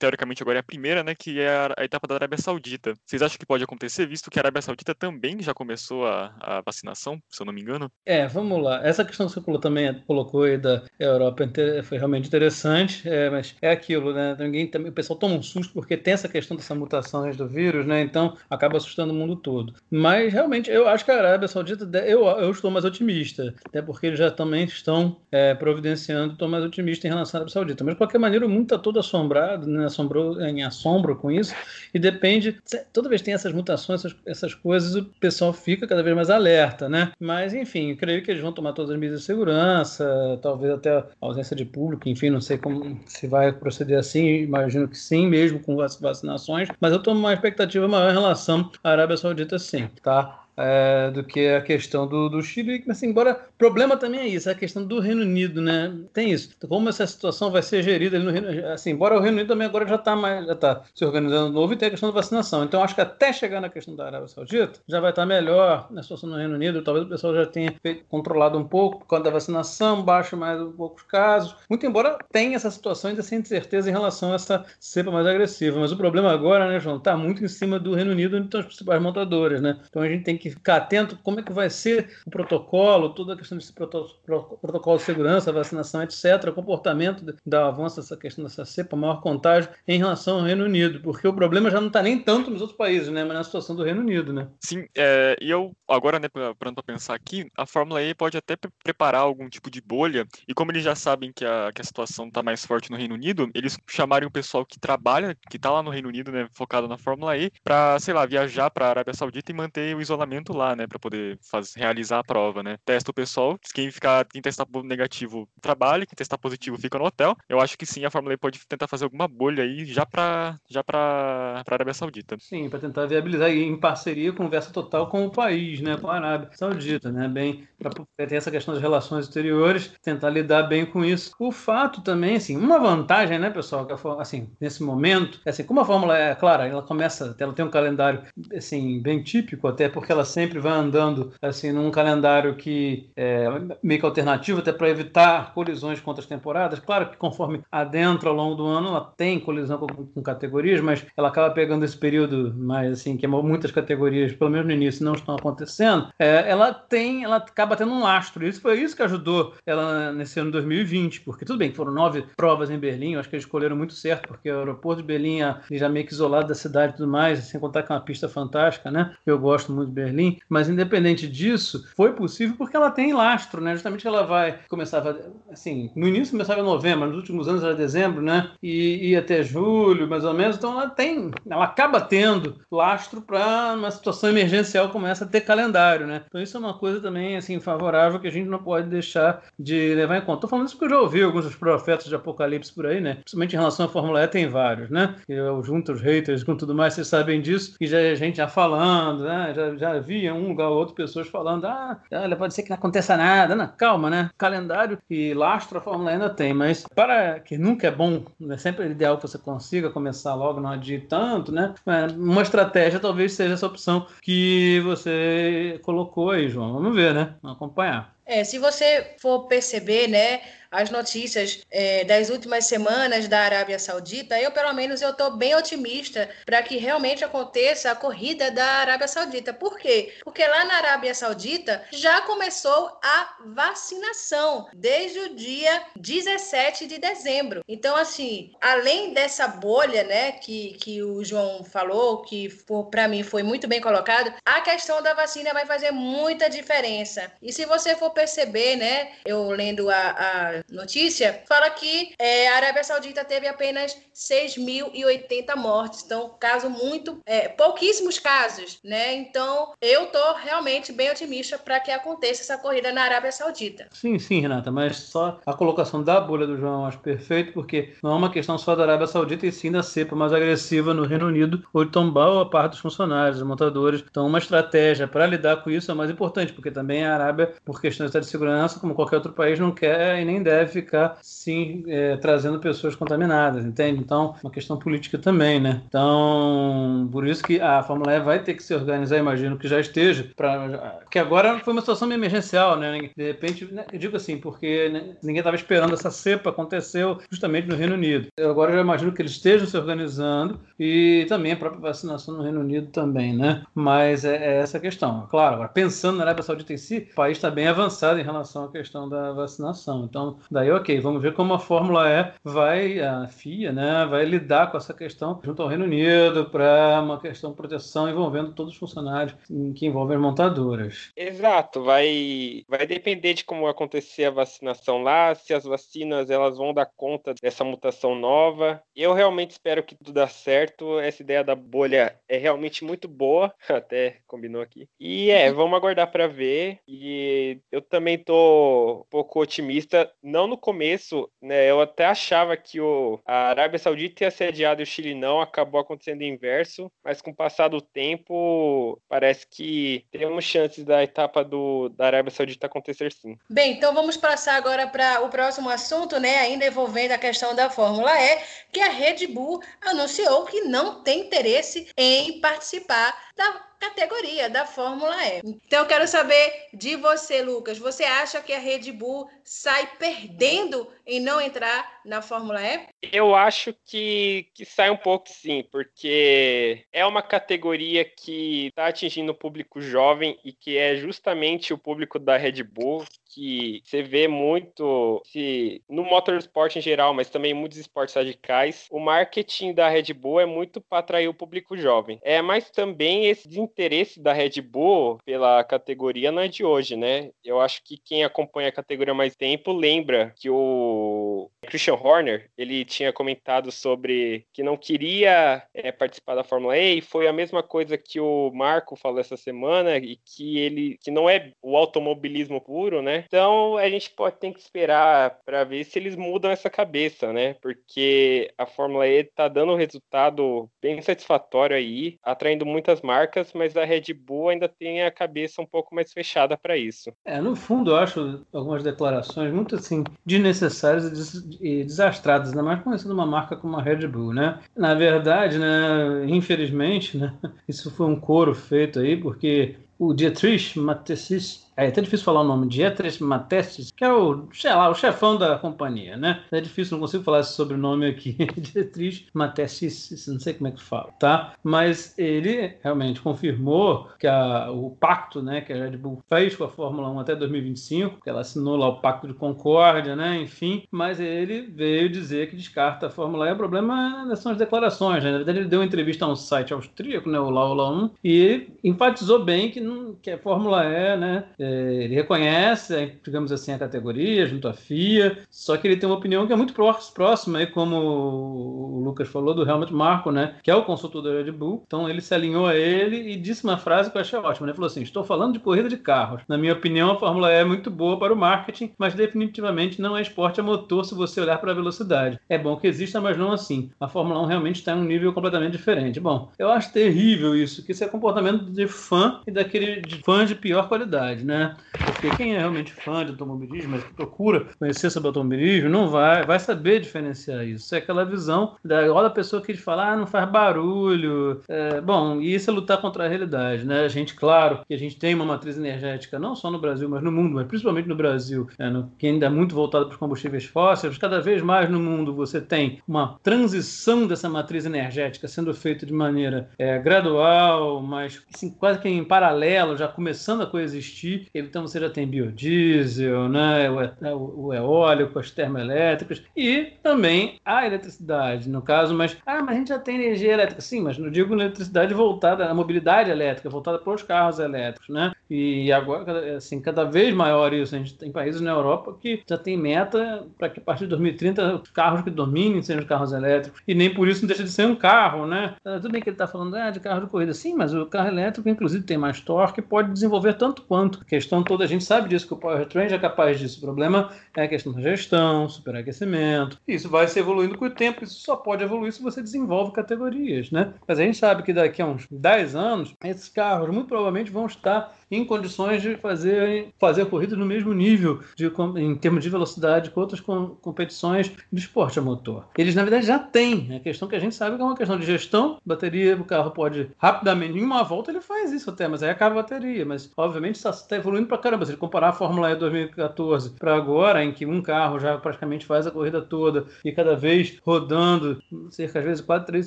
teoricamente 0.00 0.42
agora 0.42 0.58
é 0.58 0.60
a 0.60 0.64
primeira, 0.64 1.04
né, 1.04 1.14
que 1.14 1.38
é 1.38 1.48
a, 1.48 1.74
a 1.78 1.84
etapa 1.84 2.08
da 2.08 2.16
Arábia 2.16 2.36
Saudita. 2.36 2.94
Vocês 3.06 3.22
acham 3.22 3.38
que 3.38 3.46
pode 3.46 3.62
acontecer, 3.62 4.06
visto 4.06 4.28
que 4.28 4.40
a 4.40 4.42
Arábia 4.42 4.60
Saudita 4.60 4.92
também 4.92 5.40
já 5.40 5.54
começou 5.54 6.04
a, 6.04 6.34
a 6.40 6.60
vacinação, 6.60 7.20
se 7.30 7.40
eu 7.40 7.46
não 7.46 7.52
me 7.52 7.60
engano? 7.60 7.90
É, 8.04 8.26
vamos 8.26 8.60
lá. 8.60 8.84
Essa 8.84 9.04
questão 9.04 9.28
que 9.28 9.34
você 9.34 9.60
também 9.60 10.02
colocou 10.06 10.42
aí 10.42 10.58
da 10.58 10.82
Europa 10.98 11.48
foi 11.84 11.98
realmente 11.98 12.26
interessante, 12.26 13.08
é, 13.08 13.30
mas 13.30 13.54
é 13.62 13.70
aquilo, 13.70 14.12
né? 14.12 14.36
Ninguém 14.38 14.66
também, 14.66 14.90
o 14.90 14.94
pessoal 14.94 15.18
toma 15.18 15.36
um 15.36 15.42
susto 15.42 15.72
porque 15.72 15.96
tem 15.96 16.14
essa 16.14 16.28
questão 16.28 16.56
dessa 16.56 16.74
mutação 16.74 17.28
do 17.30 17.48
vírus, 17.48 17.86
né? 17.86 18.02
Então 18.02 18.36
acaba 18.50 18.78
assustando 18.78 19.12
o 19.12 19.16
mundo 19.16 19.36
todo. 19.36 19.74
Mas 19.90 20.32
realmente 20.32 20.70
eu 20.70 20.88
acho 20.88 21.04
que 21.04 21.10
a 21.10 21.18
Arábia 21.18 21.46
Saudita, 21.46 21.86
eu, 21.98 22.26
eu 22.26 22.50
estou 22.50 22.70
mais 22.70 22.84
otimista, 22.84 23.54
até 23.64 23.80
porque 23.80 24.08
eles 24.08 24.18
já 24.18 24.30
também 24.30 24.64
estão 24.64 25.20
é, 25.30 25.54
providenciando, 25.54 26.32
estou 26.32 26.48
mais 26.48 26.64
otimista 26.64 27.06
em 27.06 27.10
relação 27.10 27.27
à 27.36 27.38
Arábia 27.38 27.52
Saudita. 27.52 27.84
Mas 27.84 27.94
de 27.94 27.98
qualquer 27.98 28.18
maneira 28.18 28.46
o 28.46 28.48
mundo 28.48 28.64
está 28.64 28.78
todo 28.78 28.98
assombrado, 28.98 29.66
né? 29.66 29.86
Assombrou, 29.86 30.40
em 30.40 30.62
assombro 30.62 31.16
com 31.16 31.30
isso, 31.30 31.54
e 31.92 31.98
depende, 31.98 32.58
toda 32.92 33.08
vez 33.08 33.20
que 33.20 33.26
tem 33.26 33.34
essas 33.34 33.52
mutações, 33.52 34.04
essas, 34.04 34.16
essas 34.26 34.54
coisas, 34.54 34.94
o 34.94 35.04
pessoal 35.04 35.52
fica 35.52 35.86
cada 35.86 36.02
vez 36.02 36.14
mais 36.14 36.30
alerta, 36.30 36.88
né? 36.88 37.12
Mas 37.20 37.54
enfim, 37.54 37.94
creio 37.94 38.22
que 38.22 38.30
eles 38.30 38.42
vão 38.42 38.52
tomar 38.52 38.72
todas 38.72 38.90
as 38.90 38.98
medidas 38.98 39.20
de 39.20 39.26
segurança, 39.26 40.38
talvez 40.42 40.72
até 40.72 41.04
ausência 41.20 41.54
de 41.54 41.64
público, 41.64 42.08
enfim, 42.08 42.30
não 42.30 42.40
sei 42.40 42.58
como 42.58 42.98
se 43.06 43.26
vai 43.26 43.52
proceder 43.52 43.98
assim, 43.98 44.42
imagino 44.42 44.88
que 44.88 44.96
sim, 44.96 45.26
mesmo 45.26 45.60
com 45.60 45.76
vacinações, 45.76 46.68
mas 46.80 46.92
eu 46.92 47.02
tomo 47.02 47.20
uma 47.20 47.34
expectativa 47.34 47.86
maior 47.88 48.10
em 48.10 48.14
relação 48.14 48.70
à 48.82 48.90
Arábia 48.90 49.16
Saudita, 49.16 49.58
sim, 49.58 49.88
tá? 50.02 50.47
É, 50.58 51.10
do 51.12 51.22
que 51.22 51.48
a 51.48 51.62
questão 51.62 52.06
do, 52.06 52.28
do 52.28 52.42
Chile. 52.42 52.84
Assim, 52.88 53.06
embora 53.06 53.46
o 53.54 53.58
problema 53.58 53.96
também 53.96 54.20
é 54.20 54.26
isso, 54.26 54.48
é 54.48 54.52
a 54.52 54.56
questão 54.56 54.84
do 54.84 54.98
Reino 54.98 55.22
Unido, 55.22 55.62
né? 55.62 55.96
Tem 56.12 56.30
isso. 56.30 56.50
Como 56.68 56.88
essa 56.88 57.06
situação 57.06 57.50
vai 57.52 57.62
ser 57.62 57.82
gerida 57.82 58.18
no 58.18 58.30
Reino 58.30 58.48
assim, 58.72 58.90
embora 58.90 59.16
o 59.16 59.20
Reino 59.20 59.36
Unido 59.36 59.48
também 59.48 59.68
agora 59.68 59.86
já 59.86 59.94
está 59.94 60.16
mais 60.16 60.46
já 60.46 60.54
tá 60.56 60.82
se 60.92 61.04
organizando 61.04 61.52
novo 61.52 61.72
e 61.72 61.76
tem 61.76 61.88
a 61.88 61.90
questão 61.90 62.08
da 62.08 62.14
vacinação. 62.14 62.64
Então, 62.64 62.82
acho 62.82 62.94
que 62.94 63.00
até 63.00 63.32
chegar 63.32 63.60
na 63.60 63.68
questão 63.68 63.94
da 63.94 64.06
Arábia 64.06 64.26
Saudita, 64.26 64.80
já 64.88 64.98
vai 65.00 65.10
estar 65.10 65.22
tá 65.22 65.26
melhor 65.26 65.86
na 65.90 66.02
situação 66.02 66.28
no 66.28 66.36
Reino 66.36 66.54
Unido. 66.54 66.82
Talvez 66.82 67.06
o 67.06 67.08
pessoal 67.08 67.34
já 67.34 67.46
tenha 67.46 67.74
controlado 68.08 68.58
um 68.58 68.64
pouco 68.64 69.00
por 69.00 69.06
causa 69.06 69.24
da 69.24 69.30
vacinação, 69.30 70.02
baixa 70.02 70.36
mais 70.36 70.60
um 70.60 70.72
pouco 70.72 70.96
os 70.96 71.02
casos. 71.02 71.54
Muito 71.70 71.86
embora 71.86 72.18
tenha 72.32 72.56
essa 72.56 72.70
situação 72.70 73.10
ainda 73.10 73.22
sem 73.22 73.44
certeza 73.44 73.88
em 73.88 73.92
relação 73.92 74.32
a 74.32 74.34
essa 74.34 74.64
cepa 74.80 75.10
mais 75.10 75.26
agressiva. 75.26 75.78
Mas 75.78 75.92
o 75.92 75.96
problema 75.96 76.32
agora, 76.32 76.68
né, 76.68 76.80
João, 76.80 76.96
está 76.96 77.16
muito 77.16 77.44
em 77.44 77.48
cima 77.48 77.78
do 77.78 77.94
Reino 77.94 78.10
Unido, 78.10 78.36
onde 78.36 78.46
estão 78.46 78.60
as 78.60 78.66
principais 78.66 79.00
montadoras, 79.00 79.60
né? 79.60 79.78
Então 79.88 80.02
a 80.02 80.08
gente 80.08 80.24
tem 80.24 80.36
que 80.36 80.47
que 80.48 80.56
ficar 80.56 80.76
atento 80.76 81.18
como 81.22 81.40
é 81.40 81.42
que 81.42 81.52
vai 81.52 81.70
ser 81.70 82.10
o 82.26 82.30
protocolo, 82.30 83.10
toda 83.10 83.34
a 83.34 83.36
questão 83.36 83.58
desse 83.58 83.72
protocolo 83.72 84.98
de 84.98 85.02
segurança, 85.02 85.52
vacinação, 85.52 86.02
etc., 86.02 86.52
comportamento 86.54 87.24
da 87.46 87.68
avanço 87.68 87.96
dessa 87.96 88.16
questão 88.16 88.44
dessa 88.44 88.64
cepa, 88.64 88.96
maior 88.96 89.20
contágio 89.20 89.70
em 89.86 89.98
relação 89.98 90.38
ao 90.38 90.44
Reino 90.44 90.64
Unido, 90.64 91.00
porque 91.00 91.26
o 91.26 91.32
problema 91.32 91.70
já 91.70 91.80
não 91.80 91.88
está 91.88 92.02
nem 92.02 92.18
tanto 92.18 92.50
nos 92.50 92.60
outros 92.60 92.76
países, 92.76 93.08
né, 93.08 93.24
mas 93.24 93.36
na 93.36 93.44
situação 93.44 93.76
do 93.76 93.82
Reino 93.82 94.00
Unido, 94.00 94.32
né? 94.32 94.48
Sim, 94.60 94.86
é, 94.96 95.36
e 95.40 95.50
eu 95.50 95.72
agora, 95.86 96.18
né, 96.18 96.28
para 96.28 96.72
pensar 96.84 97.14
aqui, 97.14 97.50
a 97.56 97.66
Fórmula 97.66 98.02
E 98.02 98.14
pode 98.14 98.36
até 98.36 98.56
preparar 98.82 99.22
algum 99.22 99.48
tipo 99.48 99.70
de 99.70 99.80
bolha, 99.80 100.26
e 100.46 100.54
como 100.54 100.72
eles 100.72 100.82
já 100.82 100.94
sabem 100.94 101.32
que 101.32 101.44
a, 101.44 101.70
que 101.74 101.80
a 101.80 101.84
situação 101.84 102.28
está 102.28 102.42
mais 102.42 102.64
forte 102.64 102.90
no 102.90 102.96
Reino 102.96 103.14
Unido, 103.14 103.50
eles 103.54 103.78
chamarem 103.88 104.26
o 104.26 104.30
pessoal 104.30 104.64
que 104.64 104.78
trabalha, 104.78 105.36
que 105.50 105.56
está 105.56 105.70
lá 105.70 105.82
no 105.82 105.90
Reino 105.90 106.08
Unido, 106.08 106.32
né, 106.32 106.48
focado 106.52 106.88
na 106.88 106.98
Fórmula 106.98 107.36
E, 107.36 107.50
para, 107.62 107.98
sei 108.00 108.14
lá, 108.14 108.26
viajar 108.26 108.70
para 108.70 108.86
a 108.86 108.90
Arábia 108.90 109.14
Saudita 109.14 109.50
e 109.50 109.54
manter 109.54 109.94
o 109.96 110.00
isolamento 110.00 110.37
lá, 110.54 110.74
né, 110.76 110.86
para 110.86 110.98
poder 110.98 111.38
realizar 111.76 112.20
a 112.20 112.24
prova, 112.24 112.62
né. 112.62 112.76
Testa 112.84 113.10
o 113.10 113.14
pessoal, 113.14 113.58
quem 113.74 113.90
ficar, 113.90 114.24
quem 114.26 114.42
testar 114.42 114.66
negativo 114.84 115.48
trabalha, 115.60 116.06
quem 116.06 116.16
testar 116.16 116.38
positivo 116.38 116.78
fica 116.78 116.98
no 116.98 117.04
hotel. 117.04 117.36
Eu 117.48 117.60
acho 117.60 117.76
que 117.76 117.86
sim, 117.86 118.04
a 118.04 118.10
Fórmula 118.10 118.34
E 118.34 118.38
pode 118.38 118.60
tentar 118.66 118.86
fazer 118.86 119.04
alguma 119.04 119.28
bolha 119.28 119.62
aí 119.62 119.84
já 119.84 120.04
para 120.04 120.58
já 120.68 120.82
para 120.82 121.62
Arábia 121.68 121.94
Saudita. 121.94 122.36
Sim, 122.40 122.68
para 122.68 122.78
tentar 122.78 123.06
viabilizar 123.06 123.50
em 123.50 123.78
parceria, 123.78 124.32
conversa 124.32 124.72
total 124.72 125.08
com 125.08 125.26
o 125.26 125.30
país, 125.30 125.80
né, 125.80 125.96
com 125.96 126.08
a 126.08 126.16
Arábia 126.16 126.50
Saudita, 126.52 127.10
né, 127.10 127.28
bem 127.28 127.66
para 127.78 128.26
ter 128.26 128.34
essa 128.34 128.50
questão 128.50 128.74
das 128.74 128.82
relações 128.82 129.26
exteriores, 129.26 129.92
tentar 130.02 130.30
lidar 130.30 130.64
bem 130.64 130.84
com 130.84 131.04
isso. 131.04 131.32
O 131.38 131.52
fato 131.52 132.02
também, 132.02 132.36
assim, 132.36 132.56
uma 132.56 132.78
vantagem, 132.78 133.38
né, 133.38 133.50
pessoal, 133.50 133.86
que 133.86 133.94
assim, 134.18 134.50
nesse 134.60 134.82
momento, 134.82 135.40
é 135.44 135.50
assim, 135.50 135.64
como 135.64 135.80
a 135.80 135.84
Fórmula 135.84 136.16
é, 136.16 136.34
claro, 136.34 136.62
ela 136.62 136.82
começa, 136.82 137.36
ela 137.38 137.52
tem 137.52 137.64
um 137.64 137.70
calendário 137.70 138.22
assim 138.56 139.00
bem 139.00 139.22
típico 139.22 139.68
até 139.68 139.88
porque 139.88 140.12
ela 140.12 140.24
sempre 140.28 140.58
vai 140.58 140.72
andando 140.72 141.32
assim 141.42 141.72
num 141.72 141.90
calendário 141.90 142.54
que 142.54 143.10
é 143.16 143.46
meio 143.82 144.00
que 144.00 144.06
alternativo, 144.06 144.60
até 144.60 144.72
para 144.72 144.88
evitar 144.88 145.52
colisões 145.54 146.00
com 146.00 146.10
outras 146.10 146.26
temporadas. 146.26 146.78
Claro 146.78 147.10
que 147.10 147.16
conforme 147.16 147.62
adentra 147.70 148.28
ao 148.28 148.34
longo 148.34 148.54
do 148.54 148.66
ano, 148.66 148.88
ela 148.88 149.12
tem 149.16 149.40
colisão 149.40 149.78
com, 149.78 149.86
com 150.06 150.22
categorias, 150.22 150.80
mas 150.80 151.04
ela 151.16 151.28
acaba 151.28 151.50
pegando 151.50 151.84
esse 151.84 151.96
período 151.96 152.54
mais 152.54 152.92
assim, 152.92 153.16
que 153.16 153.26
muitas 153.26 153.70
categorias, 153.70 154.32
pelo 154.32 154.50
menos 154.50 154.66
no 154.66 154.72
início, 154.72 155.04
não 155.04 155.14
estão 155.14 155.34
acontecendo. 155.34 156.08
É, 156.18 156.48
ela 156.48 156.72
tem, 156.72 157.24
ela 157.24 157.36
acaba 157.36 157.76
tendo 157.76 157.92
um 157.92 158.02
lastro. 158.02 158.46
Isso 158.46 158.60
foi 158.60 158.80
isso 158.80 158.96
que 158.96 159.02
ajudou 159.02 159.54
ela 159.66 160.12
nesse 160.12 160.38
ano 160.40 160.50
2020, 160.50 161.22
porque 161.22 161.44
tudo 161.44 161.58
bem 161.58 161.70
que 161.70 161.76
foram 161.76 161.92
nove 161.92 162.24
provas 162.36 162.70
em 162.70 162.78
Berlim, 162.78 163.14
eu 163.14 163.20
acho 163.20 163.28
que 163.28 163.36
eles 163.36 163.44
escolheram 163.44 163.76
muito 163.76 163.94
certo, 163.94 164.28
porque 164.28 164.50
o 164.50 164.58
aeroporto 164.58 165.02
de 165.02 165.06
Berlim 165.06 165.42
é 165.42 165.56
já 165.72 165.88
meio 165.88 166.06
que 166.06 166.12
isolado 166.12 166.48
da 166.48 166.54
cidade 166.54 166.92
e 166.92 166.96
tudo 166.96 167.08
mais, 167.08 167.38
sem 167.44 167.60
contar 167.60 167.82
que 167.82 167.92
é 167.92 167.94
uma 167.94 168.00
pista 168.00 168.28
fantástica, 168.28 168.90
né? 168.90 169.14
Eu 169.24 169.38
gosto 169.38 169.72
muito 169.72 169.88
de 169.88 169.94
Berlim. 169.94 170.07
Berlim, 170.08 170.38
mas 170.48 170.68
independente 170.68 171.28
disso, 171.28 171.86
foi 171.96 172.12
possível 172.12 172.56
porque 172.56 172.76
ela 172.76 172.90
tem 172.90 173.12
lastro, 173.12 173.60
né? 173.60 173.72
Justamente 173.72 174.06
ela 174.06 174.24
vai 174.24 174.58
começar, 174.68 175.02
assim, 175.50 175.90
no 175.94 176.06
início 176.06 176.32
começava 176.32 176.60
em 176.60 176.64
novembro, 176.64 177.08
nos 177.08 177.16
últimos 177.16 177.48
anos 177.48 177.62
era 177.62 177.74
dezembro, 177.74 178.22
né? 178.22 178.50
E 178.62 179.10
ia 179.10 179.20
até 179.20 179.42
julho, 179.42 180.08
mais 180.08 180.24
ou 180.24 180.34
menos. 180.34 180.56
Então 180.56 180.72
ela 180.72 180.88
tem, 180.88 181.30
ela 181.48 181.64
acaba 181.64 182.00
tendo 182.00 182.56
lastro 182.70 183.20
para 183.20 183.74
uma 183.76 183.90
situação 183.90 184.30
emergencial 184.30 184.88
começa 184.88 185.24
a 185.24 185.28
ter 185.28 185.42
calendário, 185.42 186.06
né? 186.06 186.22
Então 186.26 186.40
isso 186.40 186.56
é 186.56 186.60
uma 186.60 186.74
coisa 186.74 187.00
também 187.00 187.36
assim 187.36 187.60
favorável 187.60 188.20
que 188.20 188.28
a 188.28 188.30
gente 188.30 188.48
não 188.48 188.58
pode 188.58 188.88
deixar 188.88 189.42
de 189.58 189.94
levar 189.94 190.16
em 190.16 190.22
conta. 190.22 190.42
Tô 190.42 190.48
falando 190.48 190.66
isso 190.66 190.76
porque 190.76 190.92
eu 190.92 190.96
já 190.96 191.02
ouvi 191.02 191.22
alguns 191.22 191.44
dos 191.44 191.56
profetas 191.56 192.06
de 192.06 192.14
Apocalipse 192.14 192.72
por 192.72 192.86
aí, 192.86 193.00
né? 193.00 193.14
Principalmente 193.14 193.54
em 193.54 193.58
relação 193.58 193.86
à 193.86 193.88
Fórmula 193.88 194.22
E 194.22 194.28
tem 194.28 194.48
vários, 194.48 194.90
né? 194.90 195.16
Eu 195.28 195.62
junto 195.62 195.92
os 195.92 196.00
haters 196.00 196.44
com 196.44 196.56
tudo 196.56 196.74
mais, 196.74 196.94
vocês 196.94 197.08
sabem 197.08 197.40
disso. 197.40 197.76
E 197.80 197.86
já 197.86 197.98
a 197.98 198.14
gente 198.14 198.36
já 198.36 198.48
falando, 198.48 199.24
né? 199.24 199.52
Já, 199.54 199.76
já 199.76 199.97
via 200.00 200.34
um 200.34 200.48
lugar 200.48 200.68
ou 200.68 200.76
outro 200.76 200.94
pessoas 200.94 201.28
falando: 201.28 201.66
ah, 201.66 202.00
pode 202.38 202.54
ser 202.54 202.62
que 202.62 202.70
não 202.70 202.76
aconteça 202.76 203.16
nada. 203.16 203.54
Não, 203.54 203.68
calma, 203.68 204.08
né? 204.10 204.30
Calendário 204.36 204.98
e 205.10 205.34
lastro 205.34 205.78
a 205.78 205.80
Fórmula 205.80 206.10
ainda 206.10 206.30
tem, 206.30 206.54
mas 206.54 206.84
para 206.94 207.40
que 207.40 207.58
nunca 207.58 207.88
é 207.88 207.90
bom, 207.90 208.22
é 208.48 208.56
sempre 208.56 208.86
ideal 208.86 209.16
que 209.16 209.26
você 209.26 209.38
consiga 209.38 209.90
começar 209.90 210.34
logo, 210.34 210.60
não 210.60 210.70
adie 210.70 211.00
tanto, 211.00 211.52
né? 211.52 211.74
Uma 212.16 212.42
estratégia 212.42 213.00
talvez 213.00 213.32
seja 213.32 213.54
essa 213.54 213.66
opção 213.66 214.06
que 214.22 214.80
você 214.84 215.80
colocou 215.82 216.30
aí, 216.30 216.48
João. 216.48 216.72
Vamos 216.72 216.94
ver, 216.94 217.14
né? 217.14 217.34
Vamos 217.42 217.56
acompanhar. 217.56 218.17
É, 218.28 218.44
se 218.44 218.58
você 218.58 219.16
for 219.18 219.48
perceber, 219.48 220.06
né, 220.06 220.42
as 220.70 220.90
notícias 220.90 221.60
é, 221.70 222.04
das 222.04 222.30
últimas 222.30 222.66
semanas 222.66 223.26
da 223.26 223.40
Arábia 223.40 223.78
Saudita, 223.78 224.38
eu 224.40 224.50
pelo 224.52 224.72
menos 224.72 225.00
eu 225.00 225.10
estou 225.10 225.36
bem 225.36 225.54
otimista 225.54 226.28
para 226.44 226.62
que 226.62 226.76
realmente 226.76 227.24
aconteça 227.24 227.90
a 227.90 227.96
corrida 227.96 228.50
da 228.50 228.64
Arábia 228.64 229.08
Saudita. 229.08 229.52
Por 229.52 229.78
quê? 229.78 230.14
Porque 230.22 230.46
lá 230.46 230.64
na 230.64 230.74
Arábia 230.74 231.14
Saudita 231.14 231.82
já 231.90 232.20
começou 232.22 232.98
a 233.02 233.36
vacinação 233.46 234.68
desde 234.74 235.18
o 235.20 235.34
dia 235.34 235.82
17 235.96 236.86
de 236.86 236.98
dezembro. 236.98 237.64
Então, 237.66 237.96
assim, 237.96 238.52
além 238.60 239.12
dessa 239.12 239.48
bolha, 239.48 240.04
né, 240.04 240.32
que, 240.32 240.74
que 240.74 241.02
o 241.02 241.24
João 241.24 241.64
falou, 241.64 242.22
que 242.22 242.48
para 242.90 243.08
mim 243.08 243.22
foi 243.22 243.42
muito 243.42 243.66
bem 243.66 243.80
colocado, 243.80 244.32
a 244.44 244.60
questão 244.60 245.02
da 245.02 245.14
vacina 245.14 245.52
vai 245.52 245.64
fazer 245.64 245.90
muita 245.90 246.48
diferença. 246.48 247.32
E 247.40 247.52
se 247.52 247.64
você 247.64 247.96
for 247.96 248.10
perceber, 248.18 248.74
né, 248.74 249.10
eu 249.24 249.48
lendo 249.50 249.88
a, 249.88 249.94
a 249.94 250.64
notícia, 250.68 251.40
fala 251.48 251.70
que 251.70 252.12
é, 252.18 252.48
a 252.48 252.56
Arábia 252.56 252.82
Saudita 252.82 253.24
teve 253.24 253.46
apenas 253.46 253.96
6.080 254.12 255.54
mortes. 255.54 256.02
Então, 256.04 256.34
caso 256.40 256.68
muito, 256.68 257.20
é, 257.24 257.48
pouquíssimos 257.48 258.18
casos, 258.18 258.80
né? 258.82 259.14
Então, 259.14 259.72
eu 259.80 260.06
tô 260.06 260.32
realmente 260.34 260.92
bem 260.92 261.10
otimista 261.10 261.56
para 261.56 261.78
que 261.78 261.92
aconteça 261.92 262.42
essa 262.42 262.60
corrida 262.60 262.90
na 262.90 263.02
Arábia 263.02 263.30
Saudita. 263.30 263.86
Sim, 263.92 264.18
sim, 264.18 264.40
Renata, 264.40 264.72
mas 264.72 264.96
só 264.96 265.38
a 265.46 265.52
colocação 265.52 266.02
da 266.02 266.20
bolha 266.20 266.46
do 266.46 266.56
João 266.56 266.86
acho 266.86 266.98
perfeito, 266.98 267.52
porque 267.52 267.94
não 268.02 268.12
é 268.12 268.14
uma 268.16 268.32
questão 268.32 268.58
só 268.58 268.74
da 268.74 268.82
Arábia 268.82 269.06
Saudita 269.06 269.46
e 269.46 269.52
sim 269.52 269.70
da 269.70 269.82
cepa 269.82 270.16
mais 270.16 270.32
agressiva 270.32 270.92
no 270.92 271.06
Reino 271.06 271.26
Unido, 271.26 271.62
onde 271.72 271.92
tombar 271.92 272.36
a 272.40 272.46
parte 272.46 272.72
dos 272.72 272.80
funcionários, 272.80 273.38
dos 273.38 273.46
montadores. 273.46 274.04
Então, 274.10 274.26
uma 274.26 274.38
estratégia 274.38 275.06
para 275.06 275.26
lidar 275.26 275.58
com 275.62 275.70
isso 275.70 275.90
é 275.92 275.94
mais 275.94 276.10
importante, 276.10 276.52
porque 276.52 276.70
também 276.70 277.04
a 277.04 277.14
Arábia, 277.14 277.54
por 277.64 277.80
questões 277.80 278.07
de 278.10 278.26
segurança, 278.26 278.78
como 278.80 278.94
qualquer 278.94 279.16
outro 279.16 279.32
país, 279.32 279.58
não 279.58 279.70
quer 279.70 280.20
e 280.20 280.24
nem 280.24 280.42
deve 280.42 280.70
ficar, 280.70 281.18
sim, 281.22 281.84
é, 281.86 282.16
trazendo 282.16 282.58
pessoas 282.58 282.94
contaminadas, 282.94 283.64
entende? 283.64 284.00
Então, 284.00 284.34
uma 284.42 284.50
questão 284.50 284.78
política 284.78 285.18
também, 285.18 285.60
né? 285.60 285.82
Então, 285.88 287.08
por 287.12 287.26
isso 287.26 287.42
que 287.42 287.60
a 287.60 287.82
Fórmula 287.82 288.14
E 288.14 288.20
vai 288.20 288.42
ter 288.42 288.54
que 288.54 288.62
se 288.62 288.74
organizar, 288.74 289.18
imagino 289.18 289.58
que 289.58 289.68
já 289.68 289.80
esteja, 289.80 290.30
pra, 290.36 291.00
que 291.10 291.18
agora 291.18 291.58
foi 291.60 291.72
uma 291.72 291.80
situação 291.80 292.10
emergencial, 292.12 292.78
né? 292.78 293.10
De 293.16 293.24
repente, 293.24 293.64
né? 293.72 293.84
eu 293.92 293.98
digo 293.98 294.16
assim, 294.16 294.38
porque 294.38 294.88
né? 294.88 295.16
ninguém 295.22 295.38
estava 295.38 295.56
esperando 295.56 295.94
essa 295.94 296.10
cepa, 296.10 296.50
aconteceu 296.50 297.18
justamente 297.30 297.68
no 297.68 297.76
Reino 297.76 297.94
Unido. 297.94 298.28
Eu 298.36 298.50
agora 298.50 298.72
já 298.72 298.80
imagino 298.80 299.12
que 299.12 299.22
eles 299.22 299.32
estejam 299.32 299.66
se 299.66 299.76
organizando 299.76 300.58
e 300.78 301.26
também 301.28 301.52
a 301.52 301.56
própria 301.56 301.80
vacinação 301.80 302.36
no 302.36 302.42
Reino 302.42 302.60
Unido 302.60 302.88
também, 302.88 303.36
né? 303.36 303.62
Mas 303.74 304.24
é, 304.24 304.36
é 304.36 304.56
essa 304.58 304.78
a 304.78 304.80
questão. 304.80 305.26
Claro, 305.30 305.56
agora, 305.56 305.68
pensando 305.68 306.16
na 306.18 306.24
Arábia 306.24 306.42
Saudita 306.42 306.72
em 306.72 306.76
si, 306.76 307.08
o 307.10 307.14
país 307.14 307.36
está 307.36 307.50
bem 307.50 307.66
avançado 307.68 307.97
em 308.18 308.22
relação 308.22 308.64
à 308.64 308.72
questão 308.72 309.08
da 309.08 309.32
vacinação. 309.32 310.04
Então, 310.04 310.38
daí, 310.50 310.70
ok, 310.70 311.00
vamos 311.00 311.22
ver 311.22 311.34
como 311.34 311.54
a 311.54 311.58
Fórmula 311.58 312.08
E 312.08 312.32
vai, 312.44 313.00
a 313.00 313.26
FIA, 313.26 313.72
né, 313.72 314.06
vai 314.06 314.24
lidar 314.24 314.70
com 314.70 314.76
essa 314.76 314.94
questão 314.94 315.40
junto 315.42 315.62
ao 315.62 315.68
Reino 315.68 315.84
Unido 315.84 316.48
para 316.50 317.00
uma 317.02 317.20
questão 317.20 317.50
de 317.50 317.56
proteção 317.56 318.08
envolvendo 318.08 318.52
todos 318.52 318.72
os 318.72 318.78
funcionários 318.78 319.34
que 319.74 319.86
envolvem 319.86 320.16
as 320.16 320.22
montadoras. 320.22 321.10
Exato, 321.16 321.82
vai, 321.82 322.64
vai 322.68 322.86
depender 322.86 323.34
de 323.34 323.44
como 323.44 323.66
acontecer 323.66 324.26
a 324.26 324.30
vacinação 324.30 325.02
lá, 325.02 325.34
se 325.34 325.52
as 325.52 325.64
vacinas 325.64 326.30
elas 326.30 326.56
vão 326.56 326.72
dar 326.72 326.86
conta 326.86 327.34
dessa 327.34 327.64
mutação 327.64 328.14
nova. 328.14 328.82
Eu 328.94 329.12
realmente 329.12 329.52
espero 329.52 329.82
que 329.82 329.94
tudo 329.94 330.12
dê 330.12 330.26
certo. 330.28 330.98
Essa 330.98 331.22
ideia 331.22 331.44
da 331.44 331.54
bolha 331.54 332.18
é 332.28 332.36
realmente 332.36 332.84
muito 332.84 333.08
boa, 333.08 333.52
até 333.68 334.18
combinou 334.26 334.62
aqui. 334.62 334.88
E 334.98 335.30
é, 335.30 335.52
vamos 335.52 335.76
aguardar 335.76 336.10
para 336.10 336.26
ver. 336.26 336.78
E 336.86 337.60
eu 337.70 337.80
também 337.88 338.18
tô 338.18 339.00
um 339.00 339.10
pouco 339.10 339.40
otimista, 339.40 340.10
não 340.22 340.46
no 340.46 340.56
começo, 340.56 341.30
né? 341.40 341.70
Eu 341.70 341.80
até 341.80 342.06
achava 342.06 342.56
que 342.56 342.80
o, 342.80 343.20
a 343.24 343.48
Arábia 343.48 343.78
Saudita 343.78 344.24
ia 344.24 344.30
ser 344.30 344.48
adiada 344.48 344.80
e 344.80 344.84
o 344.84 344.86
Chile 344.86 345.14
não, 345.14 345.40
acabou 345.40 345.80
acontecendo 345.80 346.20
o 346.20 346.24
inverso, 346.24 346.90
mas 347.02 347.20
com 347.20 347.30
o 347.30 347.34
passar 347.34 347.68
do 347.68 347.80
tempo, 347.80 349.00
parece 349.08 349.46
que 349.46 350.04
temos 350.10 350.44
chances 350.44 350.84
da 350.84 351.02
etapa 351.02 351.44
do, 351.44 351.88
da 351.90 352.06
Arábia 352.06 352.30
Saudita 352.30 352.66
acontecer 352.66 353.12
sim. 353.12 353.36
Bem, 353.50 353.72
então 353.72 353.94
vamos 353.94 354.16
passar 354.16 354.56
agora 354.56 354.86
para 354.86 355.22
o 355.22 355.28
próximo 355.28 355.68
assunto, 355.68 356.18
né? 356.20 356.38
Ainda 356.38 356.66
envolvendo 356.66 357.12
a 357.12 357.18
questão 357.18 357.54
da 357.54 357.70
Fórmula 357.70 358.12
E, 358.20 358.38
que 358.72 358.80
a 358.80 358.88
Red 358.88 359.26
Bull 359.28 359.60
anunciou 359.80 360.44
que 360.44 360.62
não 360.62 361.02
tem 361.02 361.20
interesse 361.20 361.90
em 361.96 362.40
participar 362.40 363.16
da 363.36 363.67
categoria 363.78 364.50
da 364.50 364.66
Fórmula 364.66 365.16
E. 365.26 365.40
Então 365.44 365.80
eu 365.80 365.86
quero 365.86 366.06
saber 366.06 366.66
de 366.72 366.96
você, 366.96 367.42
Lucas. 367.42 367.78
Você 367.78 368.04
acha 368.04 368.40
que 368.40 368.52
a 368.52 368.58
Red 368.58 368.92
Bull 368.92 369.30
sai 369.44 369.88
perdendo 369.98 370.90
em 371.06 371.20
não 371.20 371.40
entrar 371.40 372.00
na 372.04 372.20
Fórmula 372.20 372.60
E? 372.62 372.88
Eu 373.12 373.34
acho 373.34 373.74
que, 373.84 374.48
que 374.54 374.64
sai 374.64 374.90
um 374.90 374.96
pouco 374.96 375.28
sim, 375.28 375.64
porque 375.70 376.84
é 376.92 377.04
uma 377.06 377.22
categoria 377.22 378.04
que 378.04 378.66
está 378.68 378.86
atingindo 378.86 379.32
o 379.32 379.34
público 379.34 379.80
jovem 379.80 380.38
e 380.44 380.52
que 380.52 380.76
é 380.76 380.96
justamente 380.96 381.72
o 381.72 381.78
público 381.78 382.18
da 382.18 382.36
Red 382.36 382.62
Bull 382.62 383.04
que 383.28 383.80
você 383.84 384.02
vê 384.02 384.28
muito 384.28 385.22
se, 385.24 385.82
no 385.88 386.02
motorsport 386.04 386.76
em 386.76 386.80
geral, 386.80 387.14
mas 387.14 387.30
também 387.30 387.52
em 387.52 387.54
muitos 387.54 387.78
esportes 387.78 388.14
radicais, 388.14 388.86
o 388.90 388.98
marketing 388.98 389.72
da 389.72 389.88
Red 389.88 390.12
Bull 390.12 390.40
é 390.40 390.46
muito 390.46 390.80
para 390.80 390.98
atrair 390.98 391.28
o 391.28 391.34
público 391.34 391.76
jovem. 391.76 392.18
É, 392.22 392.42
mas 392.42 392.70
também 392.70 393.26
esse 393.26 393.48
desinteresse 393.48 394.20
da 394.20 394.32
Red 394.32 394.60
Bull 394.60 395.18
pela 395.24 395.62
categoria 395.64 396.32
não 396.32 396.42
é 396.42 396.48
de 396.48 396.64
hoje, 396.64 396.96
né? 396.96 397.30
Eu 397.44 397.60
acho 397.60 397.82
que 397.84 397.96
quem 397.96 398.24
acompanha 398.24 398.68
a 398.68 398.72
categoria 398.72 399.14
mais 399.14 399.36
tempo 399.36 399.72
lembra 399.72 400.34
que 400.36 400.50
o 400.50 401.50
Christian 401.62 401.94
Horner, 401.94 402.50
ele 402.56 402.84
tinha 402.84 403.12
comentado 403.12 403.70
sobre 403.70 404.46
que 404.52 404.62
não 404.62 404.76
queria 404.76 405.62
é, 405.74 405.92
participar 405.92 406.34
da 406.34 406.44
Fórmula 406.44 406.76
E 406.76 406.98
e 406.98 407.00
foi 407.00 407.28
a 407.28 407.32
mesma 407.32 407.62
coisa 407.62 407.98
que 407.98 408.18
o 408.18 408.50
Marco 408.52 408.96
falou 408.96 409.20
essa 409.20 409.36
semana 409.36 409.96
e 409.98 410.16
que 410.16 410.58
ele 410.58 410.98
que 411.00 411.10
não 411.10 411.28
é 411.28 411.52
o 411.62 411.76
automobilismo 411.76 412.60
puro, 412.60 413.02
né? 413.02 413.17
Então 413.26 413.76
a 413.76 413.88
gente 413.88 414.10
pode 414.10 414.36
ter 414.36 414.52
que 414.52 414.60
esperar 414.60 415.38
para 415.44 415.64
ver 415.64 415.84
se 415.84 415.98
eles 415.98 416.16
mudam 416.16 416.50
essa 416.50 416.70
cabeça, 416.70 417.32
né? 417.32 417.54
Porque 417.54 418.52
a 418.56 418.66
Fórmula 418.66 419.06
E 419.06 419.24
tá 419.24 419.48
dando 419.48 419.72
um 419.72 419.76
resultado 419.76 420.68
bem 420.80 421.00
satisfatório 421.02 421.76
aí, 421.76 422.16
atraindo 422.22 422.66
muitas 422.66 423.00
marcas, 423.02 423.52
mas 423.52 423.76
a 423.76 423.84
Red 423.84 424.12
Bull 424.14 424.50
ainda 424.50 424.68
tem 424.68 425.02
a 425.02 425.10
cabeça 425.10 425.60
um 425.60 425.66
pouco 425.66 425.94
mais 425.94 426.12
fechada 426.12 426.56
para 426.56 426.76
isso. 426.76 427.12
É, 427.24 427.40
no 427.40 427.56
fundo, 427.56 427.92
eu 427.92 427.96
acho 427.96 428.44
algumas 428.52 428.82
declarações 428.82 429.52
muito 429.52 429.76
assim 429.76 430.04
desnecessárias 430.24 431.34
e 431.60 431.84
desastradas, 431.84 432.50
ainda 432.50 432.62
mais 432.62 432.82
conhecendo 432.82 433.14
uma 433.14 433.26
marca 433.26 433.56
como 433.56 433.76
a 433.76 433.82
Red 433.82 434.06
Bull, 434.06 434.32
né? 434.32 434.58
Na 434.76 434.94
verdade, 434.94 435.58
né, 435.58 436.26
infelizmente, 436.26 437.16
né, 437.16 437.34
isso 437.68 437.90
foi 437.90 438.06
um 438.06 438.18
coro 438.18 438.54
feito 438.54 438.98
aí, 438.98 439.16
porque 439.16 439.76
o 439.98 440.14
Dietrich 440.14 440.78
Matesis 440.78 441.67
é 441.78 441.86
até 441.86 442.00
difícil 442.00 442.24
falar 442.24 442.40
o 442.40 442.44
nome, 442.44 442.66
Dietrich 442.66 443.22
Matestis, 443.22 443.92
que 443.96 444.04
é 444.04 444.12
o, 444.12 444.48
sei 444.52 444.74
lá, 444.74 444.90
o 444.90 444.94
chefão 444.94 445.36
da 445.36 445.56
companhia, 445.56 446.16
né? 446.16 446.42
É 446.50 446.60
difícil, 446.60 446.96
não 446.96 447.02
consigo 447.02 447.22
falar 447.22 447.38
esse 447.40 447.52
sobrenome 447.52 448.06
aqui. 448.06 448.36
Dietrich 448.58 449.28
Matestis, 449.32 450.26
não 450.26 450.40
sei 450.40 450.54
como 450.54 450.66
é 450.66 450.72
que 450.72 450.82
fala, 450.82 451.12
tá? 451.20 451.52
Mas 451.62 452.18
ele 452.18 452.74
realmente 452.82 453.20
confirmou 453.20 454.08
que 454.18 454.26
a, 454.26 454.72
o 454.72 454.90
pacto, 454.90 455.40
né, 455.40 455.60
que 455.60 455.72
a 455.72 455.76
Red 455.76 455.96
Bull 455.96 456.20
fez 456.28 456.56
com 456.56 456.64
a 456.64 456.68
Fórmula 456.68 457.08
1 457.10 457.20
até 457.20 457.36
2025, 457.36 458.22
que 458.22 458.28
ela 458.28 458.40
assinou 458.40 458.76
lá 458.76 458.88
o 458.88 459.00
pacto 459.00 459.28
de 459.28 459.34
concórdia, 459.34 460.16
né? 460.16 460.40
Enfim, 460.40 460.82
mas 460.90 461.20
ele 461.20 461.62
veio 461.62 462.08
dizer 462.08 462.50
que 462.50 462.56
descarta 462.56 463.06
a 463.06 463.10
Fórmula 463.10 463.48
E. 463.48 463.52
O 463.52 463.56
problema 463.56 464.34
são 464.34 464.50
as 464.50 464.58
declarações, 464.58 465.22
né? 465.22 465.30
Na 465.30 465.36
verdade, 465.38 465.60
ele 465.60 465.68
deu 465.68 465.78
uma 465.78 465.86
entrevista 465.86 466.24
a 466.24 466.28
um 466.28 466.34
site 466.34 466.72
austríaco, 466.72 467.30
né, 467.30 467.38
o 467.38 467.50
Laula 467.50 467.88
1, 467.88 468.10
e 468.24 468.66
enfatizou 468.82 469.44
bem 469.44 469.70
que, 469.70 469.80
não, 469.80 470.16
que 470.20 470.30
a 470.32 470.38
Fórmula 470.38 470.84
E, 470.84 471.16
né, 471.16 471.44
ele 471.68 472.14
reconhece, 472.14 473.12
digamos 473.24 473.52
assim, 473.52 473.72
a 473.72 473.78
categoria 473.78 474.46
junto 474.46 474.68
à 474.68 474.72
FIA, 474.72 475.38
só 475.50 475.76
que 475.76 475.86
ele 475.86 475.96
tem 475.96 476.08
uma 476.08 476.16
opinião 476.16 476.46
que 476.46 476.52
é 476.52 476.56
muito 476.56 476.74
próxima, 477.14 477.58
aí, 477.58 477.66
como 477.66 477.96
o 477.96 479.00
Lucas 479.04 479.28
falou, 479.28 479.54
do 479.54 479.68
Helmut 479.68 479.92
Marko, 479.92 480.30
né, 480.30 480.56
que 480.62 480.70
é 480.70 480.74
o 480.74 480.84
consultor 480.84 481.22
da 481.22 481.30
Red 481.30 481.52
Bull. 481.52 481.82
Então 481.86 482.08
ele 482.08 482.20
se 482.20 482.34
alinhou 482.34 482.66
a 482.66 482.74
ele 482.74 483.32
e 483.32 483.36
disse 483.36 483.64
uma 483.64 483.76
frase 483.76 484.10
que 484.10 484.16
eu 484.16 484.20
achei 484.20 484.38
ótima. 484.38 484.66
Ele 484.66 484.74
falou 484.74 484.86
assim: 484.86 485.02
Estou 485.02 485.24
falando 485.24 485.52
de 485.52 485.58
corrida 485.58 485.88
de 485.88 485.96
carros. 485.96 486.42
Na 486.48 486.58
minha 486.58 486.72
opinião, 486.72 487.10
a 487.10 487.18
Fórmula 487.18 487.52
E 487.52 487.56
é 487.56 487.64
muito 487.64 487.90
boa 487.90 488.18
para 488.18 488.32
o 488.32 488.36
marketing, 488.36 488.92
mas 488.98 489.14
definitivamente 489.14 490.00
não 490.00 490.16
é 490.16 490.22
esporte 490.22 490.60
a 490.60 490.62
motor 490.62 491.04
se 491.04 491.14
você 491.14 491.40
olhar 491.40 491.58
para 491.58 491.72
a 491.72 491.74
velocidade. 491.74 492.38
É 492.48 492.58
bom 492.58 492.76
que 492.76 492.86
exista, 492.86 493.20
mas 493.20 493.36
não 493.36 493.52
assim. 493.52 493.90
A 494.00 494.08
Fórmula 494.08 494.42
1 494.42 494.46
realmente 494.46 494.76
está 494.76 494.92
em 494.92 495.00
um 495.00 495.04
nível 495.04 495.32
completamente 495.32 495.72
diferente. 495.72 496.20
Bom, 496.20 496.50
eu 496.58 496.70
acho 496.70 496.92
terrível 496.92 497.54
isso, 497.54 497.84
que 497.84 497.92
isso 497.92 498.04
é 498.04 498.08
comportamento 498.08 498.64
de 498.64 498.86
fã 498.86 499.40
e 499.46 499.50
daquele 499.50 500.00
de 500.00 500.16
fã 500.22 500.44
de 500.44 500.54
pior 500.54 500.88
qualidade, 500.88 501.44
né? 501.44 501.57
Né? 501.58 501.76
Porque 501.92 502.36
quem 502.36 502.54
é 502.54 502.58
realmente 502.58 502.92
fã 502.92 503.24
de 503.24 503.32
automobilismo, 503.32 503.92
mas 503.92 504.04
que 504.04 504.14
procura 504.14 504.66
conhecer 504.78 505.10
sobre 505.10 505.28
automobilismo, 505.28 505.88
não 505.88 506.08
vai, 506.08 506.44
vai 506.44 506.58
saber 506.58 507.00
diferenciar 507.00 507.64
isso. 507.66 507.94
É 507.94 507.98
aquela 507.98 508.24
visão 508.24 508.76
da, 508.84 509.04
igual 509.04 509.22
da 509.22 509.30
pessoa 509.30 509.62
que 509.62 509.74
fala, 509.74 510.12
ah, 510.12 510.16
não 510.16 510.26
faz 510.26 510.48
barulho. 510.50 511.60
É, 511.68 512.00
bom, 512.00 512.40
e 512.40 512.54
isso 512.54 512.70
é 512.70 512.72
lutar 512.72 513.00
contra 513.00 513.24
a 513.24 513.28
realidade, 513.28 513.84
né? 513.84 514.00
A 514.00 514.08
gente, 514.08 514.34
claro, 514.34 514.80
que 514.86 514.94
a 514.94 514.98
gente 514.98 515.16
tem 515.16 515.34
uma 515.34 515.44
matriz 515.44 515.76
energética, 515.76 516.38
não 516.38 516.54
só 516.54 516.70
no 516.70 516.78
Brasil, 516.78 517.08
mas 517.08 517.22
no 517.22 517.32
mundo, 517.32 517.54
mas 517.54 517.66
principalmente 517.66 518.08
no 518.08 518.16
Brasil, 518.16 518.68
é, 518.78 518.88
no, 518.88 519.10
que 519.18 519.26
ainda 519.26 519.46
é 519.46 519.50
muito 519.50 519.74
voltado 519.74 520.06
para 520.06 520.14
os 520.14 520.18
combustíveis 520.18 520.64
fósseis. 520.64 521.18
Cada 521.18 521.40
vez 521.40 521.62
mais 521.62 521.90
no 521.90 522.00
mundo 522.00 522.34
você 522.34 522.60
tem 522.60 523.00
uma 523.06 523.38
transição 523.42 524.26
dessa 524.26 524.48
matriz 524.48 524.84
energética 524.86 525.48
sendo 525.48 525.72
feita 525.74 526.06
de 526.06 526.12
maneira 526.12 526.70
é, 526.78 526.98
gradual, 526.98 528.02
mas 528.02 528.42
assim, 528.54 528.70
quase 528.70 528.98
que 529.00 529.08
em 529.08 529.24
paralelo, 529.24 529.96
já 529.96 530.08
começando 530.08 530.62
a 530.62 530.66
coexistir 530.66 531.47
então 531.54 531.86
você 531.86 532.00
já 532.00 532.10
tem 532.10 532.26
biodiesel, 532.26 533.48
né, 533.48 533.88
o, 533.90 534.72
eólico, 534.72 535.38
as 535.38 535.50
termoelétricas 535.50 536.42
e 536.56 536.92
também 537.02 537.58
a 537.64 537.86
eletricidade, 537.86 538.68
no 538.68 538.82
caso, 538.82 539.14
mas, 539.14 539.36
ah, 539.46 539.62
mas 539.62 539.76
a 539.76 539.78
gente 539.78 539.88
já 539.88 539.98
tem 539.98 540.16
energia 540.16 540.52
elétrica. 540.52 540.80
Sim, 540.80 541.00
mas 541.00 541.18
não 541.18 541.30
digo 541.30 541.54
eletricidade 541.54 542.14
voltada 542.14 542.68
à 542.68 542.74
mobilidade 542.74 543.30
elétrica, 543.30 543.68
voltada 543.68 543.98
para 543.98 544.14
os 544.14 544.22
carros 544.22 544.58
elétricos, 544.58 545.08
né? 545.08 545.32
E 545.50 545.90
agora, 545.92 546.56
assim, 546.56 546.80
cada 546.80 547.04
vez 547.04 547.34
maior 547.34 547.72
isso. 547.72 547.94
A 547.94 547.98
gente 547.98 548.14
tem 548.14 548.30
países 548.30 548.60
na 548.60 548.70
Europa 548.70 549.16
que 549.20 549.42
já 549.48 549.56
tem 549.56 549.76
meta 549.76 550.46
para 550.58 550.68
que 550.68 550.78
a 550.78 550.82
partir 550.82 551.04
de 551.04 551.10
2030 551.10 551.82
os 551.82 551.90
carros 551.90 552.22
que 552.22 552.30
dominem 552.30 552.82
sejam 552.82 553.02
os 553.02 553.08
carros 553.08 553.32
elétricos. 553.32 553.80
E 553.88 553.94
nem 553.94 554.12
por 554.12 554.28
isso 554.28 554.42
não 554.42 554.48
deixa 554.48 554.64
de 554.64 554.70
ser 554.70 554.86
um 554.86 554.94
carro, 554.94 555.46
né? 555.46 555.74
Ah, 555.84 555.98
tudo 556.00 556.10
bem 556.10 556.20
que 556.20 556.28
ele 556.28 556.34
está 556.34 556.46
falando 556.46 556.74
ah, 556.74 556.90
de 556.90 557.00
carro 557.00 557.22
de 557.22 557.30
corrida. 557.30 557.54
Sim, 557.54 557.74
mas 557.74 557.94
o 557.94 558.06
carro 558.06 558.28
elétrico, 558.28 558.68
inclusive, 558.68 559.04
tem 559.04 559.16
mais 559.16 559.40
torque 559.40 559.80
e 559.80 559.82
pode 559.82 560.12
desenvolver 560.12 560.54
tanto 560.54 560.82
quanto 560.82 561.24
questão 561.28 561.62
toda, 561.62 561.84
a 561.84 561.86
gente 561.86 562.04
sabe 562.04 562.28
disso, 562.28 562.46
que 562.46 562.54
o 562.54 562.56
powertrain 562.56 563.12
é 563.12 563.18
capaz 563.18 563.58
disso. 563.58 563.78
O 563.78 563.82
problema 563.82 564.30
é 564.56 564.62
a 564.62 564.68
questão 564.68 564.92
da 564.92 565.00
gestão, 565.00 565.68
superaquecimento. 565.68 566.80
Isso 566.88 567.08
vai 567.08 567.28
se 567.28 567.38
evoluindo 567.38 567.76
com 567.76 567.84
o 567.84 567.90
tempo, 567.90 568.24
isso 568.24 568.40
só 568.40 568.56
pode 568.56 568.82
evoluir 568.82 569.12
se 569.12 569.22
você 569.22 569.42
desenvolve 569.42 569.92
categorias, 569.92 570.70
né? 570.70 570.94
Mas 571.06 571.18
a 571.18 571.22
gente 571.22 571.36
sabe 571.36 571.62
que 571.62 571.72
daqui 571.72 572.00
a 572.00 572.06
uns 572.06 572.26
10 572.30 572.74
anos, 572.74 573.14
esses 573.22 573.48
carros 573.48 573.88
muito 573.90 574.08
provavelmente 574.08 574.50
vão 574.50 574.66
estar 574.66 575.14
em 575.30 575.44
condições 575.44 576.02
de 576.02 576.16
fazer, 576.16 576.88
fazer 576.98 577.26
corridas 577.26 577.58
no 577.58 577.66
mesmo 577.66 577.92
nível 577.92 578.40
de, 578.56 578.70
em 578.96 579.14
termos 579.14 579.42
de 579.42 579.50
velocidade 579.50 580.10
com 580.10 580.20
outras 580.20 580.40
com, 580.40 580.68
competições 580.80 581.50
de 581.72 581.80
esporte 581.80 582.18
a 582.18 582.22
motor. 582.22 582.66
Eles, 582.76 582.94
na 582.94 583.02
verdade, 583.02 583.26
já 583.26 583.38
têm. 583.38 583.96
A 583.96 584.00
questão 584.00 584.28
que 584.28 584.36
a 584.36 584.40
gente 584.40 584.54
sabe 584.54 584.76
que 584.76 584.82
é 584.82 584.84
uma 584.84 584.96
questão 584.96 585.18
de 585.18 585.26
gestão, 585.26 585.78
bateria, 585.84 586.36
o 586.36 586.44
carro 586.44 586.70
pode 586.70 587.10
rapidamente, 587.18 587.78
em 587.78 587.82
uma 587.82 588.02
volta 588.02 588.30
ele 588.30 588.40
faz 588.40 588.72
isso 588.72 588.90
até, 588.90 589.08
mas 589.08 589.22
aí 589.22 589.30
acaba 589.30 589.58
a 589.58 589.62
bateria. 589.62 590.04
Mas, 590.04 590.30
obviamente, 590.36 590.76
está 590.76 590.92
tá 590.92 591.16
evoluindo 591.16 591.46
para 591.46 591.58
caramba. 591.58 591.84
Se 591.84 591.92
ele 591.92 591.98
comparar 591.98 592.30
a 592.30 592.32
Fórmula 592.32 592.70
E 592.70 592.76
2014 592.76 593.70
para 593.70 593.94
agora, 593.94 594.44
em 594.44 594.52
que 594.52 594.66
um 594.66 594.80
carro 594.80 595.18
já 595.18 595.36
praticamente 595.38 595.86
faz 595.86 596.06
a 596.06 596.10
corrida 596.10 596.40
toda 596.40 596.86
e 597.04 597.12
cada 597.12 597.34
vez 597.34 597.78
rodando 597.84 598.62
cerca, 598.90 599.18
às 599.18 599.24
vezes, 599.24 599.44
4, 599.44 599.66
3 599.66 599.86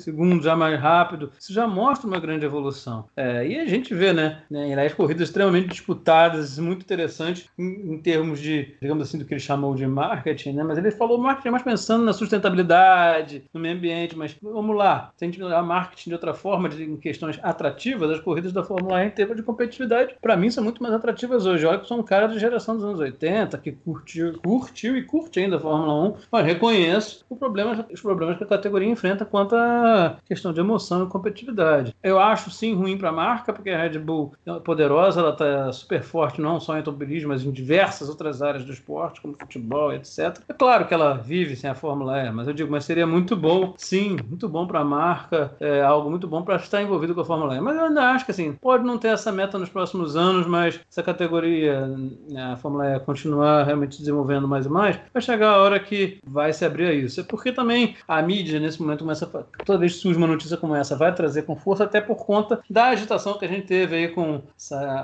segundos 0.00 0.44
já 0.44 0.56
mais 0.56 0.78
rápido, 0.80 1.30
isso 1.38 1.52
já 1.52 1.66
mostra 1.66 2.06
uma 2.06 2.20
grande 2.20 2.44
evolução. 2.44 3.06
É, 3.16 3.46
e 3.46 3.58
a 3.58 3.66
gente 3.66 3.94
vê, 3.94 4.12
né, 4.12 4.42
né 4.50 4.82
as 4.84 4.94
corridas 4.94 5.30
extremamente 5.32 5.68
disputadas, 5.68 6.58
muito 6.58 6.82
interessantes 6.82 7.48
em, 7.58 7.94
em, 7.94 7.98
termos 7.98 8.38
de, 8.40 8.74
digamos 8.80 9.08
assim, 9.08 9.18
do 9.18 9.24
que 9.24 9.34
ele 9.34 9.40
chamou 9.40 9.74
de 9.74 9.86
marketing, 9.86 10.52
né? 10.52 10.62
Mas 10.62 10.78
ele 10.78 10.90
falou 10.90 11.18
marketing 11.18 11.50
mais 11.50 11.62
pensando 11.62 12.04
na 12.04 12.12
sustentabilidade, 12.12 13.44
no 13.52 13.60
meio 13.60 13.76
ambiente, 13.76 14.16
mas 14.16 14.36
vamos 14.40 14.76
lá, 14.76 15.10
se 15.16 15.24
a 15.24 15.26
gente 15.26 15.42
olhar 15.42 15.62
marketing 15.62 16.10
de 16.10 16.14
outra 16.14 16.34
forma, 16.34 16.68
de, 16.68 16.84
em 16.84 16.96
questões 16.96 17.38
atrativas, 17.42 18.10
as 18.10 18.20
corridas 18.20 18.52
da 18.52 18.62
Fórmula 18.62 19.02
E 19.02 19.06
em 19.06 19.10
termos 19.10 19.36
de 19.36 19.42
competitividade, 19.42 20.14
para 20.20 20.36
mim 20.36 20.50
são 20.50 20.62
muito 20.62 20.82
mais 20.82 20.94
atrativas 20.94 21.46
hoje. 21.46 21.66
Olha 21.66 21.78
que 21.78 21.88
sou 21.88 21.98
um 21.98 22.02
cara 22.02 22.26
de 22.26 22.38
geração 22.38 22.76
dos 22.76 22.84
anos 22.84 23.00
80, 23.00 23.58
que 23.58 23.72
curtiu, 23.72 24.38
curtiu 24.44 24.96
e 24.96 25.02
curte 25.02 25.40
ainda 25.40 25.56
a 25.56 25.60
Fórmula 25.60 26.08
1, 26.08 26.16
mas 26.30 26.46
reconheço 26.46 27.24
o 27.28 27.36
problema, 27.36 27.86
os 27.90 28.00
problemas 28.00 28.36
que 28.36 28.44
a 28.44 28.46
categoria 28.46 28.88
enfrenta 28.88 29.24
quanto 29.24 29.54
à 29.54 30.18
questão 30.26 30.52
de 30.52 30.60
emoção 30.60 31.04
e 31.04 31.08
competitividade. 31.08 31.94
Eu 32.02 32.18
acho 32.18 32.50
sim 32.50 32.74
ruim 32.74 32.98
para 32.98 33.08
a 33.08 33.12
marca, 33.12 33.52
porque 33.52 33.70
a 33.70 33.80
Red 33.80 33.98
Bull 33.98 34.32
é 34.44 34.52
poderosa, 34.60 35.21
ela 35.22 35.32
está 35.32 35.72
super 35.72 36.02
forte, 36.02 36.40
não 36.40 36.60
só 36.60 36.74
em 36.74 36.78
automobilismo, 36.78 37.28
mas 37.28 37.44
em 37.44 37.50
diversas 37.50 38.08
outras 38.08 38.42
áreas 38.42 38.64
do 38.64 38.72
esporte, 38.72 39.20
como 39.20 39.34
futebol, 39.38 39.92
etc. 39.92 40.38
É 40.48 40.52
claro 40.52 40.86
que 40.86 40.94
ela 40.94 41.14
vive 41.14 41.56
sem 41.56 41.70
a 41.70 41.74
Fórmula 41.74 42.18
E, 42.20 42.30
mas 42.30 42.48
eu 42.48 42.54
digo, 42.54 42.70
mas 42.70 42.84
seria 42.84 43.06
muito 43.06 43.36
bom, 43.36 43.74
sim, 43.76 44.16
muito 44.28 44.48
bom 44.48 44.66
para 44.66 44.80
a 44.80 44.84
marca, 44.84 45.54
é 45.60 45.82
algo 45.82 46.10
muito 46.10 46.26
bom 46.26 46.42
para 46.42 46.56
estar 46.56 46.82
envolvido 46.82 47.14
com 47.14 47.20
a 47.20 47.24
Fórmula 47.24 47.56
E. 47.56 47.60
Mas 47.60 47.76
eu 47.76 47.84
ainda 47.84 48.10
acho 48.10 48.24
que 48.24 48.30
assim, 48.30 48.52
pode 48.52 48.84
não 48.84 48.98
ter 48.98 49.08
essa 49.08 49.32
meta 49.32 49.58
nos 49.58 49.68
próximos 49.68 50.16
anos, 50.16 50.46
mas 50.46 50.80
essa 50.90 51.02
categoria, 51.02 51.86
né, 52.28 52.52
a 52.52 52.56
Fórmula 52.56 52.96
E 52.96 53.00
continuar 53.00 53.64
realmente 53.64 53.98
desenvolvendo 53.98 54.46
mais 54.48 54.66
e 54.66 54.68
mais, 54.68 54.98
vai 55.12 55.22
chegar 55.22 55.50
a 55.50 55.62
hora 55.62 55.78
que 55.78 56.18
vai 56.26 56.52
se 56.52 56.64
abrir 56.64 56.86
a 56.86 56.92
isso. 56.92 57.20
É 57.20 57.24
porque 57.24 57.52
também 57.52 57.96
a 58.06 58.20
mídia 58.22 58.58
nesse 58.58 58.80
momento 58.80 59.00
começa 59.00 59.24
a, 59.24 59.64
toda 59.64 59.78
vez 59.78 59.94
que 59.94 59.98
surge 60.00 60.18
uma 60.18 60.26
notícia 60.26 60.56
como 60.56 60.74
essa, 60.74 60.96
vai 60.96 61.14
trazer 61.14 61.42
com 61.42 61.56
força, 61.56 61.84
até 61.84 62.00
por 62.00 62.24
conta 62.24 62.60
da 62.68 62.86
agitação 62.86 63.38
que 63.38 63.44
a 63.44 63.48
gente 63.48 63.66
teve 63.66 63.96
aí 63.96 64.08
com 64.08 64.42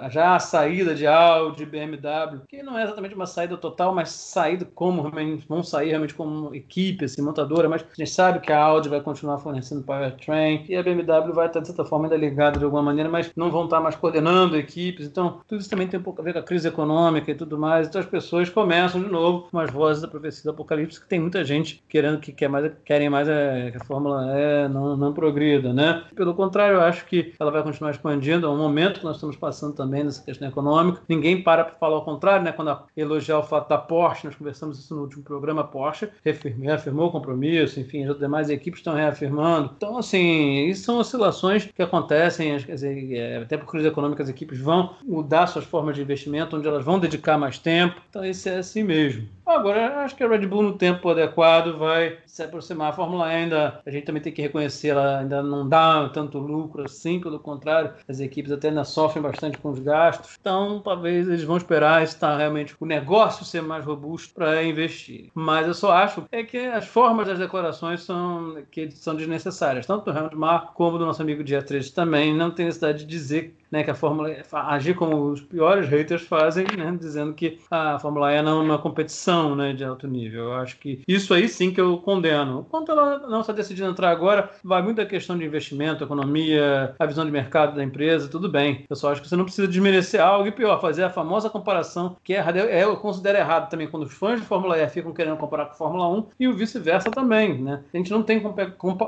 já 0.08 0.36
a 0.36 0.38
saída 0.38 0.94
de 0.94 1.06
Audi, 1.06 1.64
BMW, 1.64 2.40
que 2.48 2.62
não 2.62 2.78
é 2.78 2.84
exatamente 2.84 3.14
uma 3.14 3.26
saída 3.26 3.56
total, 3.56 3.94
mas 3.94 4.10
saída 4.10 4.64
como 4.74 5.10
vão 5.48 5.62
sair 5.62 5.90
realmente 5.90 6.14
como 6.14 6.54
equipe, 6.54 7.04
assim, 7.04 7.22
montadora, 7.22 7.68
mas 7.68 7.82
a 7.82 7.94
gente 7.96 8.10
sabe 8.10 8.40
que 8.40 8.52
a 8.52 8.60
Audi 8.62 8.88
vai 8.88 9.00
continuar 9.00 9.38
fornecendo 9.38 9.82
powertrain 9.82 10.64
e 10.68 10.76
a 10.76 10.82
BMW 10.82 11.32
vai 11.32 11.46
estar, 11.46 11.60
de 11.60 11.66
certa 11.66 11.84
forma, 11.84 12.06
ainda 12.06 12.16
ligada 12.16 12.58
de 12.58 12.64
alguma 12.64 12.82
maneira, 12.82 13.08
mas 13.08 13.30
não 13.36 13.50
vão 13.50 13.64
estar 13.64 13.80
mais 13.80 13.96
coordenando 13.96 14.56
equipes, 14.56 15.06
então 15.06 15.40
tudo 15.46 15.60
isso 15.60 15.70
também 15.70 15.86
tem 15.86 16.00
um 16.00 16.02
pouco 16.02 16.20
a 16.20 16.24
ver 16.24 16.32
com 16.32 16.38
a 16.38 16.42
crise 16.42 16.68
econômica 16.68 17.30
e 17.30 17.34
tudo 17.34 17.58
mais, 17.58 17.88
então 17.88 18.00
as 18.00 18.06
pessoas 18.06 18.48
começam 18.48 19.02
de 19.02 19.08
novo 19.08 19.48
com 19.50 19.58
as 19.58 19.70
vozes 19.70 20.02
da 20.02 20.08
profecia 20.08 20.44
do 20.44 20.50
apocalipse, 20.50 21.00
que 21.00 21.08
tem 21.08 21.20
muita 21.20 21.44
gente 21.44 21.82
querendo 21.88 22.18
que 22.18 22.32
quer 22.32 22.48
mais, 22.48 22.72
querem 22.84 23.08
mais 23.08 23.28
é, 23.28 23.70
que 23.70 23.76
a 23.76 23.84
Fórmula 23.84 24.26
E 24.36 24.68
não, 24.68 24.96
não 24.96 25.12
progrida, 25.12 25.72
né? 25.72 26.04
Pelo 26.14 26.34
contrário, 26.34 26.76
eu 26.76 26.82
acho 26.82 27.06
que 27.06 27.34
ela 27.38 27.50
vai 27.50 27.62
continuar 27.62 27.90
expandindo, 27.90 28.46
é 28.46 28.50
um 28.50 28.56
momento 28.56 29.00
que 29.00 29.04
nós 29.04 29.16
estamos 29.16 29.36
passando 29.36 29.74
também 29.74 29.97
nessa 30.04 30.22
questão 30.22 30.48
econômica, 30.48 31.02
ninguém 31.08 31.42
para 31.42 31.58
para 31.64 31.74
falar 31.76 31.96
ao 31.96 32.04
contrário, 32.04 32.44
né? 32.44 32.52
Quando 32.52 32.78
elogiar 32.96 33.38
o 33.38 33.42
fato 33.42 33.68
da 33.68 33.78
Porsche, 33.78 34.26
nós 34.26 34.36
conversamos 34.36 34.78
isso 34.78 34.94
no 34.94 35.02
último 35.02 35.22
programa, 35.22 35.62
a 35.62 35.64
Porsche 35.64 36.08
reafirmou 36.24 37.08
o 37.08 37.10
compromisso, 37.10 37.80
enfim, 37.80 38.04
as 38.04 38.18
demais 38.18 38.50
equipes 38.50 38.80
estão 38.80 38.94
reafirmando. 38.94 39.72
Então, 39.76 39.98
assim, 39.98 40.66
isso 40.66 40.84
são 40.84 40.98
oscilações 40.98 41.66
que 41.66 41.82
acontecem, 41.82 42.58
quer 42.58 42.74
dizer, 42.74 43.12
é, 43.14 43.36
até 43.38 43.56
por 43.56 43.66
crise 43.66 43.88
econômica 43.88 44.22
as 44.22 44.28
equipes 44.28 44.58
vão 44.58 44.94
mudar 45.04 45.46
suas 45.46 45.64
formas 45.64 45.96
de 45.96 46.02
investimento, 46.02 46.56
onde 46.56 46.66
elas 46.66 46.84
vão 46.84 46.98
dedicar 46.98 47.38
mais 47.38 47.58
tempo. 47.58 48.00
Então, 48.08 48.24
isso 48.24 48.48
é 48.48 48.58
assim 48.58 48.82
mesmo. 48.82 49.28
Agora, 49.48 50.00
acho 50.00 50.14
que 50.14 50.22
a 50.22 50.28
Red 50.28 50.46
Bull, 50.46 50.62
no 50.62 50.76
tempo 50.76 51.08
adequado, 51.08 51.78
vai 51.78 52.18
se 52.26 52.42
aproximar. 52.42 52.90
A 52.90 52.92
Fórmula 52.92 53.32
E 53.32 53.36
ainda, 53.36 53.80
a 53.84 53.90
gente 53.90 54.04
também 54.04 54.20
tem 54.20 54.30
que 54.30 54.42
reconhecer, 54.42 54.88
ela 54.88 55.20
ainda 55.20 55.42
não 55.42 55.66
dá 55.66 56.06
tanto 56.10 56.38
lucro 56.38 56.84
assim, 56.84 57.18
pelo 57.18 57.38
contrário, 57.38 57.94
as 58.06 58.20
equipes 58.20 58.52
até 58.52 58.68
ainda 58.68 58.84
sofrem 58.84 59.22
bastante 59.22 59.56
com 59.56 59.70
os 59.70 59.78
gastos. 59.78 60.36
Então, 60.38 60.80
talvez 60.80 61.26
eles 61.26 61.44
vão 61.44 61.56
esperar 61.56 62.02
estar 62.02 62.36
realmente 62.36 62.76
o 62.78 62.84
negócio 62.84 63.42
ser 63.42 63.62
mais 63.62 63.86
robusto 63.86 64.34
para 64.34 64.62
investir. 64.62 65.30
Mas 65.34 65.66
eu 65.66 65.74
só 65.74 65.92
acho 65.92 66.24
é 66.30 66.44
que 66.44 66.58
as 66.58 66.86
formas 66.86 67.26
das 67.26 67.38
declarações 67.38 68.02
são, 68.02 68.62
que 68.70 68.90
são 68.90 69.16
desnecessárias, 69.16 69.86
tanto 69.86 70.04
do 70.04 70.16
Helmut 70.16 70.36
Marko 70.36 70.74
como 70.74 70.98
do 70.98 71.06
nosso 71.06 71.22
amigo 71.22 71.42
Dia 71.42 71.62
13 71.62 71.94
também. 71.94 72.34
Não 72.34 72.50
tem 72.50 72.66
necessidade 72.66 72.98
de 72.98 73.06
dizer 73.06 73.54
né, 73.70 73.82
que 73.82 73.90
a 73.90 73.94
Fórmula 73.94 74.30
E, 74.30 74.42
agir 74.52 74.94
como 74.94 75.30
os 75.30 75.40
piores 75.40 75.88
haters 75.88 76.22
fazem, 76.22 76.66
né, 76.76 76.96
dizendo 76.98 77.32
que 77.34 77.58
a 77.70 77.98
Fórmula 77.98 78.32
E 78.32 78.42
não 78.42 78.60
é 78.60 78.64
uma 78.64 78.78
competição 78.78 79.54
né, 79.54 79.72
de 79.72 79.84
alto 79.84 80.06
nível. 80.06 80.44
Eu 80.44 80.54
acho 80.54 80.78
que 80.78 81.02
isso 81.06 81.32
aí 81.34 81.48
sim 81.48 81.70
que 81.70 81.80
eu 81.80 81.98
condeno. 81.98 82.66
Quanto 82.70 82.92
ela 82.92 83.18
não 83.28 83.40
está 83.40 83.52
decidindo 83.52 83.90
entrar 83.90 84.10
agora, 84.10 84.50
vai 84.64 84.82
muito 84.82 84.96
da 84.96 85.06
questão 85.06 85.36
de 85.36 85.44
investimento, 85.44 86.04
economia, 86.04 86.94
a 86.98 87.06
visão 87.06 87.24
de 87.24 87.30
mercado 87.30 87.74
da 87.74 87.84
empresa, 87.84 88.28
tudo 88.28 88.48
bem. 88.48 88.84
Eu 88.88 88.96
só 88.96 89.12
acho 89.12 89.22
que 89.22 89.28
você 89.28 89.36
não 89.36 89.44
precisa 89.44 89.68
desmerecer 89.68 90.20
algo 90.20 90.48
e 90.48 90.52
pior, 90.52 90.80
fazer 90.80 91.04
a 91.04 91.10
famosa 91.10 91.50
comparação 91.50 92.16
que 92.22 92.34
é 92.34 92.38
errada. 92.38 92.58
Eu 92.60 92.96
considero 92.96 93.38
errado 93.38 93.68
também 93.68 93.88
quando 93.88 94.04
os 94.04 94.12
fãs 94.12 94.40
de 94.40 94.46
Fórmula 94.46 94.78
E 94.78 94.88
ficam 94.88 95.12
querendo 95.12 95.36
comparar 95.36 95.66
com 95.66 95.72
a 95.72 95.76
Fórmula 95.76 96.08
1 96.08 96.26
e 96.40 96.48
o 96.48 96.54
vice-versa 96.54 97.10
também. 97.10 97.62
Né? 97.62 97.82
A 97.92 97.96
gente 97.96 98.10
não 98.10 98.22
tem, 98.22 98.42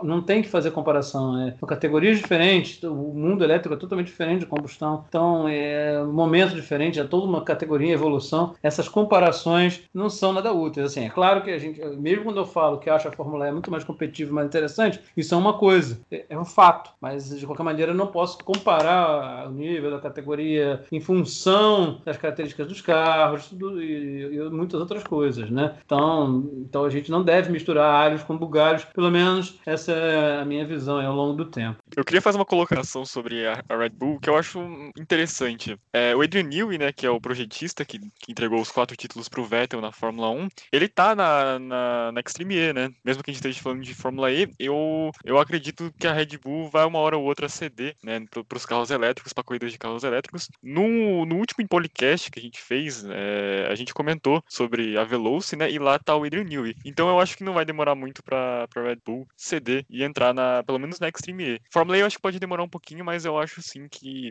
não 0.03 0.20
tem 0.20 0.42
que 0.42 0.49
fazer 0.49 0.70
comparação. 0.70 1.33
Né? 1.33 1.55
São 1.59 1.68
categorias 1.68 2.18
diferentes, 2.18 2.83
o 2.83 2.94
mundo 2.94 3.44
elétrico 3.44 3.75
é 3.75 3.79
totalmente 3.79 4.09
diferente 4.09 4.46
combustão. 4.51 5.05
Então, 5.09 5.49
é 5.49 6.03
um 6.03 6.13
momento 6.13 6.55
diferente, 6.55 7.01
é 7.01 7.05
toda 7.05 7.27
uma 7.27 7.43
categoria, 7.43 7.93
evolução. 7.93 8.55
Essas 8.63 8.89
comparações 8.89 9.83
não 9.95 10.11
são 10.11 10.33
nada 10.33 10.53
úteis. 10.53 10.87
Assim, 10.87 11.07
é 11.07 11.11
claro 11.11 11.43
que 11.43 11.51
a 11.51 11.59
gente, 11.59 11.81
mesmo 11.97 12.25
quando 12.25 12.39
eu 12.39 12.47
falo 12.47 12.79
que 12.79 12.91
acho 12.91 13.09
a 13.09 13.13
Fórmula 13.13 13.49
E 13.49 13.53
muito 13.53 13.71
mais 13.71 13.85
competitiva 13.85 14.31
e 14.31 14.35
mais 14.35 14.47
interessante, 14.47 15.01
isso 15.17 15.35
é 15.35 15.39
uma 15.39 15.55
coisa, 15.55 16.01
é, 16.11 16.27
é 16.29 16.39
um 16.39 16.45
fato. 16.45 16.91
Mas, 17.01 17.31
de 17.39 17.47
qualquer 17.47 17.63
maneira, 17.63 17.93
eu 17.93 17.97
não 17.97 18.09
posso 18.09 18.39
comparar 18.45 19.49
o 19.49 19.53
nível 19.53 19.91
da 19.91 19.99
categoria 19.99 20.85
em 20.91 21.01
função 21.01 22.01
das 22.05 22.17
características 22.17 22.67
dos 22.67 22.81
carros 22.81 23.51
e, 23.53 24.31
e, 24.33 24.51
muitas 24.51 24.81
outras 24.81 25.05
coisas, 25.05 25.51
né? 25.51 25.77
Então, 25.85 26.51
então, 26.69 26.85
a 26.85 26.91
gente 26.91 27.11
não 27.11 27.23
deve 27.23 27.51
misturar 27.51 27.95
alhos 27.95 28.23
com 28.23 28.37
bugalhos, 28.37 28.85
pelo 28.85 29.11
menos 29.11 29.59
essa 29.65 29.93
é 29.93 30.41
a 30.41 30.45
minha 30.45 30.65
visão 30.65 31.01
ao 31.01 31.15
longo 31.15 31.35
do 31.35 31.45
tempo. 31.45 31.79
Eu 31.97 32.05
queria 32.05 32.23
fazer 32.23 32.39
uma 32.39 32.45
colocação 32.45 33.05
sobre 33.05 33.47
a 33.47 33.63
Red 33.77 33.91
Bull, 33.91 34.19
que 34.21 34.29
eu 34.29 34.37
acho 34.40 34.61
interessante. 34.98 35.76
É, 35.92 36.14
o 36.14 36.22
Adrian 36.22 36.44
Newey, 36.44 36.79
né, 36.79 36.92
que 36.92 37.07
é 37.07 37.11
o 37.11 37.20
projetista 37.20 37.85
que, 37.85 37.98
que 37.98 38.33
entregou 38.33 38.61
os 38.61 38.70
quatro 38.70 38.96
títulos 38.96 39.29
para 39.29 39.40
o 39.40 39.44
Vettel 39.44 39.81
na 39.81 39.92
Fórmula 39.92 40.31
1, 40.31 40.48
ele 40.72 40.88
tá 40.88 41.14
na, 41.14 41.59
na, 41.59 42.12
na 42.12 42.20
Extreme 42.20 42.57
E, 42.57 42.72
né? 42.72 42.90
Mesmo 43.05 43.22
que 43.22 43.31
a 43.31 43.33
gente 43.33 43.40
esteja 43.40 43.62
falando 43.62 43.83
de 43.83 43.94
Fórmula 43.94 44.33
E, 44.33 44.48
eu, 44.59 45.11
eu 45.24 45.38
acredito 45.38 45.92
que 45.98 46.07
a 46.07 46.12
Red 46.12 46.38
Bull 46.42 46.68
vai 46.68 46.85
uma 46.85 46.98
hora 46.98 47.16
ou 47.16 47.24
outra 47.24 47.48
ceder, 47.48 47.96
né, 48.03 48.20
para 48.31 48.57
os 48.57 48.66
carros 48.66 48.90
elétricos, 48.90 49.33
para 49.33 49.44
corridas 49.44 49.72
de 49.72 49.79
carros 49.79 50.05
elétricos. 50.05 50.48
No, 50.62 51.24
no 51.24 51.37
último 51.37 51.66
podcast 51.68 52.31
que 52.31 52.38
a 52.38 52.42
gente 52.42 52.61
fez, 52.61 53.05
é, 53.05 53.68
a 53.70 53.74
gente 53.74 53.94
comentou 53.94 54.42
sobre 54.48 54.96
a 54.96 55.05
Veloci, 55.05 55.57
né, 55.57 55.70
e 55.70 55.79
lá 55.79 55.98
tá 55.98 56.16
o 56.16 56.24
Adrian 56.24 56.44
Newey. 56.44 56.74
Então 56.85 57.09
eu 57.09 57.20
acho 57.20 57.37
que 57.37 57.44
não 57.44 57.53
vai 57.53 57.64
demorar 57.64 57.94
muito 57.94 58.22
para 58.22 58.66
Red 58.74 58.98
Bull 59.05 59.29
ceder 59.37 59.85
e 59.88 60.03
entrar 60.03 60.33
na, 60.33 60.62
pelo 60.64 60.79
menos 60.79 60.98
na 60.98 61.09
Extreme 61.09 61.57
E. 61.57 61.61
Fórmula 61.70 61.98
E 61.98 62.00
eu 62.00 62.07
acho 62.07 62.16
que 62.16 62.22
pode 62.22 62.38
demorar 62.38 62.62
um 62.62 62.68
pouquinho, 62.68 63.05
mas 63.05 63.24
eu 63.24 63.38
acho 63.38 63.62
sim 63.62 63.88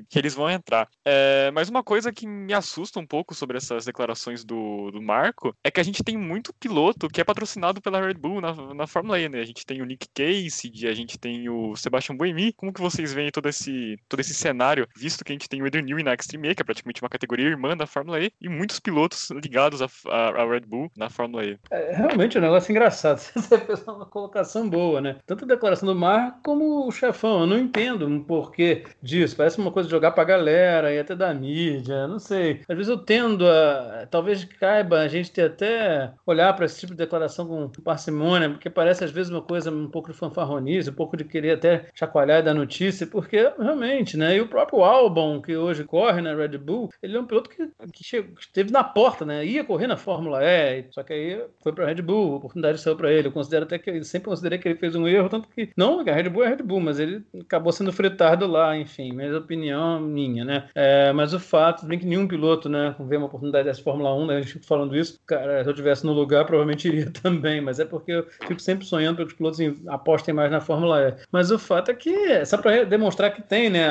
que 0.09 0.17
eles 0.17 0.35
vão 0.35 0.49
entrar. 0.49 0.88
É, 1.05 1.51
mas 1.51 1.69
uma 1.69 1.83
coisa 1.83 2.12
que 2.12 2.27
me 2.27 2.53
assusta 2.53 2.99
um 2.99 3.05
pouco 3.05 3.33
sobre 3.33 3.57
essas 3.57 3.85
declarações 3.85 4.43
do, 4.43 4.91
do 4.91 5.01
Marco 5.01 5.55
é 5.63 5.71
que 5.71 5.79
a 5.79 5.83
gente 5.83 6.03
tem 6.03 6.17
muito 6.17 6.53
piloto 6.53 7.07
que 7.07 7.21
é 7.21 7.23
patrocinado 7.23 7.81
pela 7.81 8.01
Red 8.01 8.15
Bull 8.15 8.41
na, 8.41 8.73
na 8.73 8.88
Fórmula 8.88 9.19
E, 9.19 9.27
né? 9.27 9.39
A 9.39 9.45
gente 9.45 9.65
tem 9.65 9.81
o 9.81 9.85
Nick 9.85 10.07
Casey, 10.13 10.88
a 10.88 10.93
gente 10.93 11.17
tem 11.17 11.49
o 11.49 11.75
Sebastian 11.75 12.15
Buemi. 12.15 12.53
Como 12.53 12.73
que 12.73 12.81
vocês 12.81 13.13
veem 13.13 13.31
todo 13.31 13.49
esse, 13.49 13.97
todo 14.07 14.19
esse 14.19 14.33
cenário, 14.33 14.88
visto 14.95 15.23
que 15.23 15.31
a 15.31 15.35
gente 15.35 15.49
tem 15.49 15.62
o 15.62 15.65
Adrian 15.65 15.83
Newey 15.83 16.03
na 16.03 16.13
Extreme 16.13 16.49
E, 16.49 16.55
que 16.55 16.62
é 16.62 16.65
praticamente 16.65 17.01
uma 17.01 17.09
categoria 17.09 17.47
irmã 17.47 17.75
da 17.75 17.88
Fórmula 17.88 18.19
E, 18.19 18.31
e 18.41 18.49
muitos 18.49 18.79
pilotos 18.79 19.29
ligados 19.31 19.81
à 19.81 20.45
Red 20.45 20.62
Bull 20.62 20.91
na 20.95 21.09
Fórmula 21.09 21.43
E? 21.45 21.57
É 21.71 21.95
realmente 21.95 22.38
um 22.38 22.41
negócio 22.41 22.71
engraçado. 22.71 23.19
Você 23.35 23.57
fez 23.57 23.83
uma 23.88 24.05
colocação 24.05 24.69
boa, 24.69 25.01
né? 25.01 25.17
Tanto 25.25 25.45
a 25.45 25.47
declaração 25.47 25.88
do 25.88 25.95
Marco 25.95 26.39
como 26.43 26.88
o 26.88 26.91
chefão. 26.91 27.41
Eu 27.41 27.47
não 27.47 27.57
entendo 27.57 28.07
um 28.07 28.23
porquê 28.23 28.83
disso. 29.01 29.35
Parece 29.35 29.59
uma 29.59 29.71
coisa 29.71 29.88
jogar 29.89 30.12
pra 30.12 30.23
galera 30.23 30.93
e 30.93 30.99
até 30.99 31.15
da 31.15 31.34
mídia, 31.34 32.08
não 32.08 32.19
sei. 32.19 32.62
Às 32.67 32.75
vezes 32.75 32.89
eu 32.89 32.97
tendo 32.97 33.47
a. 33.47 34.08
Talvez 34.10 34.43
caiba 34.43 34.99
a 34.99 35.08
gente 35.08 35.32
ter 35.32 35.43
até 35.43 36.12
olhar 36.25 36.54
para 36.54 36.65
esse 36.65 36.80
tipo 36.80 36.93
de 36.93 36.97
declaração 36.97 37.47
com 37.47 37.69
parcimônia, 37.82 38.49
porque 38.49 38.69
parece 38.69 39.04
às 39.04 39.12
vezes 39.12 39.32
uma 39.32 39.41
coisa 39.41 39.71
um 39.71 39.89
pouco 39.89 40.12
de 40.12 40.17
fanfarronice, 40.17 40.89
um 40.89 40.93
pouco 40.93 41.17
de 41.17 41.23
querer 41.23 41.52
até 41.52 41.86
chacoalhar 41.93 42.43
da 42.43 42.54
notícia, 42.54 43.08
porque 43.08 43.52
realmente, 43.58 44.17
né? 44.17 44.36
E 44.38 44.41
o 44.41 44.47
próprio 44.47 44.84
Albon, 44.84 45.41
que 45.41 45.56
hoje 45.56 45.84
corre 45.84 46.21
na 46.21 46.36
Red 46.36 46.58
Bull, 46.58 46.89
ele 47.02 47.17
é 47.17 47.19
um 47.19 47.25
piloto 47.25 47.49
que, 47.49 47.67
que, 47.93 48.04
chegou, 48.04 48.36
que 48.36 48.41
esteve 48.41 48.71
na 48.71 48.84
porta, 48.84 49.25
né? 49.25 49.45
Ia 49.45 49.63
correr 49.63 49.88
na 49.88 49.97
Fórmula 49.97 50.43
E, 50.43 50.86
só 50.91 51.04
que 51.04 51.13
aí 51.13 51.43
foi 51.62 51.73
para 51.73 51.86
Red 51.86 52.02
Bull, 52.02 52.34
a 52.34 52.38
oportunidade 52.38 52.80
saiu 52.80 52.95
para 52.95 53.12
ele. 53.12 53.28
Eu 53.28 53.32
considero 53.32 53.65
até 53.65 53.78
que 53.78 54.04
sempre 54.04 54.30
considerei 54.30 54.60
que 54.60 54.67
ele 54.67 54.80
fez 54.80 54.95
um 54.95 55.08
erro, 55.08 55.30
tanto 55.30 55.49
que 55.49 55.69
não, 55.75 55.99
a 55.99 56.04
Red 56.04 56.30
Bull 56.30 56.43
é 56.43 56.49
Red 56.49 56.63
Bull, 56.63 56.80
mas 56.80 56.99
ele 56.99 57.23
acabou 57.41 57.71
sendo 57.71 57.91
fretado 57.91 58.47
lá, 58.47 58.78
enfim, 58.78 59.12
mas 59.13 59.34
a 59.34 59.41
opinião 59.79 59.99
minha, 59.99 60.43
né? 60.43 60.67
É, 60.75 61.11
mas 61.13 61.33
o 61.33 61.39
fato, 61.39 61.85
bem 61.85 61.97
que 61.97 62.05
nenhum 62.05 62.27
piloto, 62.27 62.67
né, 62.67 62.95
vê 62.99 63.17
uma 63.17 63.27
oportunidade 63.27 63.65
dessa 63.65 63.81
Fórmula 63.81 64.13
1, 64.13 64.25
né, 64.25 64.35
a 64.37 64.41
gente 64.41 64.53
fica 64.53 64.67
falando 64.67 64.95
isso, 64.95 65.19
cara, 65.25 65.63
se 65.63 65.69
eu 65.69 65.71
estivesse 65.71 66.05
no 66.05 66.13
lugar, 66.13 66.45
provavelmente 66.45 66.87
iria 66.87 67.09
também, 67.21 67.61
mas 67.61 67.79
é 67.79 67.85
porque 67.85 68.11
eu 68.11 68.27
fico 68.47 68.59
sempre 68.59 68.85
sonhando 68.85 69.17
para 69.17 69.25
que 69.25 69.31
os 69.31 69.37
pilotos 69.37 69.87
apostem 69.87 70.33
mais 70.33 70.51
na 70.51 70.61
Fórmula 70.61 71.09
E. 71.09 71.13
Mas 71.31 71.51
o 71.51 71.59
fato 71.59 71.91
é 71.91 71.93
que, 71.93 72.45
só 72.45 72.57
para 72.57 72.83
demonstrar 72.83 73.33
que 73.33 73.41
tem, 73.41 73.69
né, 73.69 73.87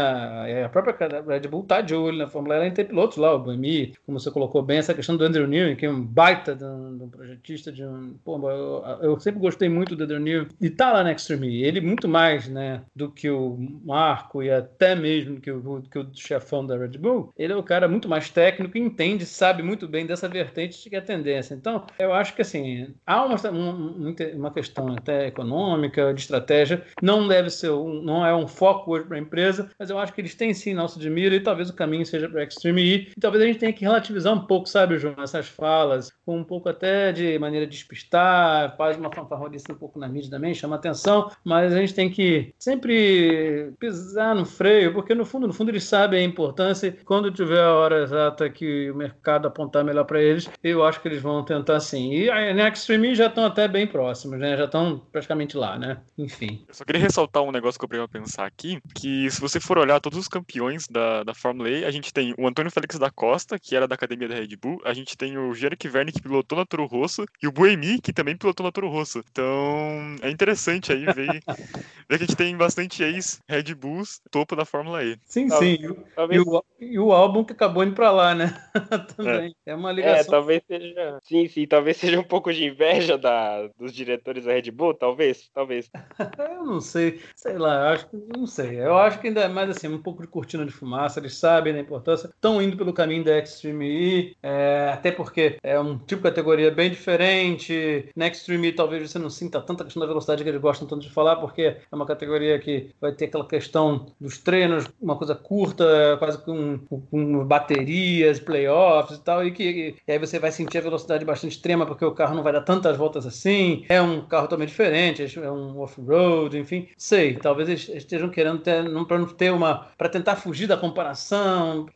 a, 0.65 0.69
própria 0.69 1.23
Red 1.27 1.49
Bull 1.49 1.65
tá 1.65 1.81
de 1.81 1.95
olho 1.95 2.19
na 2.19 2.29
Fórmula 2.29 2.57
E, 2.57 2.59
ela 2.59 2.71
tem 2.71 2.85
pilotos 2.85 3.17
lá, 3.17 3.35
o 3.35 3.39
Buemi, 3.39 3.95
como 4.05 4.19
você 4.19 4.31
colocou 4.31 4.63
bem, 4.63 4.79
essa 4.79 4.95
questão 4.95 5.17
do 5.17 5.25
Andrew 5.25 5.47
Newey, 5.47 5.77
que 5.77 5.87
é 5.87 5.91
um 5.91 6.03
baita 6.03 6.55
de 6.55 6.65
um, 6.65 6.97
de 6.97 7.05
um 7.05 7.09
projetista, 7.09 7.73
de 7.73 7.85
um, 7.85 8.15
pô, 8.25 8.39
eu, 8.51 8.85
eu, 9.03 9.21
sempre 9.21 9.41
gostei 9.41 9.69
muito 9.69 9.97
do 9.97 10.05
Andrew 10.05 10.21
Newey, 10.21 10.49
e 10.61 10.71
tá 10.71 10.93
lá 10.93 11.03
na 11.03 11.13
Extreme, 11.13 11.63
ele 11.63 11.81
muito 11.81 12.09
mais, 12.09 12.49
né, 12.49 12.83
do 12.95 13.11
que 13.11 13.29
o 13.31 13.57
Marco 13.85 14.43
e 14.43 14.51
até 14.51 14.95
mesmo 14.95 15.41
que 15.41 15.51
o, 15.51 15.78
que 15.83 15.99
o 15.99 16.11
chefão 16.15 16.67
da 16.67 16.77
Red 16.77 16.99
Bull, 16.99 17.33
ele 17.37 17.53
é 17.53 17.57
o 17.57 17.63
cara 17.63 17.89
muito 17.89 18.09
mais 18.09 18.31
técnico, 18.31 18.77
entende, 18.79 19.25
sabe 19.27 19.63
muito 19.63 19.87
bem 19.89 20.07
dessa 20.07 20.29
vertente 20.29 20.89
que 20.89 20.97
é 20.97 20.99
a 20.99 21.03
tendência. 21.03 21.55
Então, 21.55 21.85
eu 21.99 22.13
acho 22.13 22.35
que 22.35 22.43
assim, 22.43 22.95
há 23.07 23.25
uma, 23.25 23.37
uma, 23.51 24.15
uma 24.35 24.53
questão 24.53 24.93
até 24.93 25.27
econômica, 25.27 26.13
de 26.15 26.21
estratégia, 26.21 26.85
não 27.03 27.27
deve 27.29 27.51
ser, 27.51 27.71
um, 27.71 28.03
não 28.03 28.25
é 28.25 28.35
um 28.35 28.47
foco 28.47 28.93
hoje 28.93 29.05
para 29.05 29.17
a 29.17 29.21
empresa, 29.21 29.71
mas 29.79 29.91
eu 29.91 29.99
acho 29.99 30.13
que 30.13 30.21
eles 30.21 30.35
têm 30.35 30.55
sim 30.55 30.75
nosso 30.75 30.99
de 30.99 31.11
mira 31.11 31.35
e 31.35 31.41
talvez 31.41 31.71
o 31.71 31.75
caminho 31.75 32.07
seja 32.07 32.29
para 32.29 32.45
Extreme 32.45 32.83
E, 32.83 33.13
e 33.17 33.21
talvez 33.21 33.43
a 33.43 33.47
gente 33.47 33.59
tenha 33.59 33.73
que 33.73 33.85
relativizar 33.85 34.33
um 34.33 34.47
pouco, 34.47 34.69
sabe, 34.69 34.99
João, 34.99 35.15
essas 35.19 35.49
falas, 35.49 36.11
com 36.25 36.39
um 36.39 36.45
pouco 36.45 36.69
até 36.69 37.13
de 37.13 37.39
maneira 37.39 37.67
de 37.67 37.73
despistar, 37.73 38.77
faz 38.77 38.97
uma 38.97 39.13
fanfarronice 39.13 39.71
um 39.71 39.75
pouco 39.75 39.99
na 39.99 40.09
mídia 40.09 40.31
também, 40.31 40.55
chama 40.55 40.77
atenção, 40.77 41.31
mas 41.45 41.73
a 41.73 41.77
gente 41.77 41.95
tem 41.95 42.11
que 42.11 42.53
sempre 42.59 43.73
pisar 43.79 44.35
no 44.35 44.45
freio, 44.45 44.93
porque 44.93 45.15
no 45.15 45.25
fundo, 45.25 45.47
no 45.47 45.53
fundo 45.59 45.71
eles 45.71 45.85
sabem 45.85 46.21
a 46.21 46.25
importância. 46.25 46.97
Quando 47.05 47.33
tiver 47.33 47.61
a 47.61 47.75
hora 47.75 48.03
exata 48.03 48.49
que 48.49 48.91
o 48.91 48.95
mercado 48.95 49.49
apontar 49.49 49.85
melhor 49.85 50.05
para 50.05 50.23
eles, 50.23 50.49
eu 50.63 50.85
acho 50.85 51.01
que 51.01 51.09
eles 51.09 51.21
vão 51.21 51.45
tentar 51.45 51.81
sim. 51.81 52.13
E 52.13 52.31
a 52.31 52.55
Next 52.55 52.81
Extreme 52.81 53.15
já 53.15 53.27
estão 53.27 53.45
até 53.45 53.67
bem 53.67 53.87
próximos, 53.87 54.39
né? 54.39 54.57
Já 54.57 54.65
estão 54.65 55.03
praticamente 55.11 55.57
lá, 55.57 55.77
né? 55.77 55.99
Enfim. 56.17 56.65
Eu 56.69 56.75
só 56.75 56.85
queria 56.85 57.03
ressaltar 57.03 57.43
um 57.43 57.51
negócio 57.51 57.79
que 57.79 57.97
eu 57.97 58.03
a 58.03 58.09
pensar 58.09 58.47
aqui, 58.47 58.81
que 58.95 59.29
se 59.31 59.41
você 59.41 59.59
for 59.59 59.79
olhar 59.79 60.01
todos 60.01 60.19
os 60.19 60.29
campeões 60.29 60.87
da, 60.87 61.25
da 61.25 61.35
Fórmula 61.35 61.69
E, 61.69 61.85
a 61.85 61.91
gente 61.91 62.13
tem 62.13 62.33
o 62.39 62.47
Antônio 62.47 62.71
Félix 62.71 62.97
da 62.99 63.11
Costa, 63.11 63.59
que 63.59 63.75
era 63.75 63.89
da 63.89 63.97
academia 63.97 64.29
da 64.29 64.37
Red 64.37 64.57
Bull, 64.57 64.81
a 64.85 64.95
gente 64.95 65.17
tem 65.17 65.37
o 65.37 65.53
Jean 65.53 65.71
Verne, 65.91 66.13
que 66.13 66.23
pilotou 66.23 66.57
na 66.57 66.65
Toro 66.65 66.87
Rosso, 66.87 67.25
e 67.43 67.49
o 67.49 67.53
Buemi, 67.53 68.01
que 68.01 68.13
também 68.13 68.37
pilotou 68.37 68.65
na 68.65 68.71
Toro 68.71 68.89
Rosso. 68.89 69.25
Então, 69.31 70.17
é 70.23 70.31
interessante 70.31 70.93
aí 70.93 71.05
ver, 71.07 71.43
ver 72.09 72.19
que 72.19 72.25
a 72.25 72.27
gente 72.27 72.37
tem 72.37 72.57
bastante 72.57 73.03
ex-Red 73.03 73.75
Bulls 73.75 74.21
topo 74.31 74.55
da 74.55 74.65
Fórmula 74.65 75.03
E. 75.03 75.19
Sim, 75.25 75.48
sim. 75.51 75.79
Talvez... 76.15 76.43
E, 76.43 76.49
o, 76.49 76.65
e 76.81 76.99
o 76.99 77.13
álbum 77.13 77.45
que 77.45 77.53
acabou 77.53 77.85
indo 77.85 77.95
pra 77.95 78.11
lá, 78.11 78.35
né? 78.35 78.55
Também. 79.17 79.55
É. 79.67 79.73
é. 79.73 79.75
uma 79.75 79.93
ligação. 79.93 80.21
É, 80.21 80.25
talvez 80.25 80.63
seja. 80.67 81.19
Sim, 81.23 81.49
sim. 81.49 81.67
Talvez 81.67 81.97
seja 81.97 82.19
um 82.19 82.25
pouco 82.25 82.53
de 82.53 82.65
inveja 82.65 83.17
da, 83.17 83.69
dos 83.79 83.93
diretores 83.93 84.45
da 84.45 84.53
Red 84.53 84.71
Bull, 84.71 84.95
talvez. 84.95 85.49
Talvez. 85.53 85.91
eu 86.39 86.65
não 86.65 86.81
sei. 86.81 87.21
Sei 87.35 87.57
lá, 87.57 87.93
acho 87.93 88.09
que. 88.09 88.17
Não 88.37 88.47
sei. 88.47 88.81
Eu 88.81 88.97
acho 88.97 89.21
que 89.21 89.29
ainda 89.29 89.41
é 89.43 89.49
mais 89.49 89.71
assim, 89.71 89.89
um 89.89 90.03
pouco 90.03 90.23
de 90.23 90.29
cortina 90.29 90.65
de 90.65 90.73
fumaça. 90.73 91.21
Eles 91.21 91.37
sabem 91.37 91.73
da 91.73 91.81
importância. 91.81 92.29
Estão 92.29 92.61
indo 92.63 92.77
pelo 92.77 92.93
caminho 92.93 93.25
da 93.25 93.39
Extreme 93.39 93.87
E. 93.87 94.37
É, 94.43 94.91
até 94.93 95.11
porque 95.11 95.59
é 95.63 95.79
um 95.79 95.99
tipo 95.99 96.23
de 96.23 96.29
categoria 96.29 96.71
bem 96.71 96.91
diferente. 96.91 98.11
Na 98.15 98.27
Extreme 98.29 98.69
E 98.69 98.73
talvez 98.73 99.11
você 99.11 99.19
não 99.19 99.31
sinta 99.31 99.61
tanta 99.61 99.85
questão 99.85 100.01
da 100.01 100.07
velocidade 100.07 100.43
que 100.43 100.49
eles 100.49 100.61
gostam 100.61 100.87
tanto 100.87 101.03
de 101.03 101.13
falar, 101.13 101.37
porque 101.37 101.63
é 101.63 101.95
uma 101.95 102.07
categoria 102.07 102.59
que 102.59 102.91
vai 103.01 103.13
ter 103.13 103.27
aquela 103.27 103.47
questão 103.47 104.07
dos 104.21 104.39
treinos, 104.39 104.87
uma 105.01 105.17
coisa 105.17 105.35
curta, 105.39 106.17
quase 106.19 106.39
com, 106.39 106.79
com 107.11 107.45
baterias, 107.45 108.39
playoffs 108.39 109.19
e 109.19 109.23
tal, 109.23 109.47
e 109.47 109.51
que 109.51 109.95
e 110.07 110.13
aí 110.13 110.19
você 110.19 110.39
vai 110.39 110.51
sentir 110.51 110.79
a 110.79 110.83
velocidade 110.83 111.25
bastante 111.25 111.53
extrema 111.53 111.87
porque 111.87 112.05
o 112.05 112.13
carro 112.13 112.35
não 112.35 112.43
vai 112.43 112.53
dar 112.53 112.63
tantas 112.63 112.97
voltas 112.97 113.27
assim. 113.27 113.85
É 113.89 114.01
um 114.01 114.23
carro 114.27 114.49
também 114.49 114.67
diferente, 114.67 115.23
é 115.39 115.51
um 115.51 115.79
off-road, 115.81 116.59
enfim. 116.59 116.89
Sei, 116.97 117.35
talvez 117.35 117.69
eles 117.69 117.89
estejam 117.89 118.29
querendo 118.29 118.59
ter, 118.59 118.83
não 118.85 119.05
para 119.05 119.19
não 119.19 119.27
ter 119.27 119.53
uma, 119.53 119.87
para 119.97 120.09
tentar 120.09 120.37
fugir 120.37 120.67
da 120.67 120.77
comparação, 120.77 121.87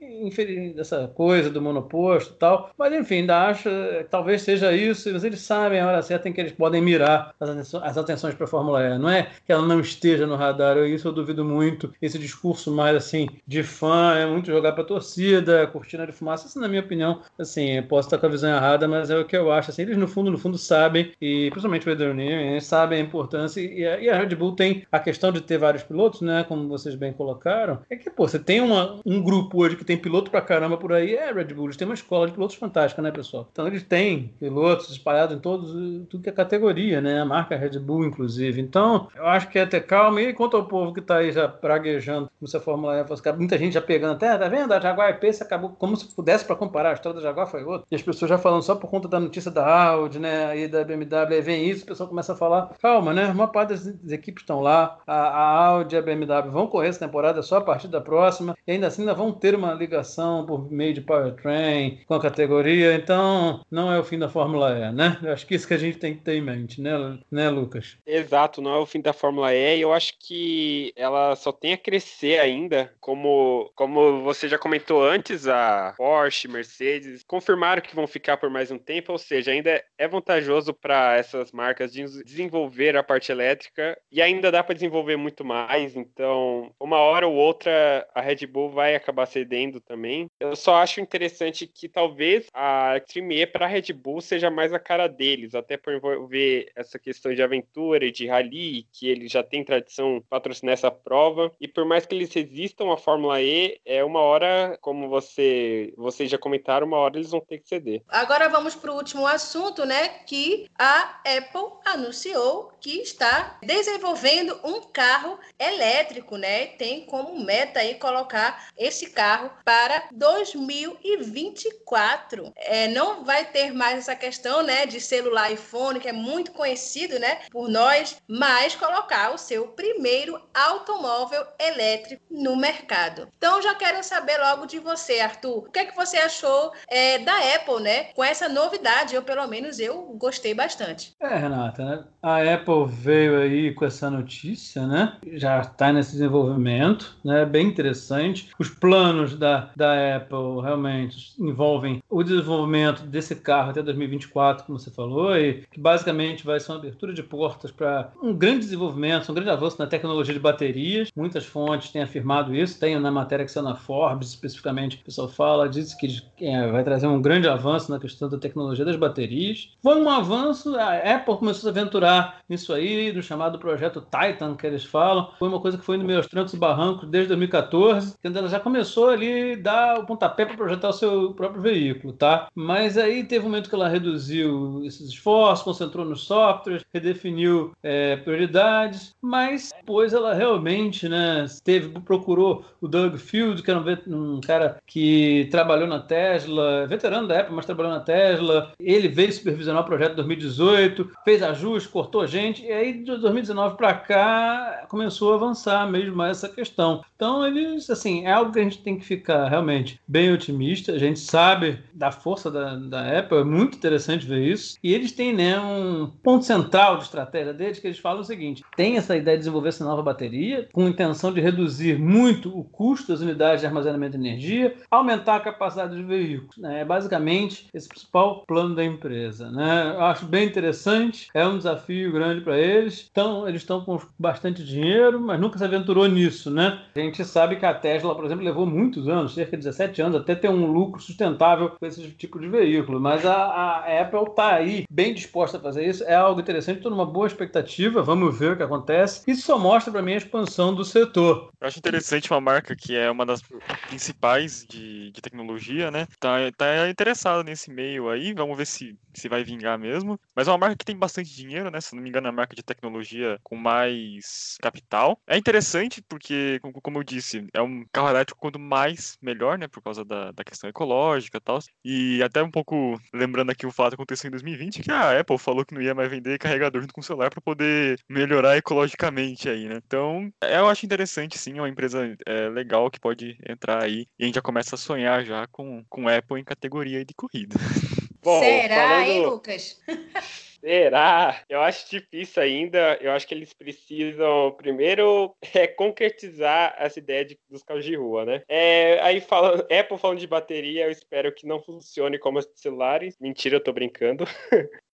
dessa 0.75 1.09
coisa 1.09 1.51
do 1.51 1.61
monoposto 1.61 2.35
e 2.35 2.37
tal. 2.37 2.71
Mas 2.77 2.93
enfim, 2.93 3.17
ainda 3.17 3.49
acho, 3.49 3.69
talvez 4.11 4.43
seja 4.43 4.73
isso, 4.73 5.13
mas 5.13 5.25
eles 5.25 5.41
sabem 5.41 5.81
a 5.81 5.87
hora 5.87 6.03
certa 6.03 6.29
em 6.29 6.33
que 6.33 6.41
eles 6.41 6.53
podem 6.53 6.81
mirar 6.81 7.35
as 7.39 7.49
atenções, 7.49 7.85
as 7.85 7.99
atenções 7.99 8.35
para 8.35 8.45
a 8.45 8.49
Fórmula 8.49 8.83
E. 8.83 8.99
Não 8.99 9.09
é 9.09 9.31
que 9.45 9.53
ela 9.53 9.67
não 9.67 9.81
esteja 9.81 10.27
no 10.27 10.37
radar, 10.37 10.77
isso 10.79 11.09
eu 11.09 11.13
duvido 11.13 11.45
muito. 11.45 11.93
Esse 12.01 12.19
discurso 12.19 12.71
mais 12.71 12.97
assim 12.97 13.29
de 13.47 13.63
fã, 13.63 14.15
é 14.17 14.27
muito 14.27 14.47
jogar 14.47 14.73
para 14.73 14.85
torcida, 14.85 15.67
cortina 15.67 16.07
de 16.07 16.13
fumaça, 16.13 16.47
isso 16.47 16.61
na 16.61 16.69
minha 16.69 16.81
opinião, 16.81 17.21
assim, 17.39 17.83
posso 17.83 18.09
estar 18.09 18.19
com 18.19 18.27
a 18.27 18.29
visão 18.29 18.55
errada, 18.55 18.87
mas 18.89 19.11
é 19.11 19.19
o 19.19 19.25
que 19.25 19.37
eu 19.37 19.51
acho, 19.53 19.71
assim, 19.71 19.83
eles 19.83 19.97
no 19.97 20.09
fundo, 20.09 20.31
no 20.31 20.39
fundo 20.39 20.59
sabem, 20.59 21.13
e 21.21 21.51
principalmente 21.51 21.89
o 21.89 21.93
Adrian 21.93 22.21
eles 22.21 22.65
sabem 22.65 23.01
a 23.01 23.03
importância, 23.03 23.61
e 23.61 23.87
a, 23.87 24.01
e 24.01 24.09
a, 24.09 24.19
Red 24.19 24.35
Bull 24.35 24.55
tem 24.55 24.85
a 24.91 24.99
questão 24.99 25.33
de 25.33 25.41
ter 25.41 25.59
vários 25.59 25.83
pilotos, 25.83 26.21
né, 26.21 26.45
como 26.47 26.69
vocês 26.69 26.95
bem 26.95 27.13
colocaram, 27.13 27.81
é 27.89 27.97
que, 27.97 28.11
pô, 28.11 28.27
você 28.27 28.39
tem 28.39 28.61
uma, 28.61 29.01
um 29.05 29.23
grupo 29.23 29.63
hoje 29.63 29.77
que 29.77 29.85
tem 29.85 29.97
piloto 29.97 30.31
pra 30.31 30.41
caramba 30.41 30.77
por 30.77 30.93
aí, 30.93 31.15
é 31.15 31.31
a 31.31 31.33
Red 31.33 31.55
Bull, 31.55 31.67
eles 31.67 31.77
têm 31.77 31.87
uma 31.87 31.95
escola 31.95 32.27
de 32.27 32.33
pilotos 32.33 32.57
fantástica, 32.57 33.03
né, 33.03 33.11
pessoal? 33.11 33.49
Então 33.53 33.67
eles 33.67 33.83
têm 33.83 34.33
pilotos 34.39 34.91
espalhados 34.91 35.37
em 35.37 35.41
todos, 35.41 35.73
tudo 36.09 36.23
que 36.23 36.29
é 36.29 36.33
categoria, 36.33 37.01
né, 37.01 37.21
a 37.21 37.25
marca 37.25 37.57
Red 37.57 37.79
Bull, 37.79 38.05
inclusive. 38.05 38.61
Então, 38.61 39.09
eu 39.15 39.27
acho 39.27 39.49
que 39.49 39.59
é 39.59 39.67
ter 39.67 39.81
calma, 39.81 40.21
e 40.21 40.33
quanto 40.33 40.57
ao 40.57 40.67
povo 40.67 40.93
que 40.93 41.01
tá 41.01 41.19
aí 41.19 41.33
já 41.33 41.49
praguejando, 41.49 42.31
como 42.39 42.49
se 42.49 42.57
a 42.57 42.61
Fórmula 42.61 42.97
E, 42.97 43.05
muita 43.31 43.59
gente 43.59 43.75
já 43.75 43.83
pegando 43.83 44.15
até, 44.15 44.37
tá 44.37 44.49
vendo? 44.49 44.73
A 44.73 44.81
Jaguar 44.81 45.21
Pace 45.21 45.43
acabou 45.43 45.71
como 45.71 45.97
se 45.97 46.07
pudesse 46.15 46.45
para 46.45 46.57
comparar, 46.57 46.91
a 46.91 46.95
história 46.95 47.21
da 47.21 47.27
Jaguar 47.27 47.47
foi 47.47 47.63
outra. 47.65 47.87
E 47.91 47.95
as 47.95 48.03
pessoas 48.03 48.29
já 48.29 48.39
falando 48.39 48.63
só 48.63 48.75
por 48.75 48.89
conta 48.89 49.09
da 49.09 49.21
notícia 49.21 49.51
da 49.51 49.67
Audi, 49.67 50.19
né, 50.19 50.59
e 50.59 50.69
da 50.69 50.85
BMW, 50.85 51.35
aí 51.35 51.41
vem 51.41 51.69
isso, 51.69 51.85
o 51.85 51.87
pessoal 51.87 52.09
começa 52.09 52.33
a 52.33 52.37
falar, 52.37 52.75
calma, 52.81 53.13
né, 53.13 53.27
uma 53.27 53.49
parte 53.49 53.71
das, 53.71 54.13
equipes 54.13 54.43
estão 54.43 54.61
lá, 54.61 54.99
a, 55.07 55.15
a, 55.15 55.67
Audi 55.67 55.95
e 55.95 55.99
a 55.99 56.03
BMW 56.03 56.51
vão 56.51 56.67
correr 56.67 56.89
essa 56.89 57.01
temporada 57.01 57.43
só 57.43 57.59
a 57.59 57.61
partir 57.61 57.89
da 57.89 58.01
próxima, 58.01 58.57
e 58.67 58.73
ainda 58.73 58.87
assim 58.87 59.03
ainda 59.03 59.15
vão 59.15 59.33
ter 59.33 59.55
uma 59.55 59.75
ligação 59.75 60.47
por 60.47 60.71
meio 60.71 60.95
de 60.95 61.01
powertrain 61.01 62.01
com 62.07 62.15
a 62.15 62.21
categoria, 62.21 62.95
então 62.95 63.61
não 63.71 63.93
é 63.93 63.99
o 63.99 64.05
fim 64.05 64.19
da 64.19 64.29
Fórmula 64.29 64.73
E, 64.79 64.93
né? 64.93 65.19
Eu 65.23 65.33
acho 65.33 65.47
que 65.47 65.55
isso 65.55 65.67
que 65.67 65.75
a 65.75 65.79
gente 65.79 65.99
tem 65.99 66.15
que 66.15 66.23
ter 66.23 66.35
em 66.35 66.43
mente, 66.43 66.81
né, 66.81 67.19
né 67.31 67.51
Lucas? 67.51 67.97
Exato, 68.07 68.63
não 68.63 68.75
é 68.75 68.79
o 68.79 68.87
fim 68.87 69.01
da 69.01 69.13
Fórmula 69.13 69.55
E, 69.55 69.79
e 69.79 69.81
eu 69.83 69.93
acho 69.93 70.15
que 70.19 70.93
ela 70.97 71.35
só 71.37 71.53
tem 71.53 71.73
a 71.73 71.79
crescer 71.79 72.39
ainda, 72.39 72.93
como, 73.13 73.71
como 73.75 74.23
você 74.23 74.49
já 74.49 74.59
comentou 74.59 75.05
antes, 75.05 75.47
a 75.47 75.93
Porsche, 75.99 76.49
Mercedes 76.49 77.23
confirmaram 77.23 77.83
que 77.83 77.95
vão 77.95 78.07
ficar 78.07 78.39
por 78.39 78.49
mais 78.49 78.71
um 78.71 78.79
tempo, 78.79 79.13
ou 79.13 79.19
seja, 79.19 79.51
ainda 79.51 79.85
é 79.99 80.09
vantajoso 80.09 80.73
para 80.73 81.19
essas 81.19 81.53
marcas 81.53 81.93
de 81.93 82.05
desenvolver 82.25 82.97
a 82.97 83.03
parte 83.03 83.31
elétrica 83.31 83.99
e 84.11 84.23
ainda 84.23 84.51
dá 84.51 84.65
para 84.65 84.75
desenvolver 84.75 85.19
muito 85.19 85.45
mais. 85.45 85.95
Então, 85.95 86.73
uma 86.81 86.97
hora 86.97 87.29
ou 87.29 87.35
outra 87.35 88.09
a 88.15 88.23
Red 88.23 88.47
Bull 88.47 88.71
vai 88.71 88.95
acabar 88.95 89.27
cedendo 89.27 89.79
também. 89.79 90.27
Eu 90.41 90.57
só 90.57 90.77
acho 90.77 90.99
interessante 90.99 91.67
que 91.67 91.91
talvez 91.91 92.47
a 92.55 92.95
E 93.15 93.47
para 93.47 93.67
a 93.67 93.69
Red 93.69 93.93
Bull 93.93 94.23
seja 94.23 94.51
mais 94.51 94.73
a 94.73 94.79
cara 94.79 95.07
deles, 95.07 95.55
até 95.55 95.77
por 95.77 95.93
envolver 95.93 96.73
essa 96.75 96.99
questão 96.99 97.35
de 97.35 97.43
aventura 97.43 98.07
e 98.07 98.11
de 98.11 98.27
rally, 98.27 98.87
que 98.91 99.07
eles 99.07 99.31
já 99.31 99.43
têm 99.43 99.63
tradição 99.63 100.25
patrocinar 100.31 100.73
essa 100.73 100.91
prova. 100.91 101.53
E 101.61 101.69
por 101.69 101.85
mais 101.85 102.07
que 102.07 102.15
eles 102.15 102.33
resistam 102.33 102.91
à 102.91 103.02
Fórmula 103.03 103.41
E, 103.41 103.81
é 103.85 104.03
uma 104.03 104.21
hora, 104.21 104.79
como 104.81 105.09
você 105.09 105.93
vocês 105.97 106.31
já 106.31 106.39
comentaram, 106.39 106.87
uma 106.87 106.99
hora 106.99 107.17
eles 107.17 107.31
vão 107.31 107.41
ter 107.41 107.59
que 107.59 107.69
ceder. 107.69 108.03
Agora 108.09 108.49
vamos 108.49 108.75
para 108.75 108.93
o 108.93 108.97
último 108.97 109.27
assunto, 109.27 109.85
né? 109.85 110.09
Que 110.27 110.67
a 110.79 111.21
Apple 111.25 111.79
anunciou 111.85 112.73
que 112.81 113.01
está 113.01 113.59
desenvolvendo 113.63 114.59
um 114.65 114.81
carro 114.81 115.39
elétrico, 115.59 116.37
né? 116.37 116.67
Tem 116.67 117.05
como 117.07 117.45
meta 117.45 117.81
aí 117.81 117.97
colocar 117.97 118.69
esse 118.77 119.11
carro 119.11 119.51
para 119.65 119.83
para 119.83 120.05
2024. 120.13 122.53
É, 122.57 122.87
não 122.89 123.25
vai 123.25 123.45
ter 123.45 123.73
mais 123.73 123.99
essa 123.99 124.15
questão 124.15 124.63
né, 124.63 124.87
de 124.87 125.01
celular 125.01 125.53
iPhone, 125.53 125.99
que 125.99 126.09
é 126.09 126.13
muito 126.13 126.53
conhecido 126.53 127.19
né, 127.19 127.41
por 127.51 127.69
nós, 127.69 128.17
mas 128.29 128.77
colocar 128.77 129.35
o 129.35 129.39
seu 129.39 129.67
primeiro 129.69 130.41
automóvel 130.55 131.45
elétrico 131.59 132.23
no 132.31 132.55
mercado. 132.57 132.92
Então, 133.37 133.63
já 133.63 133.75
quero 133.75 134.03
saber 134.05 134.39
logo 134.39 134.67
de 134.67 134.79
você, 134.79 135.21
Arthur. 135.21 135.59
O 135.59 135.71
que 135.71 135.79
é 135.79 135.85
que 135.87 135.97
você 135.97 136.19
achou 136.19 136.73
é, 136.89 137.19
da 137.19 137.37
Apple, 137.55 137.83
né? 137.83 138.05
Com 138.15 138.23
essa 138.23 138.49
novidade, 138.49 139.15
eu 139.15 139.23
pelo 139.23 139.47
menos 139.47 139.79
eu 139.79 140.03
gostei 140.19 140.55
bastante. 140.55 141.15
É, 141.21 141.37
Renata, 141.37 141.85
né? 141.85 142.05
a 142.23 142.55
Apple 142.55 142.87
veio 142.87 143.41
aí 143.41 143.75
com 143.75 143.85
essa 143.85 144.09
notícia, 144.09 144.87
né? 144.87 145.17
Já 145.33 145.61
está 145.61 145.93
nesse 145.93 146.13
desenvolvimento, 146.13 147.17
né? 147.25 147.45
Bem 147.45 147.67
interessante. 147.67 148.51
Os 148.59 148.71
planos 148.71 149.37
da, 149.37 149.71
da 149.75 150.17
Apple 150.17 150.63
realmente 150.63 151.35
envolvem 151.39 152.01
o 152.09 152.23
desenvolvimento 152.23 153.03
desse 153.03 153.35
carro 153.35 153.71
até 153.71 153.83
2024, 153.83 154.65
como 154.65 154.79
você 154.79 154.91
falou, 154.91 155.37
e 155.37 155.65
que 155.73 155.81
basicamente 155.81 156.45
vai 156.45 156.61
ser 156.61 156.71
uma 156.71 156.79
abertura 156.79 157.13
de 157.13 157.23
portas 157.23 157.73
para 157.73 158.13
um 158.23 158.33
grande 158.33 158.61
desenvolvimento, 158.61 159.31
um 159.31 159.35
grande 159.35 159.51
avanço 159.51 159.79
na 159.79 159.87
tecnologia 159.87 160.33
de 160.33 160.41
baterias. 160.41 161.11
Muitas 161.17 161.45
fontes 161.45 161.91
têm 161.91 162.03
afirmado 162.03 162.55
isso. 162.55 162.72
Tem 162.75 162.99
na 162.99 163.11
matéria 163.11 163.45
que 163.45 163.51
saiu 163.51 163.65
na 163.65 163.75
Forbes, 163.75 164.29
especificamente, 164.29 164.97
o 164.97 165.05
pessoal 165.05 165.29
fala, 165.29 165.69
diz 165.69 165.95
que 165.95 166.23
é, 166.41 166.69
vai 166.69 166.83
trazer 166.85 167.07
um 167.07 167.21
grande 167.21 167.49
avanço 167.49 167.91
na 167.91 167.99
questão 167.99 168.29
da 168.29 168.39
tecnologia 168.39 168.85
das 168.85 168.97
baterias. 168.97 169.71
Foi 169.83 170.01
um 170.01 170.09
avanço, 170.09 170.77
a 170.77 170.97
Apple 170.97 171.37
começou 171.37 171.69
a 171.69 171.73
se 171.73 171.79
aventurar 171.79 172.41
nisso 172.49 172.73
aí, 172.73 173.13
do 173.13 173.23
chamado 173.23 173.59
projeto 173.59 174.01
Titan, 174.01 174.55
que 174.55 174.67
eles 174.67 174.85
falam. 174.85 175.31
Foi 175.39 175.49
uma 175.49 175.61
coisa 175.61 175.79
que 175.79 175.85
foi 175.85 175.97
no 175.97 176.05
meus 176.05 176.27
trancos 176.27 176.53
e 176.55 176.57
barrancos 176.57 177.09
desde 177.09 177.29
2014, 177.29 178.15
quando 178.21 178.37
ela 178.37 178.49
já 178.49 178.61
começou 178.61 179.09
ali 179.09 179.53
a 179.53 179.57
dar 179.57 179.99
o 180.01 180.07
pontapé 180.07 180.45
para 180.45 180.57
projetar 180.57 180.89
o 180.89 180.93
seu 180.93 181.33
próprio 181.35 181.63
veículo, 181.63 182.13
tá? 182.13 182.49
Mas 182.55 182.99
aí 182.99 183.25
teve 183.25 183.47
um 183.47 183.49
momento 183.49 183.69
que 183.69 183.75
ela 183.75 183.89
reduziu 183.89 184.83
esses 184.85 185.09
esforços, 185.09 185.65
concentrou 185.65 186.05
nos 186.05 186.25
softwares, 186.25 186.85
redefiniu 186.93 187.73
é, 187.83 188.17
prioridades, 188.17 189.15
mas 189.21 189.71
depois 189.77 190.13
ela 190.13 190.35
realmente, 190.35 191.09
né, 191.09 191.47
teve, 191.63 191.89
procurou 192.01 192.62
o 192.81 192.89
Doug 192.89 193.17
Field, 193.17 193.63
que 193.63 193.71
era 193.71 193.81
um, 193.81 194.37
um 194.37 194.41
cara 194.41 194.77
que 194.87 195.49
trabalhou 195.51 195.87
na 195.87 196.01
Tesla, 196.01 196.87
veterano 196.87 197.29
da 197.29 197.41
Apple, 197.41 197.55
mas 197.55 197.67
trabalhou 197.67 197.93
na 197.93 198.01
Tesla. 198.01 198.73
Ele 198.81 199.09
veio 199.09 199.33
supervisionar 199.33 199.83
o 199.83 199.87
projeto 199.87 200.13
em 200.13 200.17
2018, 200.17 201.11
fez 201.25 201.43
ajustes, 201.43 201.91
cortou 201.91 202.27
gente, 202.27 202.65
e 202.65 202.73
aí 202.73 202.93
de 202.93 203.17
2019 203.17 203.77
para 203.77 203.95
cá 203.95 204.87
começou 204.89 205.33
a 205.33 205.37
avançar 205.37 205.91
mesmo 205.91 206.23
essa 206.23 206.49
questão. 206.49 207.03
Então, 207.15 207.47
eles, 207.47 207.89
assim, 207.89 208.27
é 208.27 208.33
algo 208.33 208.53
que 208.53 208.59
a 208.59 208.65
gente 208.65 208.83
tem 208.83 208.99
que 208.99 209.05
ficar 209.05 209.49
realmente 209.49 210.01
bem 210.07 210.33
otimista. 210.33 210.93
A 210.93 210.99
gente 210.99 211.21
sabe 211.21 211.79
da 211.95 212.11
força 212.11 212.51
da, 212.51 212.75
da 212.75 213.19
Apple, 213.19 213.39
é 213.39 213.45
muito 213.45 213.77
interessante 213.77 214.27
ver 214.27 214.43
isso. 214.43 214.77
E 214.83 214.93
eles 214.93 215.13
têm, 215.13 215.33
né, 215.33 215.59
um 215.59 216.11
ponto 216.23 216.45
central 216.45 216.97
de 216.97 217.05
estratégia 217.05 217.55
deles, 217.55 217.79
que 217.79 217.87
eles 217.87 217.99
falam 217.99 218.23
o 218.23 218.25
seguinte: 218.25 218.65
tem 218.77 218.97
essa 218.97 219.17
ideia 219.17 219.37
de 219.37 219.43
desenvolver 219.43 219.69
essa 219.69 219.85
nova 219.85 220.03
bateria, 220.03 220.69
com 220.73 220.89
intenção 220.89 221.33
de 221.33 221.41
reduzir 221.41 221.99
muito 221.99 222.52
o 222.53 222.65
custo 222.65 223.13
das 223.13 223.21
unidades 223.21 223.61
de 223.61 223.67
armazenamento 223.67 224.19
de 224.19 224.27
energia, 224.27 224.77
aumentar 224.91 225.37
a 225.37 225.41
capacidade 225.41 225.97
dos 225.97 226.07
veículos. 226.07 226.57
Né? 226.57 226.81
É 226.81 226.85
basicamente 226.85 227.69
esse 227.73 227.89
principal 227.89 228.45
plano 228.47 228.75
da 228.75 228.85
empresa. 228.85 229.51
Né? 229.51 229.95
Eu 229.95 230.03
acho 230.05 230.27
bem 230.27 230.47
interessante, 230.47 231.29
é 231.35 231.47
um 231.47 231.59
desafio 231.59 232.13
grande 232.13 232.41
para 232.41 232.59
eles. 232.59 233.09
Então, 233.11 233.49
eles 233.49 233.63
estão 233.63 233.85
com 233.85 233.99
bastante 234.19 234.65
dinheiro, 234.65 235.21
mas 235.21 235.41
nunca 235.41 235.59
se 235.59 235.65
aventurou 235.65 236.07
nisso. 236.07 236.51
Né? 236.51 236.81
A 236.95 236.99
gente 236.99 237.25
sabe 237.25 237.57
que 237.57 237.67
a 237.67 237.75
Tesla, 237.75 238.15
por 238.15 238.25
exemplo, 238.25 238.45
levou 238.45 238.67
muitos 238.67 239.09
anos, 239.09 239.35
cerca 239.35 239.57
de 239.57 239.65
17 239.65 240.03
anos, 240.03 240.21
até 240.21 240.35
ter 240.35 240.49
um 240.49 240.67
lucro 240.67 241.01
sustentável 241.01 241.71
com 241.71 241.87
esse 241.87 242.03
tipo 242.11 242.39
de 242.39 242.49
veículo. 242.49 243.01
Mas 243.01 243.25
a, 243.25 243.35
a 243.35 244.01
Apple 244.01 244.31
está 244.31 244.55
aí 244.55 244.85
bem 244.91 245.15
disposta 245.15 245.57
a 245.57 245.61
fazer 245.61 245.87
isso. 245.87 246.05
É 246.05 246.15
algo 246.15 246.41
interessante, 246.41 246.79
estou 246.79 246.91
numa 246.91 247.07
boa 247.07 247.27
expectativa. 247.27 248.03
Vamos 248.03 248.39
ver 248.39 248.53
o 248.53 248.57
que 248.57 248.63
acontece. 248.63 249.23
Isso 249.27 249.43
só 249.43 249.59
mostra 249.59 249.93
para 249.93 250.03
mim 250.03 250.15
a 250.15 250.19
expansão 250.19 250.75
do 250.75 250.85
setor. 250.85 251.51
Eu 251.61 251.69
acho 251.69 251.79
interessante 251.79 252.31
uma 252.31 252.41
marca 252.43 252.77
que 252.77 252.97
é 252.97 253.11
uma 253.11 253.25
das 253.25 253.41
principais 253.89 254.67
de, 254.69 255.11
de 255.11 255.21
tecnologia, 255.23 255.91
né? 255.91 256.07
Tá, 256.19 256.39
tá 256.57 256.89
interessada 256.89 257.43
nesse 257.43 257.71
meio 257.71 258.11
aí. 258.11 258.35
Vamos 258.35 258.57
ver 258.57 258.67
se, 258.67 258.97
se 259.15 259.29
vai 259.29 259.45
vingar 259.45 259.79
mesmo. 259.79 260.19
Mas 260.35 260.49
é 260.49 260.51
uma 260.51 260.59
marca 260.59 260.77
que 260.77 260.85
tem 260.85 260.97
bastante 260.97 261.35
dinheiro, 261.35 261.71
né? 261.71 261.81
Se 261.81 261.95
não 261.95 262.03
me 262.03 262.09
engano, 262.09 262.27
é 262.27 262.31
a 262.31 262.33
marca 262.33 262.55
de 262.55 262.63
tecnologia 262.63 263.39
com 263.43 263.57
mais 263.57 264.57
capital. 264.61 265.19
É 265.27 265.37
interessante 265.37 266.03
porque, 266.09 266.61
como 266.83 266.99
eu 266.99 267.05
disse, 267.05 267.47
é 267.55 267.63
um 267.63 267.85
carro 267.93 268.11
elétrico 268.11 268.41
quanto 268.41 268.59
mais 268.59 269.17
melhor, 269.23 269.59
né? 269.59 269.69
Por 269.69 269.83
causa 269.83 270.05
da, 270.05 270.33
da 270.33 270.45
questão 270.45 270.69
ecológica 270.69 271.39
e 271.39 271.41
tal. 271.41 271.59
E 271.85 272.23
até 272.23 272.43
um 272.43 272.51
pouco 272.51 272.99
lembrando 273.15 273.51
aqui 273.51 273.67
o 273.67 273.73
fato 273.73 273.91
que 273.91 273.95
aconteceu 273.95 274.29
em 274.29 274.33
2020, 274.33 274.83
que 274.83 274.91
a 274.91 275.19
Apple 275.21 275.39
falou 275.39 275.65
que 275.65 275.75
não 275.75 275.83
ia 275.83 275.95
mais 275.95 276.11
vender 276.11 276.39
carregador 276.39 276.81
junto 276.81 276.93
com 276.95 277.01
o 277.01 277.05
celular 277.05 277.31
para 277.31 277.41
poder 277.41 277.99
melhorar 278.09 278.57
ecologicamente 278.57 279.49
aí, 279.49 279.69
né? 279.69 279.81
Então, 279.87 280.31
eu 280.43 280.69
acho 280.69 280.85
interessante, 280.85 281.39
sim, 281.39 281.59
é 281.59 281.61
uma 281.61 281.69
empresa 281.69 282.17
é, 282.33 282.49
legal 282.49 282.91
que 282.91 282.99
pode 282.99 283.37
entrar 283.47 283.83
aí 283.83 284.07
e 284.19 284.25
a 284.25 284.27
gente 284.27 284.37
já 284.37 284.43
começa 284.43 284.75
a 284.75 284.79
sonhar 284.79 285.25
já 285.25 285.47
com, 285.49 285.85
com 285.89 286.09
Apple 286.09 286.41
em 286.41 286.45
categoria 286.45 287.05
de 287.05 287.15
corrida. 287.15 287.57
Bom, 288.23 288.41
Será, 288.41 288.77
falando... 288.77 289.07
hein, 289.09 289.27
Lucas? 289.27 289.81
Será? 290.63 291.43
Eu 291.49 291.61
acho 291.61 291.91
difícil 291.91 292.41
ainda. 292.41 292.97
Eu 293.01 293.11
acho 293.11 293.27
que 293.27 293.35
eles 293.35 293.53
precisam 293.53 294.53
primeiro 294.53 295.35
é, 295.53 295.67
concretizar 295.67 296.77
essa 296.79 297.01
ideia 297.01 297.25
de, 297.25 297.37
dos 297.51 297.65
carros 297.65 297.85
de 297.85 297.97
rua, 297.97 298.25
né? 298.25 298.43
É, 298.49 299.01
aí 299.03 299.21
falando, 299.21 299.63
Apple 299.63 299.99
falando 299.99 300.21
de 300.21 300.27
bateria, 300.29 300.85
eu 300.85 300.91
espero 300.93 301.35
que 301.35 301.49
não 301.49 301.61
funcione 301.61 302.17
como 302.17 302.39
os 302.39 302.49
celulares. 302.55 303.17
Mentira, 303.21 303.57
eu 303.57 303.63
tô 303.63 303.73
brincando. 303.73 304.25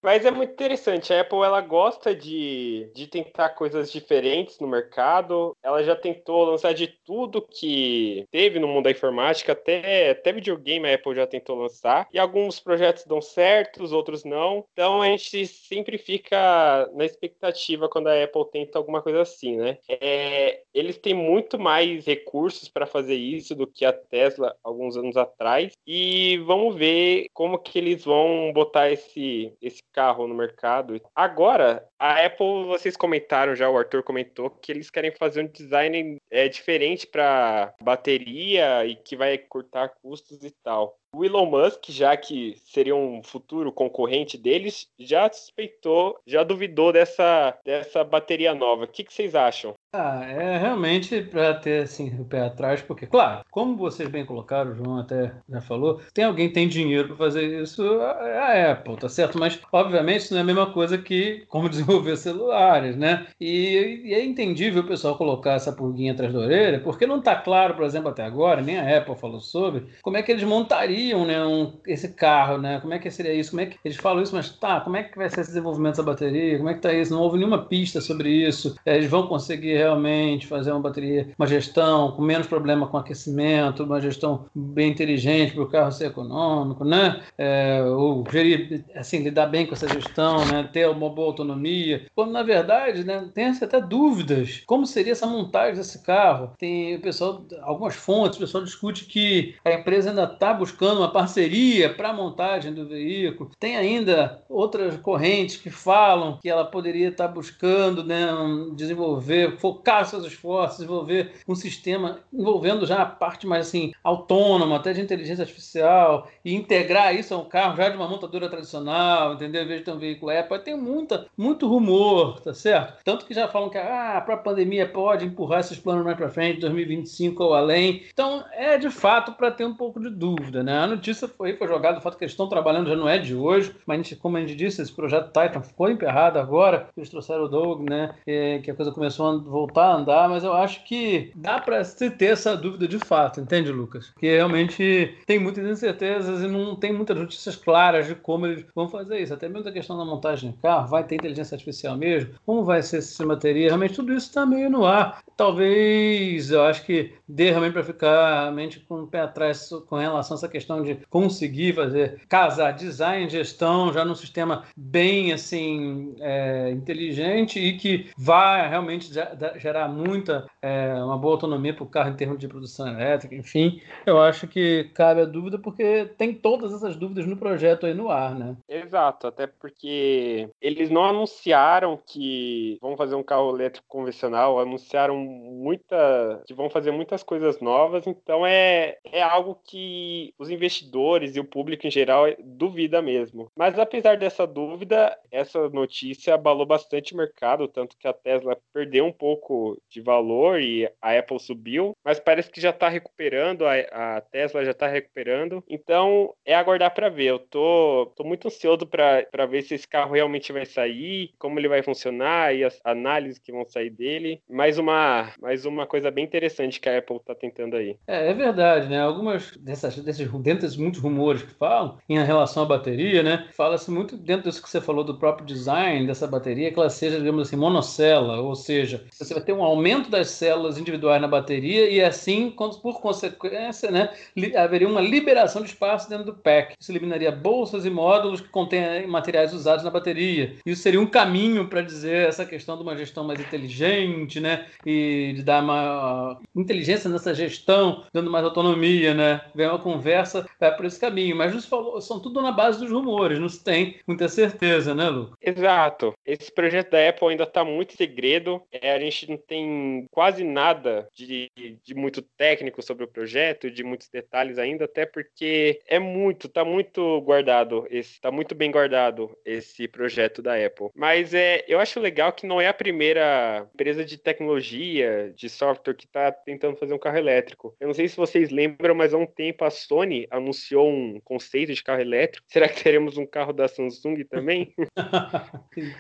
Mas 0.02 0.24
é 0.24 0.30
muito 0.30 0.52
interessante. 0.52 1.12
A 1.12 1.20
Apple 1.20 1.38
ela 1.38 1.60
gosta 1.60 2.14
de, 2.14 2.90
de 2.94 3.06
tentar 3.06 3.50
coisas 3.50 3.90
diferentes 3.90 4.58
no 4.60 4.68
mercado. 4.68 5.56
Ela 5.62 5.82
já 5.82 5.96
tentou 5.96 6.44
lançar 6.44 6.72
de 6.72 6.86
tudo 6.86 7.42
que 7.42 8.24
teve 8.30 8.58
no 8.58 8.68
mundo 8.68 8.84
da 8.84 8.90
informática, 8.90 9.52
até, 9.52 10.10
até 10.10 10.32
videogame 10.32 10.88
a 10.88 10.94
Apple 10.94 11.14
já 11.14 11.26
tentou 11.26 11.56
lançar. 11.56 12.06
E 12.12 12.18
alguns 12.18 12.60
projetos 12.60 13.04
dão 13.04 13.20
certo, 13.20 13.84
outros 13.94 14.24
não. 14.24 14.64
Então 14.72 15.02
a 15.02 15.06
gente 15.06 15.46
sempre 15.46 15.98
fica 15.98 16.88
na 16.94 17.04
expectativa 17.04 17.88
quando 17.88 18.08
a 18.08 18.22
Apple 18.22 18.50
tenta 18.52 18.78
alguma 18.78 19.02
coisa 19.02 19.22
assim, 19.22 19.56
né? 19.56 19.78
É, 19.88 20.62
eles 20.72 20.96
têm 20.98 21.14
muito 21.14 21.58
mais 21.58 22.06
recursos 22.06 22.68
para 22.68 22.86
fazer 22.86 23.14
isso 23.14 23.54
do 23.54 23.66
que 23.66 23.84
a 23.84 23.92
Tesla 23.92 24.56
alguns 24.62 24.96
anos 24.96 25.16
atrás. 25.16 25.72
E 25.86 26.38
vamos 26.46 26.76
ver 26.76 27.26
como 27.32 27.58
que 27.58 27.78
eles 27.78 28.04
vão 28.04 28.52
botar 28.52 28.90
esse, 28.90 29.52
esse 29.60 29.82
carro 29.98 30.28
no 30.28 30.34
mercado. 30.34 31.00
Agora, 31.12 31.84
a 31.98 32.24
Apple, 32.24 32.66
vocês 32.66 32.96
comentaram 32.96 33.56
já, 33.56 33.68
o 33.68 33.76
Arthur 33.76 34.04
comentou, 34.04 34.48
que 34.48 34.70
eles 34.70 34.90
querem 34.90 35.10
fazer 35.10 35.42
um 35.42 35.48
design 35.48 36.18
é, 36.30 36.48
diferente 36.48 37.04
para 37.04 37.74
bateria 37.82 38.86
e 38.86 38.94
que 38.94 39.16
vai 39.16 39.36
cortar 39.36 39.88
custos 40.00 40.44
e 40.44 40.52
tal. 40.62 40.96
O 41.14 41.24
Elon 41.24 41.46
Musk, 41.46 41.88
já 41.88 42.14
que 42.16 42.56
seria 42.66 42.94
um 42.94 43.22
futuro 43.22 43.72
concorrente 43.72 44.36
deles, 44.36 44.88
já 44.98 45.30
suspeitou, 45.32 46.18
já 46.26 46.44
duvidou 46.44 46.92
dessa, 46.92 47.56
dessa 47.64 48.04
bateria 48.04 48.54
nova. 48.54 48.84
O 48.84 48.88
que, 48.88 49.02
que 49.02 49.12
vocês 49.12 49.34
acham? 49.34 49.74
Ah, 49.90 50.22
é 50.22 50.58
realmente 50.58 51.22
para 51.22 51.54
ter 51.54 51.84
assim 51.84 52.14
o 52.20 52.24
pé 52.26 52.42
atrás, 52.42 52.82
porque, 52.82 53.06
claro, 53.06 53.42
como 53.50 53.74
vocês 53.74 54.06
bem 54.10 54.24
colocaram, 54.26 54.72
o 54.72 54.74
João 54.74 54.98
até 54.98 55.32
já 55.48 55.62
falou, 55.62 56.02
tem 56.12 56.26
alguém 56.26 56.48
que 56.48 56.54
tem 56.54 56.68
dinheiro 56.68 57.08
para 57.08 57.16
fazer 57.16 57.62
isso, 57.62 57.82
é 58.02 58.38
a 58.38 58.72
Apple, 58.72 58.98
tá 58.98 59.08
certo? 59.08 59.38
Mas, 59.38 59.58
obviamente, 59.72 60.20
isso 60.20 60.34
não 60.34 60.40
é 60.40 60.42
a 60.42 60.46
mesma 60.46 60.70
coisa 60.72 60.98
que 60.98 61.46
como 61.48 61.68
desenvolver 61.70 62.18
celulares, 62.18 62.96
né? 62.96 63.28
E, 63.40 64.02
e 64.04 64.14
é 64.14 64.22
entendível 64.22 64.82
o 64.82 64.86
pessoal 64.86 65.16
colocar 65.16 65.54
essa 65.54 65.72
pulguinha 65.72 66.12
atrás 66.12 66.34
da 66.34 66.40
orelha, 66.40 66.80
porque 66.80 67.06
não 67.06 67.18
está 67.18 67.34
claro, 67.34 67.74
por 67.74 67.84
exemplo, 67.84 68.10
até 68.10 68.24
agora, 68.24 68.60
nem 68.60 68.78
a 68.78 68.98
Apple 68.98 69.16
falou 69.16 69.40
sobre, 69.40 69.86
como 70.02 70.18
é 70.18 70.22
que 70.22 70.30
eles 70.30 70.44
montariam 70.44 70.97
né, 71.26 71.44
um, 71.44 71.72
esse 71.86 72.08
carro, 72.08 72.58
né? 72.58 72.80
Como 72.80 72.94
é 72.94 72.98
que 72.98 73.10
seria 73.10 73.34
isso? 73.34 73.50
Como 73.50 73.60
é 73.60 73.66
que 73.66 73.78
eles 73.84 73.96
falam 73.96 74.22
isso, 74.22 74.34
mas 74.34 74.50
tá, 74.50 74.80
como 74.80 74.96
é 74.96 75.02
que 75.02 75.16
vai 75.16 75.28
ser 75.28 75.40
esse 75.40 75.50
desenvolvimento 75.50 75.96
da 75.96 76.02
bateria? 76.02 76.56
Como 76.56 76.68
é 76.68 76.74
que 76.74 76.80
tá 76.80 76.92
isso? 76.92 77.12
Não 77.12 77.20
houve 77.20 77.38
nenhuma 77.38 77.64
pista 77.64 78.00
sobre 78.00 78.30
isso. 78.30 78.74
Eles 78.84 79.08
vão 79.10 79.26
conseguir 79.26 79.76
realmente 79.76 80.46
fazer 80.46 80.72
uma 80.72 80.80
bateria, 80.80 81.28
uma 81.38 81.46
gestão 81.46 82.12
com 82.12 82.22
menos 82.22 82.46
problema 82.46 82.86
com 82.86 82.96
aquecimento, 82.96 83.84
uma 83.84 84.00
gestão 84.00 84.46
bem 84.54 84.90
inteligente 84.90 85.54
para 85.54 85.62
o 85.62 85.68
carro 85.68 85.92
ser 85.92 86.06
econômico, 86.06 86.84
né? 86.84 87.20
É, 87.36 87.82
ou 87.82 88.24
gerir, 88.30 88.84
assim, 88.94 89.18
lidar 89.18 89.46
bem 89.46 89.66
com 89.66 89.74
essa 89.74 89.88
gestão, 89.88 90.44
né? 90.46 90.68
Ter 90.72 90.88
uma 90.88 91.10
boa 91.10 91.28
autonomia. 91.28 92.06
Quando 92.14 92.32
na 92.32 92.42
verdade, 92.42 93.04
né, 93.04 93.28
tem 93.34 93.46
até 93.46 93.80
dúvidas. 93.80 94.62
Como 94.66 94.86
seria 94.86 95.12
essa 95.12 95.26
montagem 95.26 95.74
desse 95.74 96.02
carro? 96.02 96.52
Tem 96.58 96.96
o 96.96 97.00
pessoal, 97.00 97.44
algumas 97.62 97.94
fontes, 97.94 98.38
o 98.38 98.40
pessoal 98.40 98.64
discute 98.64 99.04
que 99.04 99.54
a 99.64 99.72
empresa 99.72 100.10
ainda 100.10 100.24
está 100.24 100.52
buscando 100.52 100.87
buscando 100.88 101.00
uma 101.00 101.12
parceria 101.12 101.92
para 101.92 102.10
a 102.10 102.12
montagem 102.12 102.72
do 102.72 102.86
veículo. 102.86 103.50
Tem 103.60 103.76
ainda 103.76 104.42
outras 104.48 104.96
correntes 104.96 105.56
que 105.56 105.70
falam 105.70 106.38
que 106.40 106.48
ela 106.48 106.64
poderia 106.64 107.08
estar 107.08 107.28
buscando 107.28 108.02
né, 108.02 108.28
desenvolver, 108.74 109.58
focar 109.58 110.06
seus 110.06 110.24
esforços, 110.24 110.78
desenvolver 110.78 111.32
um 111.46 111.54
sistema 111.54 112.20
envolvendo 112.32 112.86
já 112.86 113.02
a 113.02 113.06
parte 113.06 113.46
mais 113.46 113.68
assim 113.68 113.92
autônoma, 114.02 114.76
até 114.76 114.92
de 114.92 115.00
inteligência 115.00 115.42
artificial, 115.42 116.28
e 116.44 116.54
integrar 116.54 117.14
isso 117.14 117.34
a 117.34 117.38
um 117.38 117.44
carro 117.44 117.76
já 117.76 117.90
de 117.90 117.96
uma 117.96 118.08
montadora 118.08 118.48
tradicional, 118.48 119.34
entendeu? 119.34 119.62
Em 119.62 119.66
vez 119.66 119.80
de 119.80 119.84
ter 119.84 119.92
um 119.92 119.98
veículo 119.98 120.32
Apple. 120.32 120.58
Tem 120.60 120.76
muita, 120.76 121.26
muito 121.36 121.68
rumor, 121.68 122.40
tá 122.40 122.54
certo? 122.54 123.02
Tanto 123.04 123.26
que 123.26 123.34
já 123.34 123.46
falam 123.48 123.68
que 123.68 123.76
ah, 123.76 124.22
para 124.24 124.34
a 124.34 124.38
pandemia 124.38 124.88
pode 124.88 125.26
empurrar 125.26 125.60
esses 125.60 125.78
planos 125.78 126.04
mais 126.04 126.16
para 126.16 126.30
frente, 126.30 126.60
2025 126.60 127.42
ou 127.42 127.54
além. 127.54 128.04
Então, 128.10 128.44
é 128.52 128.78
de 128.78 128.90
fato 128.90 129.32
para 129.32 129.50
ter 129.50 129.66
um 129.66 129.74
pouco 129.74 130.00
de 130.00 130.08
dúvida, 130.08 130.62
né? 130.62 130.77
A 130.78 130.86
notícia 130.86 131.28
foi, 131.28 131.54
foi 131.54 131.66
jogada, 131.68 131.98
o 131.98 132.00
fato 132.00 132.16
que 132.16 132.24
eles 132.24 132.32
estão 132.32 132.48
trabalhando 132.48 132.88
já 132.88 132.96
não 132.96 133.08
é 133.08 133.18
de 133.18 133.34
hoje, 133.34 133.74
mas 133.86 133.98
a 133.98 134.02
gente, 134.02 134.16
como 134.16 134.36
a 134.36 134.40
gente 134.40 134.54
disse, 134.54 134.82
esse 134.82 134.92
projeto 134.92 135.26
Titan 135.26 135.62
ficou 135.62 135.90
emperrado 135.90 136.38
agora, 136.38 136.88
eles 136.96 137.08
trouxeram 137.08 137.44
o 137.44 137.48
Doug, 137.48 137.88
né? 137.88 138.14
Que 138.24 138.70
a 138.70 138.74
coisa 138.74 138.92
começou 138.92 139.28
a 139.28 139.36
voltar 139.36 139.86
a 139.86 139.96
andar, 139.96 140.28
mas 140.28 140.44
eu 140.44 140.52
acho 140.52 140.84
que 140.84 141.32
dá 141.34 141.58
para 141.58 141.84
se 141.84 142.10
ter 142.10 142.26
essa 142.26 142.56
dúvida 142.56 142.86
de 142.86 142.98
fato, 142.98 143.40
entende, 143.40 143.70
Lucas? 143.70 144.12
Que 144.18 144.26
realmente 144.26 145.16
tem 145.26 145.38
muitas 145.38 145.64
incertezas 145.66 146.42
e 146.42 146.46
não 146.46 146.76
tem 146.76 146.92
muitas 146.92 147.16
notícias 147.16 147.56
claras 147.56 148.06
de 148.06 148.14
como 148.14 148.46
eles 148.46 148.64
vão 148.74 148.88
fazer 148.88 149.18
isso. 149.20 149.34
Até 149.34 149.48
mesmo 149.48 149.64
da 149.64 149.72
questão 149.72 149.96
da 149.96 150.04
montagem 150.04 150.50
de 150.50 150.56
carro, 150.58 150.88
vai 150.88 151.04
ter 151.04 151.16
inteligência 151.16 151.54
artificial 151.54 151.96
mesmo? 151.96 152.34
Como 152.44 152.64
vai 152.64 152.82
ser 152.82 152.98
esse 152.98 153.24
bateria? 153.24 153.68
Realmente 153.68 153.94
tudo 153.94 154.12
isso 154.12 154.28
está 154.28 154.44
meio 154.44 154.70
no 154.70 154.84
ar. 154.84 155.22
Talvez, 155.36 156.50
eu 156.50 156.62
acho 156.64 156.84
que 156.84 157.12
dê 157.28 157.50
realmente 157.50 157.72
para 157.72 157.84
ficar 157.84 158.42
realmente 158.42 158.80
com 158.80 159.02
o 159.02 159.06
pé 159.06 159.20
atrás 159.20 159.70
com 159.88 159.96
relação 159.96 160.36
a 160.36 160.38
essa 160.38 160.48
questão 160.48 160.67
de 160.82 160.96
conseguir 161.08 161.74
fazer, 161.74 162.20
casar 162.28 162.72
design 162.72 163.26
e 163.26 163.30
gestão 163.30 163.92
já 163.92 164.04
num 164.04 164.14
sistema 164.14 164.64
bem 164.76 165.32
assim 165.32 166.14
é, 166.20 166.70
inteligente 166.70 167.58
e 167.58 167.76
que 167.76 168.10
vai 168.16 168.68
realmente 168.68 169.10
gerar 169.56 169.88
muita, 169.88 170.46
é, 170.60 170.94
uma 170.94 171.18
boa 171.18 171.34
autonomia 171.34 171.74
para 171.74 171.84
o 171.84 171.88
carro 171.88 172.10
em 172.10 172.16
termos 172.16 172.38
de 172.38 172.48
produção 172.48 172.88
elétrica, 172.88 173.34
enfim. 173.34 173.80
Eu 174.06 174.20
acho 174.20 174.46
que 174.46 174.90
cabe 174.94 175.20
a 175.20 175.24
dúvida 175.24 175.58
porque 175.58 176.10
tem 176.16 176.34
todas 176.34 176.72
essas 176.72 176.96
dúvidas 176.96 177.26
no 177.26 177.36
projeto 177.36 177.86
aí 177.86 177.94
no 177.94 178.10
ar, 178.10 178.34
né? 178.34 178.56
Exato, 178.68 179.26
até 179.26 179.46
porque 179.46 180.48
eles 180.60 180.90
não 180.90 181.04
anunciaram 181.04 181.98
que 182.06 182.78
vão 182.80 182.96
fazer 182.96 183.14
um 183.14 183.22
carro 183.22 183.54
elétrico 183.54 183.86
convencional, 183.88 184.58
anunciaram 184.58 185.16
muita. 185.16 186.42
que 186.46 186.54
vão 186.54 186.70
fazer 186.70 186.90
muitas 186.90 187.22
coisas 187.22 187.60
novas, 187.60 188.06
então 188.06 188.46
é, 188.46 188.98
é 189.04 189.22
algo 189.22 189.58
que 189.64 190.34
os 190.38 190.50
investidores 190.58 191.36
e 191.36 191.40
o 191.40 191.44
público 191.44 191.86
em 191.86 191.90
geral 191.90 192.26
duvida 192.38 193.00
mesmo. 193.00 193.50
Mas 193.56 193.78
apesar 193.78 194.16
dessa 194.16 194.46
dúvida, 194.46 195.16
essa 195.30 195.68
notícia 195.68 196.34
abalou 196.34 196.66
bastante 196.66 197.14
o 197.14 197.16
mercado, 197.16 197.68
tanto 197.68 197.96
que 197.96 198.08
a 198.08 198.12
Tesla 198.12 198.58
perdeu 198.72 199.04
um 199.04 199.12
pouco 199.12 199.80
de 199.88 200.00
valor 200.00 200.60
e 200.60 200.90
a 201.00 201.18
Apple 201.18 201.38
subiu, 201.38 201.96
mas 202.04 202.20
parece 202.20 202.50
que 202.50 202.60
já 202.60 202.70
está 202.70 202.88
recuperando, 202.88 203.66
a, 203.66 204.16
a, 204.16 204.20
Tesla 204.20 204.64
já 204.64 204.72
está 204.72 204.86
recuperando. 204.86 205.62
Então 205.68 206.34
é 206.44 206.54
aguardar 206.54 206.92
para 206.94 207.08
ver. 207.08 207.26
Eu 207.26 207.38
tô, 207.38 208.12
tô 208.16 208.24
muito 208.24 208.48
ansioso 208.48 208.86
para 208.86 209.46
ver 209.46 209.62
se 209.62 209.74
esse 209.74 209.86
carro 209.86 210.14
realmente 210.14 210.52
vai 210.52 210.66
sair, 210.66 211.30
como 211.38 211.58
ele 211.58 211.68
vai 211.68 211.82
funcionar 211.82 212.54
e 212.54 212.64
as 212.64 212.80
análises 212.84 213.38
que 213.38 213.52
vão 213.52 213.64
sair 213.64 213.90
dele. 213.90 214.40
Mais 214.48 214.78
uma 214.78 215.32
mais 215.40 215.64
uma 215.64 215.86
coisa 215.86 216.10
bem 216.10 216.24
interessante 216.24 216.80
que 216.80 216.88
a 216.88 216.98
Apple 216.98 217.16
está 217.16 217.34
tentando 217.34 217.76
aí. 217.76 217.96
É, 218.06 218.30
é 218.30 218.34
verdade, 218.34 218.88
né? 218.88 219.00
Algumas 219.00 219.56
dessas, 219.56 219.96
desses, 219.98 220.26
dentro 220.48 220.66
de 220.66 220.80
muitos 220.80 221.00
rumores 221.00 221.42
que 221.42 221.52
falam 221.52 221.98
em 222.08 222.18
relação 222.18 222.62
à 222.62 222.66
bateria, 222.66 223.22
né? 223.22 223.48
Fala-se 223.54 223.90
muito 223.90 224.16
dentro 224.16 224.48
disso 224.48 224.62
que 224.62 224.70
você 224.70 224.80
falou 224.80 225.04
do 225.04 225.14
próprio 225.14 225.46
design 225.46 226.06
dessa 226.06 226.26
bateria, 226.26 226.72
que 226.72 226.78
ela 226.78 226.88
seja, 226.88 227.18
digamos 227.18 227.46
assim, 227.46 227.56
monocela, 227.56 228.40
ou 228.40 228.54
seja, 228.54 229.04
você 229.12 229.34
vai 229.34 229.42
ter 229.42 229.52
um 229.52 229.62
aumento 229.62 230.10
das 230.10 230.30
células 230.30 230.78
individuais 230.78 231.20
na 231.20 231.28
bateria 231.28 231.90
e 231.90 232.02
assim, 232.02 232.50
por 232.50 233.00
consequência, 233.00 233.90
né, 233.90 234.08
haveria 234.56 234.88
uma 234.88 235.02
liberação 235.02 235.62
de 235.62 235.68
espaço 235.68 236.08
dentro 236.08 236.24
do 236.24 236.34
pack. 236.34 236.74
Isso 236.80 236.90
eliminaria 236.90 237.30
bolsas 237.30 237.84
e 237.84 237.90
módulos 237.90 238.40
que 238.40 238.48
contêm 238.48 239.06
materiais 239.06 239.52
usados 239.52 239.84
na 239.84 239.90
bateria. 239.90 240.56
Isso 240.64 240.82
seria 240.82 241.00
um 241.00 241.06
caminho 241.06 241.68
para 241.68 241.82
dizer 241.82 242.26
essa 242.26 242.46
questão 242.46 242.76
de 242.76 242.82
uma 242.82 242.96
gestão 242.96 243.22
mais 243.24 243.38
inteligente, 243.38 244.40
né? 244.40 244.66
E 244.86 245.34
de, 245.36 245.42
dar 245.42 245.62
uma 245.62 246.40
inteligência 246.56 247.10
nessa 247.10 247.34
gestão, 247.34 248.04
dando 248.12 248.30
mais 248.30 248.44
autonomia, 248.44 249.12
né? 249.12 249.42
Vem 249.54 249.66
uma 249.66 249.78
conversa 249.78 250.37
vai 250.58 250.74
por 250.76 250.86
esse 250.86 251.00
caminho. 251.00 251.36
Mas 251.36 251.54
nos 251.54 251.66
falou, 251.66 252.00
são 252.00 252.20
tudo 252.20 252.40
na 252.40 252.52
base 252.52 252.78
dos 252.78 252.90
rumores, 252.90 253.38
não 253.38 253.48
se 253.48 253.62
tem 253.62 253.96
muita 254.06 254.28
certeza, 254.28 254.94
né, 254.94 255.08
Lu? 255.08 255.32
Exato. 255.40 256.14
Esse 256.24 256.52
projeto 256.52 256.90
da 256.90 257.08
Apple 257.08 257.28
ainda 257.28 257.44
está 257.44 257.64
muito 257.64 257.96
segredo. 257.96 258.62
É, 258.72 258.92
a 258.92 258.98
gente 258.98 259.30
não 259.30 259.36
tem 259.36 260.06
quase 260.10 260.44
nada 260.44 261.08
de, 261.14 261.50
de 261.82 261.94
muito 261.94 262.22
técnico 262.22 262.82
sobre 262.82 263.04
o 263.04 263.08
projeto, 263.08 263.70
de 263.70 263.82
muitos 263.84 264.08
detalhes 264.08 264.58
ainda, 264.58 264.84
até 264.84 265.06
porque 265.06 265.80
é 265.86 265.98
muito, 265.98 266.46
está 266.46 266.64
muito 266.64 267.20
guardado, 267.22 267.86
está 267.90 268.30
muito 268.30 268.54
bem 268.54 268.70
guardado 268.70 269.30
esse 269.44 269.86
projeto 269.88 270.42
da 270.42 270.54
Apple. 270.54 270.88
Mas 270.94 271.34
é, 271.34 271.64
eu 271.68 271.80
acho 271.80 272.00
legal 272.00 272.32
que 272.32 272.46
não 272.46 272.60
é 272.60 272.68
a 272.68 272.74
primeira 272.74 273.66
empresa 273.74 274.04
de 274.04 274.16
tecnologia 274.18 275.32
de 275.34 275.48
software 275.48 275.94
que 275.94 276.04
está 276.04 276.30
tentando 276.32 276.76
fazer 276.76 276.94
um 276.94 276.98
carro 276.98 277.18
elétrico. 277.18 277.74
Eu 277.80 277.88
não 277.88 277.94
sei 277.94 278.08
se 278.08 278.16
vocês 278.16 278.50
lembram, 278.50 278.94
mas 278.94 279.14
há 279.14 279.18
um 279.18 279.26
tempo 279.26 279.64
a 279.64 279.70
Sony 279.70 280.17
anunciou 280.30 280.88
um 280.88 281.20
conceito 281.24 281.72
de 281.72 281.82
carro 281.82 282.00
elétrico. 282.00 282.46
Será 282.48 282.68
que 282.68 282.82
teremos 282.82 283.16
um 283.16 283.26
carro 283.26 283.52
da 283.52 283.68
Samsung 283.68 284.24
também? 284.24 284.74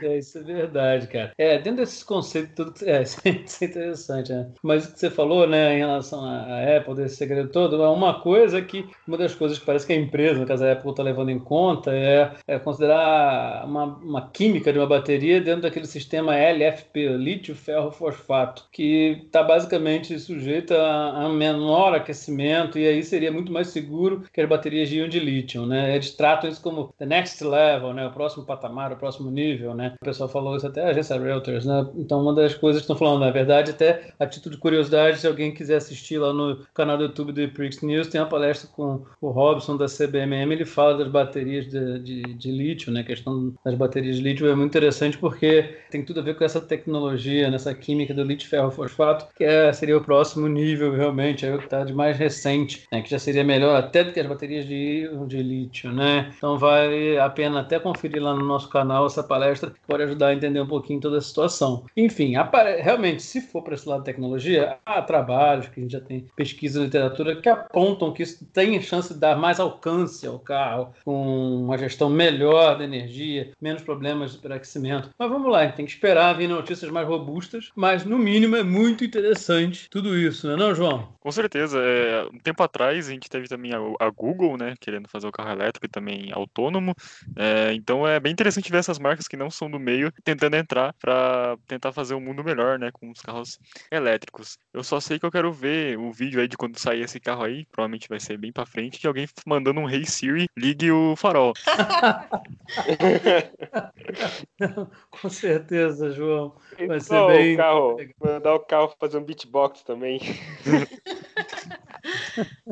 é, 0.02 0.16
isso 0.18 0.38
é 0.38 0.42
verdade, 0.42 1.06
cara. 1.08 1.32
É, 1.38 1.58
dentro 1.58 1.80
desses 1.80 2.02
conceitos, 2.02 2.54
tudo 2.54 2.74
é, 2.88 3.02
isso 3.02 3.20
é 3.24 3.30
interessante, 3.64 4.32
né? 4.32 4.50
Mas 4.62 4.86
o 4.86 4.92
que 4.92 5.00
você 5.00 5.10
falou, 5.10 5.46
né, 5.46 5.74
em 5.74 5.78
relação 5.78 6.24
à 6.24 6.76
Apple, 6.76 6.94
desse 6.94 7.16
segredo 7.16 7.50
todo, 7.50 7.82
é 7.82 7.88
uma 7.88 8.20
coisa 8.20 8.60
que, 8.62 8.88
uma 9.06 9.16
das 9.16 9.34
coisas 9.34 9.58
que 9.58 9.66
parece 9.66 9.86
que 9.86 9.92
a 9.92 9.96
empresa, 9.96 10.40
no 10.40 10.46
caso 10.46 10.64
a 10.64 10.72
Apple, 10.72 10.90
está 10.90 11.02
levando 11.02 11.30
em 11.30 11.38
conta 11.38 11.92
é, 11.94 12.32
é 12.46 12.58
considerar 12.58 13.64
uma, 13.64 13.84
uma 13.84 14.30
química 14.30 14.72
de 14.72 14.78
uma 14.78 14.86
bateria 14.86 15.40
dentro 15.40 15.62
daquele 15.62 15.86
sistema 15.86 16.36
LFP, 16.36 17.16
lítio 17.16 17.54
ferro 17.54 17.90
fosfato, 17.90 18.66
que 18.72 19.22
está 19.26 19.42
basicamente 19.42 20.18
sujeita 20.18 20.80
a, 20.80 21.28
menor 21.28 21.94
aquecimento 21.94 22.78
e 22.78 22.86
aí 22.86 23.02
seria 23.02 23.30
muito 23.30 23.52
mais 23.52 23.68
seguro 23.68 24.07
que 24.32 24.40
as 24.40 24.48
baterias 24.48 24.88
de 24.88 24.98
íon 24.98 25.08
de 25.08 25.20
lítio, 25.20 25.66
né? 25.66 25.94
Eles 25.94 26.10
tratam 26.12 26.48
isso 26.48 26.60
como 26.60 26.92
the 26.98 27.06
next 27.06 27.42
level, 27.44 27.92
né? 27.92 28.06
O 28.06 28.12
próximo 28.12 28.44
patamar, 28.44 28.92
o 28.92 28.96
próximo 28.96 29.30
nível, 29.30 29.74
né? 29.74 29.94
O 30.00 30.04
pessoal 30.04 30.28
falou 30.28 30.56
isso 30.56 30.66
até 30.66 30.84
a 30.84 30.88
agência 30.90 31.18
Reuters, 31.18 31.64
né? 31.64 31.86
Então 31.96 32.20
uma 32.20 32.34
das 32.34 32.54
coisas 32.54 32.82
que 32.82 32.84
estão 32.84 32.96
falando, 32.96 33.20
na 33.20 33.30
verdade, 33.30 33.70
até 33.70 34.12
a 34.18 34.26
título 34.26 34.54
de 34.54 34.60
curiosidade, 34.60 35.18
se 35.18 35.26
alguém 35.26 35.52
quiser 35.52 35.76
assistir 35.76 36.18
lá 36.18 36.32
no 36.32 36.64
canal 36.74 36.96
do 36.96 37.04
YouTube 37.04 37.32
do 37.32 37.48
Prix 37.52 37.82
News, 37.82 38.08
tem 38.08 38.20
uma 38.20 38.28
palestra 38.28 38.68
com 38.74 39.02
o 39.20 39.30
Robson 39.30 39.76
da 39.76 39.86
CBMM, 39.86 40.52
ele 40.52 40.64
fala 40.64 40.98
das 40.98 41.08
baterias 41.08 41.66
de, 41.68 41.98
de, 42.00 42.22
de 42.22 42.50
lítio, 42.50 42.92
né? 42.92 43.00
A 43.00 43.04
questão 43.04 43.54
das 43.64 43.74
baterias 43.74 44.16
de 44.16 44.22
lítio 44.22 44.46
é 44.46 44.54
muito 44.54 44.70
interessante 44.70 45.18
porque 45.18 45.76
tem 45.90 46.04
tudo 46.04 46.20
a 46.20 46.22
ver 46.22 46.36
com 46.36 46.44
essa 46.44 46.60
tecnologia, 46.60 47.50
nessa 47.50 47.74
química 47.74 48.14
do 48.14 48.22
lítio 48.22 48.48
ferro 48.48 48.70
fosfato, 48.70 49.26
que 49.36 49.44
é, 49.44 49.72
seria 49.72 49.96
o 49.96 50.04
próximo 50.04 50.48
nível, 50.48 50.92
realmente, 50.94 51.44
é 51.44 51.54
o 51.54 51.58
que 51.58 51.64
está 51.64 51.84
de 51.84 51.92
mais 51.92 52.16
recente, 52.16 52.86
né, 52.92 53.02
que 53.02 53.10
já 53.10 53.18
seria 53.18 53.44
melhor 53.44 53.76
até 53.76 53.97
do 54.04 54.12
que 54.12 54.20
as 54.20 54.26
baterias 54.26 54.66
de, 54.66 55.08
de 55.26 55.42
lítio, 55.42 55.92
né? 55.92 56.32
Então 56.36 56.58
vale 56.58 57.18
a 57.18 57.28
pena 57.28 57.60
até 57.60 57.78
conferir 57.78 58.22
lá 58.22 58.34
no 58.34 58.44
nosso 58.44 58.68
canal 58.68 59.06
essa 59.06 59.22
palestra, 59.22 59.70
que 59.70 59.80
pode 59.86 60.02
ajudar 60.02 60.28
a 60.28 60.34
entender 60.34 60.60
um 60.60 60.66
pouquinho 60.66 61.00
toda 61.00 61.18
a 61.18 61.20
situação. 61.20 61.84
Enfim, 61.96 62.34
realmente, 62.80 63.22
se 63.22 63.40
for 63.40 63.62
para 63.62 63.74
esse 63.74 63.88
lado 63.88 64.00
da 64.00 64.04
tecnologia, 64.04 64.78
há 64.84 65.02
trabalhos 65.02 65.68
que 65.68 65.80
a 65.80 65.82
gente 65.82 65.92
já 65.92 66.00
tem 66.00 66.26
pesquisa 66.36 66.78
na 66.78 66.86
literatura 66.86 67.36
que 67.36 67.48
apontam 67.48 68.12
que 68.12 68.22
isso 68.22 68.44
tem 68.52 68.80
chance 68.80 69.12
de 69.12 69.20
dar 69.20 69.36
mais 69.36 69.60
alcance 69.60 70.26
ao 70.26 70.38
carro, 70.38 70.92
com 71.04 71.62
uma 71.62 71.78
gestão 71.78 72.08
melhor 72.08 72.78
da 72.78 72.84
energia, 72.84 73.52
menos 73.60 73.82
problemas 73.82 74.30
de 74.30 74.36
superaquecimento. 74.36 75.10
Mas 75.18 75.30
vamos 75.30 75.50
lá, 75.50 75.60
a 75.60 75.64
gente 75.66 75.76
tem 75.76 75.86
que 75.86 75.92
esperar 75.92 76.36
vir 76.36 76.48
notícias 76.48 76.90
mais 76.90 77.06
robustas, 77.06 77.70
mas 77.74 78.04
no 78.04 78.18
mínimo 78.18 78.56
é 78.56 78.62
muito 78.62 79.04
interessante 79.04 79.88
tudo 79.90 80.16
isso, 80.16 80.48
né, 80.48 80.56
não, 80.56 80.74
João? 80.74 81.08
Com 81.20 81.32
certeza. 81.32 81.78
É, 81.80 82.26
um 82.32 82.38
tempo 82.38 82.62
atrás 82.62 83.08
a 83.08 83.12
gente 83.12 83.28
teve 83.28 83.48
também 83.48 83.72
a, 83.72 83.78
a, 84.00 84.10
Google, 84.10 84.56
né, 84.56 84.74
querendo 84.80 85.08
fazer 85.08 85.26
o 85.26 85.32
carro 85.32 85.50
elétrico 85.50 85.86
e 85.86 85.88
também 85.88 86.30
autônomo. 86.32 86.94
É, 87.36 87.72
então 87.72 88.06
é 88.06 88.18
bem 88.20 88.32
interessante 88.32 88.70
ver 88.70 88.78
essas 88.78 88.98
marcas 88.98 89.28
que 89.28 89.36
não 89.36 89.50
são 89.50 89.70
do 89.70 89.78
meio 89.78 90.12
tentando 90.24 90.56
entrar 90.56 90.94
para 91.00 91.56
tentar 91.66 91.92
fazer 91.92 92.14
um 92.14 92.20
mundo 92.20 92.42
melhor, 92.42 92.78
né, 92.78 92.90
com 92.92 93.10
os 93.10 93.20
carros 93.20 93.58
elétricos. 93.90 94.58
Eu 94.72 94.82
só 94.82 95.00
sei 95.00 95.18
que 95.18 95.26
eu 95.26 95.30
quero 95.30 95.52
ver 95.52 95.98
o 95.98 96.12
vídeo 96.12 96.40
aí 96.40 96.48
de 96.48 96.56
quando 96.56 96.78
sair 96.78 97.02
esse 97.02 97.20
carro 97.20 97.44
aí, 97.44 97.66
provavelmente 97.66 98.08
vai 98.08 98.20
ser 98.20 98.38
bem 98.38 98.52
para 98.52 98.66
frente, 98.66 99.00
de 99.00 99.06
alguém 99.06 99.26
mandando 99.46 99.80
um 99.80 99.88
Hey 99.88 100.06
Siri, 100.06 100.48
ligue 100.56 100.90
o 100.90 101.14
farol. 101.16 101.52
com 105.10 105.28
certeza, 105.28 106.10
João. 106.10 106.56
Vai 106.86 107.00
ser 107.00 107.26
bem. 107.26 107.54
O 107.54 107.56
carro, 107.56 107.96
mandar 108.20 108.54
o 108.54 108.60
carro 108.60 108.94
fazer 108.98 109.18
um 109.18 109.24
beatbox 109.24 109.82
também. 109.82 110.20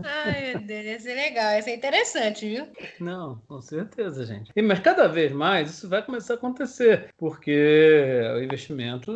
Ai, 0.04 0.54
meu 0.54 0.60
Deus, 0.62 0.84
ia 0.84 1.00
ser 1.00 1.14
legal. 1.14 1.36
legal, 1.36 1.58
isso 1.58 1.68
é 1.68 1.74
interessante, 1.74 2.48
viu? 2.48 2.66
Não, 3.00 3.40
com 3.46 3.60
certeza, 3.60 4.24
gente. 4.24 4.50
E, 4.54 4.62
mas 4.62 4.78
cada 4.78 5.06
vez 5.06 5.32
mais 5.32 5.70
isso 5.70 5.88
vai 5.88 6.02
começar 6.02 6.34
a 6.34 6.36
acontecer, 6.36 7.10
porque 7.18 8.22
o 8.34 8.42
investimento, 8.42 9.12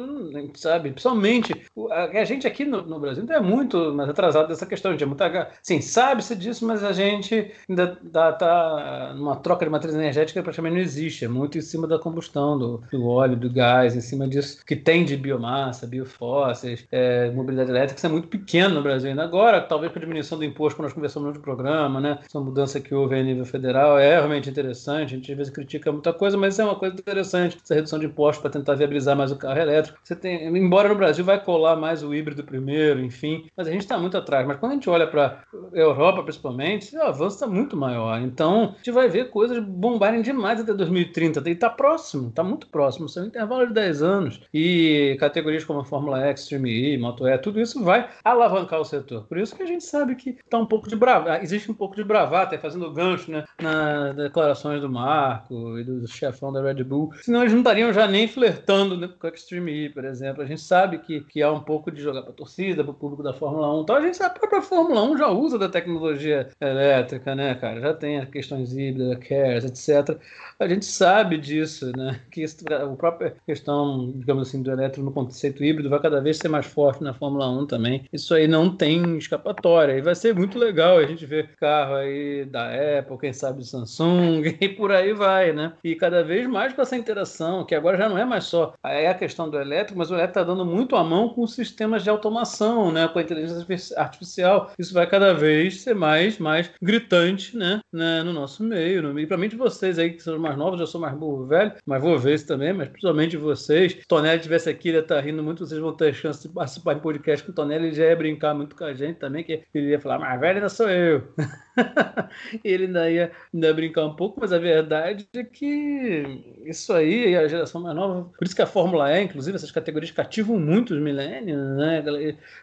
sabe, 0.54 0.90
principalmente 0.90 1.54
a, 1.90 2.24
gente 2.24 2.46
aqui 2.46 2.64
no, 2.64 2.82
no, 2.82 3.00
Brasil 3.00 3.22
ainda 3.22 3.34
é 3.34 3.40
muito 3.40 3.92
mais 3.94 4.08
atrasado 4.08 4.48
dessa 4.48 4.66
questão, 4.66 4.92
gente 4.92 5.04
é 5.04 5.06
muito, 5.06 5.22
sim, 5.62 5.80
sabe-se 5.80 6.34
disso, 6.36 6.66
mas 6.66 6.84
a 6.84 6.92
gente 6.92 7.52
ainda 7.68 7.98
está 8.04 9.14
numa 9.16 9.36
troca 9.36 9.64
de 9.64 9.70
matriz 9.70 9.94
energética 9.94 10.40
que 10.40 10.44
praticamente 10.44 10.74
não 10.74 10.82
existe, 10.82 11.24
é 11.24 11.28
muito 11.28 11.58
em 11.58 11.62
cima 11.62 11.86
da 11.86 11.98
combustão 11.98 12.58
do, 12.58 12.82
do 12.90 13.06
óleo, 13.06 13.36
do 13.36 13.50
gás, 13.50 13.96
em 13.96 14.00
cima 14.00 14.28
disso 14.28 14.64
que 14.64 14.76
tem 14.76 15.04
de 15.04 15.16
biomassa, 15.16 15.86
biofósseis, 15.86 16.86
é, 16.90 17.30
mobilidade 17.30 17.70
elétrica, 17.70 17.98
isso 17.98 18.06
é 18.06 18.10
muito 18.10 18.28
pequeno 18.28 18.74
no 18.74 18.82
Brasil 18.82 19.10
ainda. 19.10 19.22
Agora, 19.22 19.60
talvez 19.60 19.92
com 19.92 19.98
a 19.98 20.02
diminuição 20.02 20.38
do 20.40 20.44
imposto, 20.44 20.76
quando 20.76 20.86
nós 20.86 20.92
conversamos 20.92 21.34
no 21.34 21.40
programa, 21.40 22.00
né? 22.00 22.18
Essa 22.24 22.40
mudança 22.40 22.80
que 22.80 22.94
houve 22.94 23.14
a 23.14 23.22
nível 23.22 23.44
federal 23.44 23.98
é 23.98 24.16
realmente 24.16 24.50
interessante. 24.50 25.14
A 25.14 25.16
gente 25.16 25.30
às 25.30 25.38
vezes 25.38 25.52
critica 25.52 25.92
muita 25.92 26.12
coisa, 26.12 26.36
mas 26.36 26.58
é 26.58 26.64
uma 26.64 26.76
coisa 26.76 26.96
interessante. 26.96 27.58
Essa 27.62 27.74
redução 27.74 27.98
de 27.98 28.06
impostos 28.06 28.40
para 28.40 28.50
tentar 28.50 28.74
viabilizar 28.74 29.16
mais 29.16 29.30
o 29.30 29.36
carro 29.36 29.58
elétrico. 29.58 29.98
Você 30.02 30.16
tem, 30.16 30.46
embora 30.46 30.88
no 30.88 30.94
Brasil 30.94 31.24
vai 31.24 31.42
colar 31.42 31.76
mais 31.76 32.02
o 32.02 32.14
híbrido 32.14 32.42
primeiro, 32.42 33.00
enfim, 33.00 33.46
mas 33.56 33.68
a 33.68 33.70
gente 33.70 33.82
está 33.82 33.98
muito 33.98 34.16
atrás. 34.16 34.46
Mas 34.46 34.58
quando 34.58 34.72
a 34.72 34.74
gente 34.74 34.90
olha 34.90 35.06
para 35.06 35.44
Europa, 35.72 36.22
principalmente, 36.22 36.96
o 36.96 37.02
avanço 37.02 37.36
está 37.36 37.46
muito 37.46 37.76
maior. 37.76 38.20
Então, 38.20 38.74
a 38.74 38.76
gente 38.76 38.90
vai 38.90 39.08
ver 39.08 39.30
coisas 39.30 39.58
bombarem 39.62 40.22
demais 40.22 40.60
até 40.60 40.72
2030. 40.72 41.48
E 41.48 41.52
está 41.52 41.70
próximo, 41.70 42.28
está 42.28 42.42
muito 42.42 42.66
próximo. 42.68 43.08
São 43.08 43.24
um 43.24 43.26
intervalo 43.26 43.66
de 43.66 43.74
10 43.74 44.02
anos. 44.02 44.40
E 44.52 45.16
categorias 45.20 45.64
como 45.64 45.80
a 45.80 45.84
Fórmula 45.84 46.20
X, 46.26 46.42
Extreme 46.42 46.94
E, 46.94 46.98
Moto 46.98 47.26
E, 47.26 47.38
tudo 47.38 47.60
isso 47.60 47.82
vai 47.82 48.08
alavancar 48.24 48.80
o 48.80 48.84
setor. 48.84 49.24
Por 49.24 49.38
isso 49.38 49.54
que 49.54 49.62
a 49.62 49.66
gente 49.66 49.84
sabe 49.84 50.14
que 50.14 50.29
está 50.44 50.58
um 50.58 50.66
pouco 50.66 50.88
de 50.88 50.96
bravata, 50.96 51.42
existe 51.42 51.70
um 51.70 51.74
pouco 51.74 51.96
de 51.96 52.04
bravata, 52.04 52.58
fazendo 52.58 52.90
gancho 52.92 53.30
né, 53.30 53.44
nas 53.60 54.14
declarações 54.16 54.80
do 54.80 54.88
Marco 54.88 55.78
e 55.78 55.84
do 55.84 56.06
chefão 56.06 56.52
da 56.52 56.62
Red 56.62 56.84
Bull. 56.84 57.12
Senão 57.22 57.40
eles 57.40 57.52
não 57.52 57.60
estariam 57.60 57.92
já 57.92 58.06
nem 58.06 58.28
flertando 58.28 58.96
né, 58.96 59.08
com 59.18 59.26
a 59.26 59.30
Extreme 59.30 59.86
E, 59.86 59.88
por 59.90 60.04
exemplo. 60.04 60.42
A 60.42 60.46
gente 60.46 60.60
sabe 60.60 60.98
que, 60.98 61.20
que 61.20 61.42
há 61.42 61.50
um 61.50 61.60
pouco 61.60 61.90
de 61.90 62.00
jogar 62.00 62.22
para 62.22 62.32
torcida, 62.32 62.82
para 62.82 62.92
o 62.92 62.94
público 62.94 63.22
da 63.22 63.32
Fórmula 63.32 63.78
1. 63.78 63.82
Então 63.82 63.96
a 63.96 64.00
gente 64.00 64.16
sabe 64.16 64.38
que 64.38 64.44
a 64.44 64.48
própria 64.48 64.62
Fórmula 64.62 65.02
1 65.02 65.18
já 65.18 65.28
usa 65.28 65.58
da 65.58 65.68
tecnologia 65.68 66.48
elétrica, 66.60 67.34
né, 67.34 67.54
cara? 67.54 67.80
Já 67.80 67.94
tem 67.94 68.18
as 68.18 68.28
questões 68.28 68.76
híbridas, 68.76 69.18
CARES, 69.18 69.64
etc. 69.64 70.18
A 70.58 70.68
gente 70.68 70.84
sabe 70.84 71.38
disso, 71.38 71.90
né? 71.96 72.20
Que 72.30 72.42
isso, 72.42 72.64
a 72.72 72.96
própria 72.96 73.34
questão, 73.46 74.12
digamos 74.14 74.48
assim, 74.48 74.62
do 74.62 74.70
elétrico 74.70 75.04
no 75.04 75.12
conceito 75.12 75.64
híbrido 75.64 75.88
vai 75.88 76.00
cada 76.00 76.20
vez 76.20 76.38
ser 76.38 76.48
mais 76.48 76.66
forte 76.66 77.02
na 77.02 77.14
Fórmula 77.14 77.48
1 77.50 77.66
também. 77.66 78.04
Isso 78.12 78.34
aí 78.34 78.46
não 78.46 78.74
tem 78.74 79.16
escapatória. 79.16 79.96
E 79.96 80.02
vai 80.02 80.14
ser 80.20 80.34
muito 80.34 80.58
legal 80.58 80.98
a 80.98 81.06
gente 81.06 81.24
ver 81.26 81.50
carro 81.56 81.94
aí 81.94 82.44
da 82.44 82.70
Apple, 82.98 83.18
quem 83.18 83.32
sabe 83.32 83.64
Samsung, 83.64 84.56
e 84.60 84.68
por 84.68 84.92
aí 84.92 85.12
vai, 85.12 85.52
né? 85.52 85.72
E 85.82 85.94
cada 85.94 86.22
vez 86.22 86.46
mais 86.46 86.72
com 86.72 86.82
essa 86.82 86.96
interação, 86.96 87.64
que 87.64 87.74
agora 87.74 87.96
já 87.96 88.08
não 88.08 88.18
é 88.18 88.24
mais 88.24 88.44
só 88.44 88.74
é 88.84 89.08
a 89.08 89.14
questão 89.14 89.48
do 89.48 89.58
elétrico, 89.58 89.98
mas 89.98 90.10
o 90.10 90.14
elétrico 90.14 90.40
está 90.40 90.44
dando 90.44 90.64
muito 90.64 90.96
a 90.96 91.04
mão 91.04 91.28
com 91.28 91.46
sistemas 91.46 92.02
de 92.02 92.10
automação, 92.10 92.92
né? 92.92 93.08
Com 93.08 93.18
a 93.18 93.22
inteligência 93.22 93.98
artificial. 93.98 94.72
Isso 94.78 94.92
vai 94.92 95.06
cada 95.06 95.32
vez 95.32 95.82
ser 95.82 95.94
mais, 95.94 96.38
mais 96.38 96.70
gritante, 96.80 97.56
né? 97.56 97.80
né? 97.92 98.22
No 98.22 98.32
nosso 98.32 98.62
meio. 98.62 99.02
No... 99.02 99.18
E 99.18 99.26
para 99.26 99.36
mim 99.36 99.48
de 99.48 99.56
vocês 99.56 99.98
aí 99.98 100.10
que 100.10 100.22
são 100.22 100.38
mais 100.38 100.56
novos, 100.56 100.80
eu 100.80 100.86
sou 100.86 101.00
mais 101.00 101.14
burro 101.14 101.46
velho, 101.46 101.72
mas 101.86 102.02
vou 102.02 102.18
ver 102.18 102.34
isso 102.34 102.46
também, 102.46 102.72
mas 102.72 102.88
principalmente 102.88 103.36
vocês. 103.36 103.92
Se 103.92 104.06
Tonelli 104.06 104.40
tivesse 104.40 104.68
aqui, 104.68 104.88
ele 104.88 104.98
ia 104.98 105.02
estar 105.02 105.16
tá 105.16 105.20
rindo 105.20 105.42
muito, 105.42 105.66
vocês 105.66 105.80
vão 105.80 105.92
ter 105.92 106.14
chance 106.14 106.46
de 106.46 106.52
participar 106.52 106.94
de 106.94 107.00
podcast 107.00 107.44
com 107.44 107.52
o 107.52 107.54
Tonelli, 107.54 107.86
ele 107.86 107.94
já 107.94 108.04
ia 108.04 108.16
brincar 108.16 108.54
muito 108.54 108.76
com 108.76 108.84
a 108.84 108.94
gente 108.94 109.18
também, 109.18 109.44
que 109.44 109.62
ele 109.74 109.90
ia 109.90 109.99
falar, 110.00 110.18
mais 110.18 110.40
velho 110.40 110.56
ainda 110.56 110.68
sou 110.68 110.88
eu. 110.88 111.22
ele 112.64 112.86
ainda 112.86 113.10
ia, 113.10 113.32
ainda 113.52 113.66
ia 113.66 113.74
brincar 113.74 114.06
um 114.06 114.14
pouco, 114.14 114.40
mas 114.40 114.52
a 114.52 114.58
verdade 114.58 115.28
é 115.34 115.44
que 115.44 116.42
isso 116.64 116.92
aí, 116.92 117.36
a 117.36 117.48
geração 117.48 117.80
mais 117.80 117.94
nova, 117.94 118.30
por 118.36 118.44
isso 118.44 118.54
que 118.54 118.62
a 118.62 118.66
Fórmula 118.66 119.12
E, 119.12 119.22
inclusive, 119.22 119.56
essas 119.56 119.70
categorias 119.70 120.10
cativam 120.10 120.58
muito 120.58 120.94
os 120.94 121.00
milênios, 121.00 121.58
né? 121.76 122.02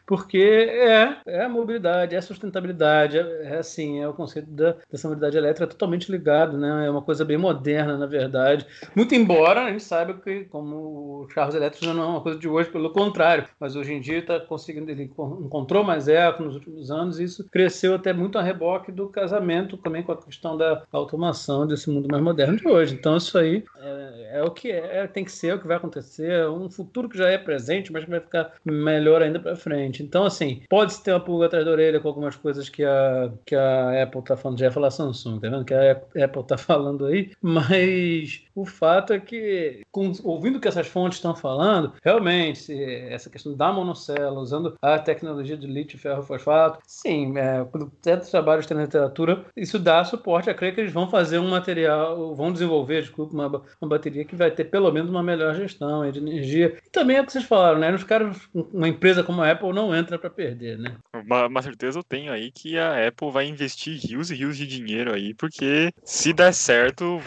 Porque 0.05 0.37
é, 0.37 1.17
é 1.25 1.43
a 1.43 1.49
mobilidade, 1.49 2.15
é 2.15 2.17
a 2.17 2.21
sustentabilidade, 2.21 3.17
é, 3.17 3.43
é 3.43 3.57
assim, 3.57 3.99
é 3.99 4.07
o 4.07 4.13
conceito 4.13 4.49
da, 4.49 4.75
dessa 4.91 5.07
mobilidade 5.07 5.37
elétrica 5.37 5.67
totalmente 5.67 6.11
ligado, 6.11 6.57
né? 6.57 6.85
É 6.85 6.89
uma 6.89 7.01
coisa 7.01 7.25
bem 7.25 7.37
moderna, 7.37 7.97
na 7.97 8.05
verdade. 8.05 8.65
Muito 8.95 9.15
embora 9.15 9.65
a 9.65 9.71
gente 9.71 9.83
saiba 9.83 10.13
que, 10.13 10.45
como 10.45 11.21
os 11.25 11.33
carros 11.33 11.55
elétricos 11.55 11.87
não 11.87 12.03
é 12.03 12.05
uma 12.05 12.21
coisa 12.21 12.39
de 12.39 12.47
hoje, 12.47 12.69
pelo 12.69 12.91
contrário, 12.91 13.45
mas 13.59 13.75
hoje 13.75 13.93
em 13.93 14.01
dia 14.01 14.19
está 14.19 14.39
conseguindo, 14.39 14.89
ele 14.89 15.03
encontrou 15.03 15.83
mais 15.83 16.07
eco 16.07 16.43
nos 16.43 16.55
últimos 16.55 16.91
anos 16.91 17.19
e 17.19 17.23
isso 17.23 17.47
cresceu 17.49 17.95
até 17.95 18.13
muito 18.13 18.37
a 18.37 18.41
reboque 18.41 18.91
do 18.91 19.06
casamento 19.07 19.77
também 19.77 20.03
com 20.03 20.11
a 20.11 20.17
questão 20.17 20.57
da 20.57 20.83
automação 20.91 21.67
desse 21.67 21.89
mundo 21.89 22.07
mais 22.09 22.23
moderno 22.23 22.57
de 22.57 22.67
hoje. 22.67 22.95
Então 22.95 23.17
isso 23.17 23.37
aí 23.37 23.63
é, 23.79 24.39
é 24.39 24.43
o 24.43 24.51
que 24.51 24.71
é, 24.71 25.07
tem 25.07 25.23
que 25.23 25.31
ser, 25.31 25.47
é 25.47 25.55
o 25.55 25.59
que 25.59 25.67
vai 25.67 25.77
acontecer, 25.77 26.31
é 26.31 26.49
um 26.49 26.69
futuro 26.69 27.09
que 27.09 27.17
já 27.17 27.29
é 27.29 27.37
presente, 27.37 27.91
mas 27.91 28.03
que 28.03 28.09
vai 28.09 28.19
ficar 28.19 28.53
melhor 28.65 29.21
ainda 29.21 29.39
para 29.39 29.55
frente. 29.55 30.03
Então 30.03 30.25
assim, 30.25 30.61
pode 30.69 30.97
ter 30.99 31.11
uma 31.11 31.19
pulga 31.19 31.45
atrás 31.45 31.65
da 31.65 31.71
orelha 31.71 31.99
com 31.99 32.07
algumas 32.07 32.35
coisas 32.35 32.69
que 32.69 32.83
a, 32.83 33.31
que 33.45 33.55
a 33.55 34.03
Apple 34.03 34.19
está 34.19 34.37
falando, 34.37 34.59
já 34.59 34.65
ia 34.65 34.71
falar 34.71 34.91
Samsung, 34.91 35.39
tá 35.39 35.49
vendo? 35.49 35.65
Que 35.65 35.73
a 35.73 35.91
Apple 35.91 36.41
está 36.41 36.57
falando 36.57 37.05
aí, 37.05 37.31
mas 37.41 38.41
o 38.55 38.65
fato 38.65 39.13
é 39.13 39.19
que, 39.19 39.81
com, 39.91 40.11
ouvindo 40.23 40.57
o 40.57 40.59
que 40.59 40.67
essas 40.67 40.87
fontes 40.87 41.19
estão 41.19 41.35
falando, 41.35 41.93
realmente, 42.03 42.73
essa 43.09 43.29
questão 43.29 43.55
da 43.55 43.71
monocela, 43.71 44.39
usando 44.39 44.75
a 44.81 44.97
tecnologia 44.97 45.55
de 45.55 45.67
lítio 45.67 45.99
ferro 45.99 46.23
fosfato, 46.23 46.79
sim, 46.87 47.37
é, 47.37 47.63
quando 47.71 47.91
certos 48.01 48.29
trabalhos 48.29 48.65
têm 48.65 48.77
literatura, 48.87 49.45
isso 49.55 49.77
dá 49.77 50.03
suporte 50.03 50.49
a 50.49 50.53
crer 50.53 50.73
que 50.73 50.81
eles 50.81 50.91
vão 50.91 51.09
fazer 51.09 51.39
um 51.39 51.49
material, 51.49 52.35
vão 52.35 52.51
desenvolver, 52.51 53.01
desculpa, 53.01 53.33
uma, 53.33 53.47
uma 53.81 53.89
bateria 53.89 54.25
que 54.25 54.35
vai 54.35 54.51
ter 54.51 54.65
pelo 54.65 54.91
menos 54.91 55.09
uma 55.09 55.21
melhor 55.21 55.53
gestão 55.55 56.09
de 56.11 56.19
energia. 56.19 56.77
E 56.85 56.89
também 56.89 57.17
é 57.17 57.21
o 57.21 57.25
que 57.25 57.31
vocês 57.31 57.45
falaram, 57.45 57.79
né? 57.79 57.91
Nos 57.91 58.03
caras, 58.03 58.37
uma 58.53 58.87
empresa 58.87 59.23
como 59.23 59.41
a 59.41 59.51
Apple 59.51 59.73
não 59.73 59.95
entra 59.95 60.17
para 60.17 60.29
perder, 60.29 60.77
né? 60.77 60.95
Uma, 61.13 61.47
uma, 61.47 61.61
certeza 61.61 61.99
eu 61.99 62.03
tenho 62.03 62.31
aí 62.31 62.51
que 62.51 62.77
a 62.77 63.07
Apple 63.07 63.31
vai 63.31 63.45
investir 63.45 63.99
rios 63.99 64.31
e 64.31 64.35
rios 64.35 64.57
de 64.57 64.65
dinheiro 64.65 65.13
aí, 65.13 65.33
porque 65.33 65.91
se 66.03 66.33
der 66.33 66.53
certo, 66.53 67.21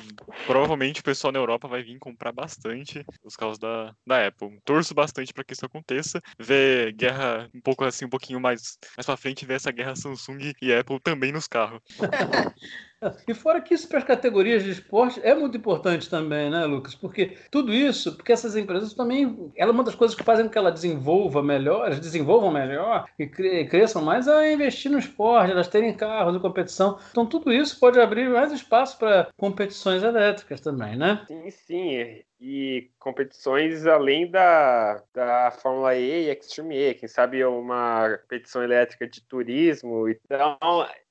provavelmente 0.46 1.00
o 1.00 1.04
pessoal 1.04 1.32
na 1.32 1.38
Europa 1.38 1.68
vai 1.68 1.82
vir 1.82 1.98
comprar 1.98 2.32
bastante 2.32 3.04
os 3.24 3.36
carros 3.36 3.58
da, 3.58 3.94
da 4.06 4.26
Apple. 4.26 4.58
Torço 4.64 4.94
bastante 4.94 5.32
para 5.32 5.44
que 5.44 5.52
isso 5.52 5.66
aconteça. 5.66 6.20
Ver 6.38 6.92
guerra 6.92 7.48
um 7.54 7.60
pouco 7.60 7.84
assim, 7.84 8.04
um 8.04 8.10
pouquinho 8.10 8.40
mais, 8.40 8.78
mais 8.96 9.06
para 9.06 9.16
frente, 9.16 9.46
ver 9.46 9.54
essa 9.54 9.70
guerra 9.70 9.96
Samsung 9.96 10.52
e 10.60 10.72
Apple 10.72 11.00
também 11.00 11.32
nos 11.32 11.46
carros. 11.50 11.82
E 13.26 13.32
fora 13.32 13.60
que 13.60 13.72
isso 13.72 13.88
para 13.88 13.98
as 13.98 14.04
categorias 14.04 14.62
de 14.62 14.70
esporte 14.70 15.20
é 15.22 15.34
muito 15.34 15.56
importante 15.56 16.08
também, 16.08 16.50
né, 16.50 16.66
Lucas? 16.66 16.94
Porque 16.94 17.36
tudo 17.50 17.72
isso, 17.72 18.14
porque 18.14 18.32
essas 18.32 18.56
empresas 18.56 18.92
também, 18.92 19.50
ela 19.56 19.72
uma 19.72 19.84
das 19.84 19.94
coisas 19.94 20.16
que 20.16 20.22
fazem 20.22 20.46
com 20.46 20.52
que 20.52 20.58
ela 20.58 20.70
desenvolva 20.70 21.42
melhor, 21.42 21.94
desenvolvam 21.94 22.50
melhor 22.50 23.06
e 23.18 23.26
cresçam 23.26 24.02
mais 24.02 24.26
é 24.28 24.52
investir 24.52 24.90
no 24.90 24.98
esporte, 24.98 25.50
elas 25.50 25.68
terem 25.68 25.94
carros 25.94 26.34
de 26.34 26.40
competição. 26.40 26.98
Então 27.10 27.24
tudo 27.24 27.52
isso 27.52 27.78
pode 27.80 27.98
abrir 27.98 28.28
mais 28.28 28.52
espaço 28.52 28.98
para 28.98 29.28
competições 29.36 30.02
elétricas 30.02 30.60
também, 30.60 30.96
né? 30.96 31.24
Sim, 31.26 31.50
sim 31.50 32.22
e 32.40 32.90
competições 32.98 33.86
além 33.86 34.30
da, 34.30 35.02
da 35.12 35.50
Fórmula 35.50 35.94
E 35.94 36.26
e 36.26 36.30
Extreme 36.30 36.74
E, 36.74 36.94
quem 36.94 37.06
sabe 37.08 37.44
uma 37.44 38.16
competição 38.22 38.62
elétrica 38.62 39.06
de 39.06 39.20
turismo. 39.20 40.08
Então, 40.08 40.58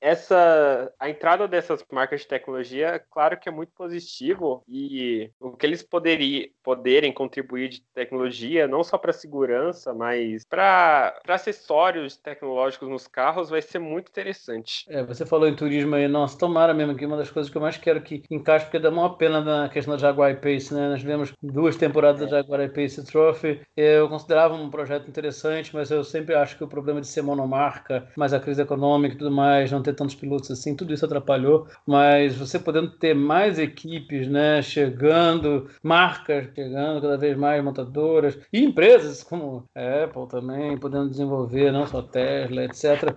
essa 0.00 0.92
a 0.98 1.08
entrada 1.08 1.46
dessas 1.46 1.79
marcas 1.90 2.20
de 2.22 2.28
tecnologia, 2.28 3.02
claro 3.10 3.38
que 3.38 3.48
é 3.48 3.52
muito 3.52 3.72
positivo 3.72 4.62
e 4.68 5.30
o 5.40 5.56
que 5.56 5.66
eles 5.66 5.82
poderiam 5.82 6.48
poderem 6.62 7.12
contribuir 7.12 7.68
de 7.68 7.82
tecnologia, 7.94 8.68
não 8.68 8.84
só 8.84 8.96
para 8.98 9.12
segurança, 9.12 9.92
mas 9.94 10.44
para 10.44 11.20
acessórios 11.28 12.16
tecnológicos 12.16 12.88
nos 12.88 13.06
carros, 13.06 13.50
vai 13.50 13.62
ser 13.62 13.78
muito 13.78 14.08
interessante. 14.08 14.84
É, 14.88 15.02
você 15.02 15.24
falou 15.26 15.48
em 15.48 15.56
turismo 15.56 15.94
aí, 15.94 16.06
nossa, 16.06 16.38
tomara 16.38 16.74
mesmo 16.74 16.94
que 16.94 17.06
uma 17.06 17.16
das 17.16 17.30
coisas 17.30 17.50
que 17.50 17.56
eu 17.56 17.62
mais 17.62 17.76
quero 17.76 18.02
que 18.02 18.22
encaixe, 18.30 18.66
porque 18.66 18.78
dá 18.78 18.90
uma 18.90 19.16
pena 19.16 19.40
na 19.40 19.68
questão 19.68 19.94
da 19.94 20.00
Jaguar 20.00 20.40
Pace, 20.40 20.74
né? 20.74 20.88
Nós 20.88 21.02
vemos 21.02 21.32
duas 21.42 21.76
temporadas 21.76 22.20
da 22.20 22.38
Jaguar 22.38 22.68
Pace 22.70 23.04
Trophy. 23.04 23.60
Eu 23.76 24.08
considerava 24.08 24.54
um 24.54 24.70
projeto 24.70 25.08
interessante, 25.08 25.74
mas 25.74 25.90
eu 25.90 26.04
sempre 26.04 26.34
acho 26.34 26.56
que 26.56 26.64
o 26.64 26.68
problema 26.68 27.00
de 27.00 27.06
ser 27.06 27.22
monomarca, 27.22 28.08
mais 28.16 28.32
a 28.32 28.40
crise 28.40 28.62
econômica 28.62 29.14
e 29.14 29.18
tudo 29.18 29.30
mais, 29.30 29.70
não 29.70 29.82
ter 29.82 29.94
tantos 29.94 30.14
pilotos 30.14 30.50
assim, 30.50 30.76
tudo 30.76 30.92
isso 30.92 31.04
atrapalhou. 31.04 31.66
Mas 31.86 32.36
você 32.36 32.58
podendo 32.58 32.90
ter 32.90 33.14
mais 33.14 33.58
equipes, 33.58 34.28
né, 34.28 34.62
chegando, 34.62 35.68
marcas 35.82 36.48
chegando, 36.54 37.02
cada 37.02 37.16
vez 37.16 37.36
mais 37.36 37.62
montadoras 37.62 38.38
e 38.52 38.64
empresas 38.64 39.22
como 39.22 39.64
Apple 39.74 40.28
também, 40.28 40.76
podendo 40.78 41.10
desenvolver, 41.10 41.72
não 41.72 41.86
só 41.86 42.02
Tesla, 42.02 42.64
etc. 42.64 43.14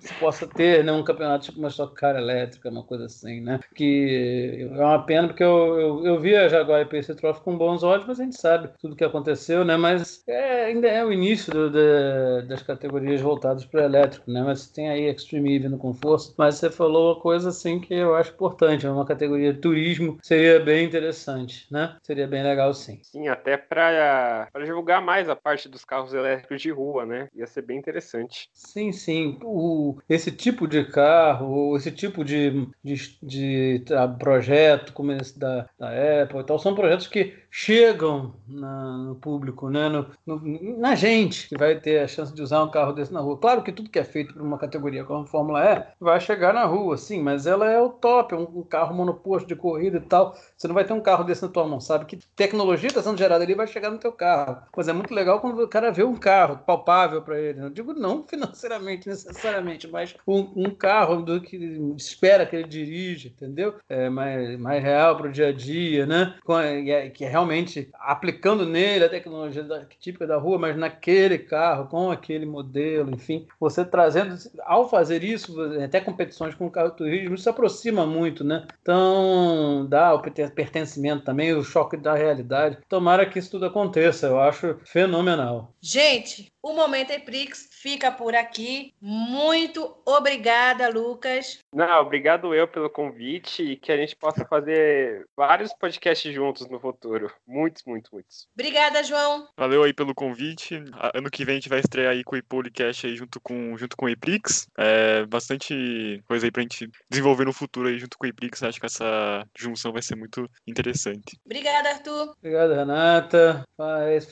se 0.00 0.14
possa 0.14 0.46
ter 0.46 0.84
né, 0.84 0.92
um 0.92 1.02
campeonato 1.02 1.46
tipo 1.46 1.58
uma 1.58 1.68
Stock 1.68 1.94
Car 1.94 2.16
elétrica, 2.16 2.70
uma 2.70 2.82
coisa 2.82 3.06
assim, 3.06 3.40
né? 3.40 3.60
Que 3.74 4.68
é 4.72 4.84
uma 4.84 5.02
pena, 5.04 5.28
porque 5.28 5.42
eu, 5.42 5.80
eu, 5.80 6.06
eu 6.06 6.20
vi 6.20 6.36
a 6.36 6.48
Jaguar 6.48 6.86
PC 6.88 7.14
Trophy 7.14 7.40
com 7.40 7.56
bons 7.56 7.82
olhos, 7.82 8.06
mas 8.06 8.20
a 8.20 8.24
gente 8.24 8.40
sabe 8.40 8.70
tudo 8.80 8.96
que 8.96 9.04
aconteceu, 9.04 9.64
né? 9.64 9.76
Mas 9.76 10.22
é, 10.26 10.66
ainda 10.66 10.88
é 10.88 11.04
o 11.04 11.12
início 11.12 11.52
do, 11.52 11.70
do, 11.70 12.48
das 12.48 12.62
categorias 12.62 13.20
voltadas 13.20 13.64
para 13.64 13.84
elétrico, 13.84 14.30
né? 14.30 14.42
Mas 14.42 14.66
tem 14.66 14.88
aí 14.88 15.08
Extreme 15.08 15.54
E 15.54 15.58
vindo 15.58 15.78
com 15.78 15.92
força. 15.94 16.32
Mas 16.36 16.56
você 16.56 16.70
falou 16.70 17.12
uma 17.12 17.20
coisa 17.20 17.50
assim 17.50 17.80
que 17.80 17.91
eu 17.94 18.14
acho 18.14 18.32
importante, 18.32 18.86
uma 18.86 19.06
categoria 19.06 19.52
de 19.52 19.60
turismo 19.60 20.18
seria 20.22 20.60
bem 20.60 20.84
interessante, 20.84 21.66
né? 21.70 21.96
Seria 22.02 22.26
bem 22.26 22.42
legal 22.42 22.72
sim. 22.74 23.00
Sim, 23.02 23.28
até 23.28 23.56
para 23.56 24.48
divulgar 24.64 25.02
mais 25.02 25.28
a 25.28 25.36
parte 25.36 25.68
dos 25.68 25.84
carros 25.84 26.14
elétricos 26.14 26.60
de 26.60 26.70
rua, 26.70 27.04
né? 27.04 27.28
Ia 27.34 27.46
ser 27.46 27.62
bem 27.62 27.78
interessante. 27.78 28.48
Sim, 28.52 28.92
sim. 28.92 29.38
O, 29.42 29.98
esse 30.08 30.30
tipo 30.30 30.66
de 30.66 30.84
carro, 30.84 31.76
esse 31.76 31.90
tipo 31.90 32.24
de, 32.24 32.68
de, 32.82 33.18
de 33.22 33.84
projeto 34.18 34.92
como 34.92 35.12
esse 35.12 35.38
da, 35.38 35.68
da 35.78 36.22
Apple 36.22 36.40
e 36.40 36.44
tal, 36.44 36.58
são 36.58 36.74
projetos 36.74 37.06
que 37.06 37.41
chegam 37.54 38.34
na, 38.48 38.96
no 38.96 39.14
público, 39.14 39.68
né? 39.68 39.86
No, 39.86 40.06
no, 40.26 40.78
na 40.78 40.94
gente 40.94 41.50
que 41.50 41.58
vai 41.58 41.78
ter 41.78 41.98
a 42.00 42.08
chance 42.08 42.34
de 42.34 42.40
usar 42.40 42.64
um 42.64 42.70
carro 42.70 42.94
desse 42.94 43.12
na 43.12 43.20
rua. 43.20 43.36
Claro 43.36 43.62
que 43.62 43.70
tudo 43.70 43.90
que 43.90 43.98
é 43.98 44.04
feito 44.04 44.32
por 44.32 44.40
uma 44.40 44.56
categoria 44.56 45.04
como 45.04 45.24
a 45.24 45.26
Fórmula 45.26 45.62
E 45.62 45.84
vai 46.02 46.18
chegar 46.18 46.54
na 46.54 46.64
rua, 46.64 46.96
sim, 46.96 47.22
mas 47.22 47.46
ela 47.46 47.70
é 47.70 47.78
o 47.78 47.90
top, 47.90 48.34
um, 48.34 48.60
um 48.60 48.62
carro 48.62 48.94
monoposto 48.94 49.46
de 49.46 49.54
corrida 49.54 49.98
e 49.98 50.00
tal. 50.00 50.34
Você 50.56 50.66
não 50.66 50.74
vai 50.74 50.84
ter 50.84 50.94
um 50.94 51.00
carro 51.00 51.24
desse 51.24 51.42
na 51.42 51.48
tua 51.48 51.68
mão, 51.68 51.78
sabe? 51.78 52.06
Que 52.06 52.16
tecnologia 52.34 52.88
está 52.88 53.02
sendo 53.02 53.18
gerada 53.18 53.44
ali 53.44 53.54
vai 53.54 53.66
chegar 53.66 53.90
no 53.90 53.98
teu 53.98 54.12
carro. 54.12 54.62
Mas 54.74 54.88
é 54.88 54.92
muito 54.94 55.12
legal 55.12 55.38
quando 55.38 55.62
o 55.62 55.68
cara 55.68 55.92
vê 55.92 56.02
um 56.02 56.16
carro 56.16 56.56
palpável 56.56 57.20
para 57.20 57.38
ele. 57.38 57.60
Eu 57.60 57.68
digo 57.68 57.92
não 57.92 58.22
financeiramente 58.26 59.06
necessariamente, 59.06 59.86
mas 59.88 60.16
um, 60.26 60.50
um 60.56 60.70
carro 60.70 61.20
do 61.20 61.38
que 61.38 61.56
espera 61.98 62.46
que 62.46 62.56
ele 62.56 62.66
dirige, 62.66 63.28
entendeu? 63.28 63.74
É 63.90 64.08
mais, 64.08 64.58
mais 64.58 64.82
real 64.82 65.16
para 65.18 65.28
o 65.28 65.32
dia 65.32 65.48
a 65.48 65.52
dia, 65.52 66.06
né? 66.06 66.34
É, 66.62 67.10
que 67.10 67.24
é 67.26 67.28
realmente 67.28 67.41
aplicando 68.00 68.66
nele 68.66 69.04
a 69.04 69.08
tecnologia 69.08 69.62
da, 69.62 69.84
típica 70.00 70.26
da 70.26 70.36
rua, 70.36 70.58
mas 70.58 70.76
naquele 70.76 71.38
carro, 71.38 71.88
com 71.88 72.10
aquele 72.10 72.46
modelo, 72.46 73.10
enfim, 73.14 73.46
você 73.58 73.84
trazendo, 73.84 74.36
ao 74.64 74.88
fazer 74.88 75.24
isso, 75.24 75.60
até 75.82 76.00
competições 76.00 76.54
com 76.54 76.66
o 76.66 76.70
carro 76.70 76.90
turismo, 76.90 77.38
se 77.38 77.48
aproxima 77.48 78.06
muito, 78.06 78.44
né? 78.44 78.66
Então, 78.80 79.86
dá 79.88 80.14
o 80.14 80.20
pertencimento 80.20 81.24
também, 81.24 81.52
o 81.52 81.64
choque 81.64 81.96
da 81.96 82.14
realidade. 82.14 82.78
Tomara 82.88 83.26
que 83.26 83.38
isso 83.38 83.50
tudo 83.50 83.66
aconteça, 83.66 84.26
eu 84.26 84.40
acho 84.40 84.76
fenomenal. 84.84 85.72
Gente, 85.80 86.51
o 86.62 86.72
Momento 86.72 87.10
Eprix 87.10 87.68
fica 87.72 88.12
por 88.12 88.34
aqui. 88.34 88.94
Muito 89.00 89.96
obrigada, 90.06 90.88
Lucas. 90.88 91.58
Não, 91.74 92.00
obrigado 92.00 92.54
eu 92.54 92.68
pelo 92.68 92.88
convite 92.88 93.62
e 93.62 93.76
que 93.76 93.90
a 93.90 93.96
gente 93.96 94.14
possa 94.14 94.44
fazer 94.44 95.26
vários 95.36 95.72
podcasts 95.72 96.32
juntos 96.32 96.68
no 96.68 96.78
futuro. 96.78 97.30
Muitos, 97.46 97.82
muitos, 97.84 98.10
muitos. 98.12 98.46
Obrigada, 98.54 99.02
João. 99.02 99.48
Valeu 99.56 99.82
aí 99.82 99.92
pelo 99.92 100.14
convite. 100.14 100.82
Ano 101.14 101.30
que 101.30 101.44
vem 101.44 101.54
a 101.54 101.56
gente 101.56 101.68
vai 101.68 101.80
estrear 101.80 102.12
aí 102.12 102.22
com 102.22 102.36
o 102.36 102.38
Ipolicast 102.38 103.06
aí 103.06 103.16
junto 103.16 103.40
com, 103.40 103.76
junto 103.76 103.96
com 103.96 104.06
o 104.06 104.08
Eprix. 104.08 104.68
É 104.78 105.26
bastante 105.26 106.22
coisa 106.28 106.46
aí 106.46 106.52
pra 106.52 106.62
gente 106.62 106.88
desenvolver 107.10 107.44
no 107.44 107.52
futuro 107.52 107.88
aí 107.88 107.98
junto 107.98 108.16
com 108.16 108.24
o 108.24 108.28
Eprix. 108.28 108.62
Acho 108.62 108.78
que 108.78 108.86
essa 108.86 109.44
junção 109.58 109.92
vai 109.92 110.02
ser 110.02 110.14
muito 110.14 110.48
interessante. 110.66 111.36
Obrigada, 111.44 111.88
Arthur. 111.88 112.34
Obrigado, 112.38 112.74
Renata. 112.74 113.64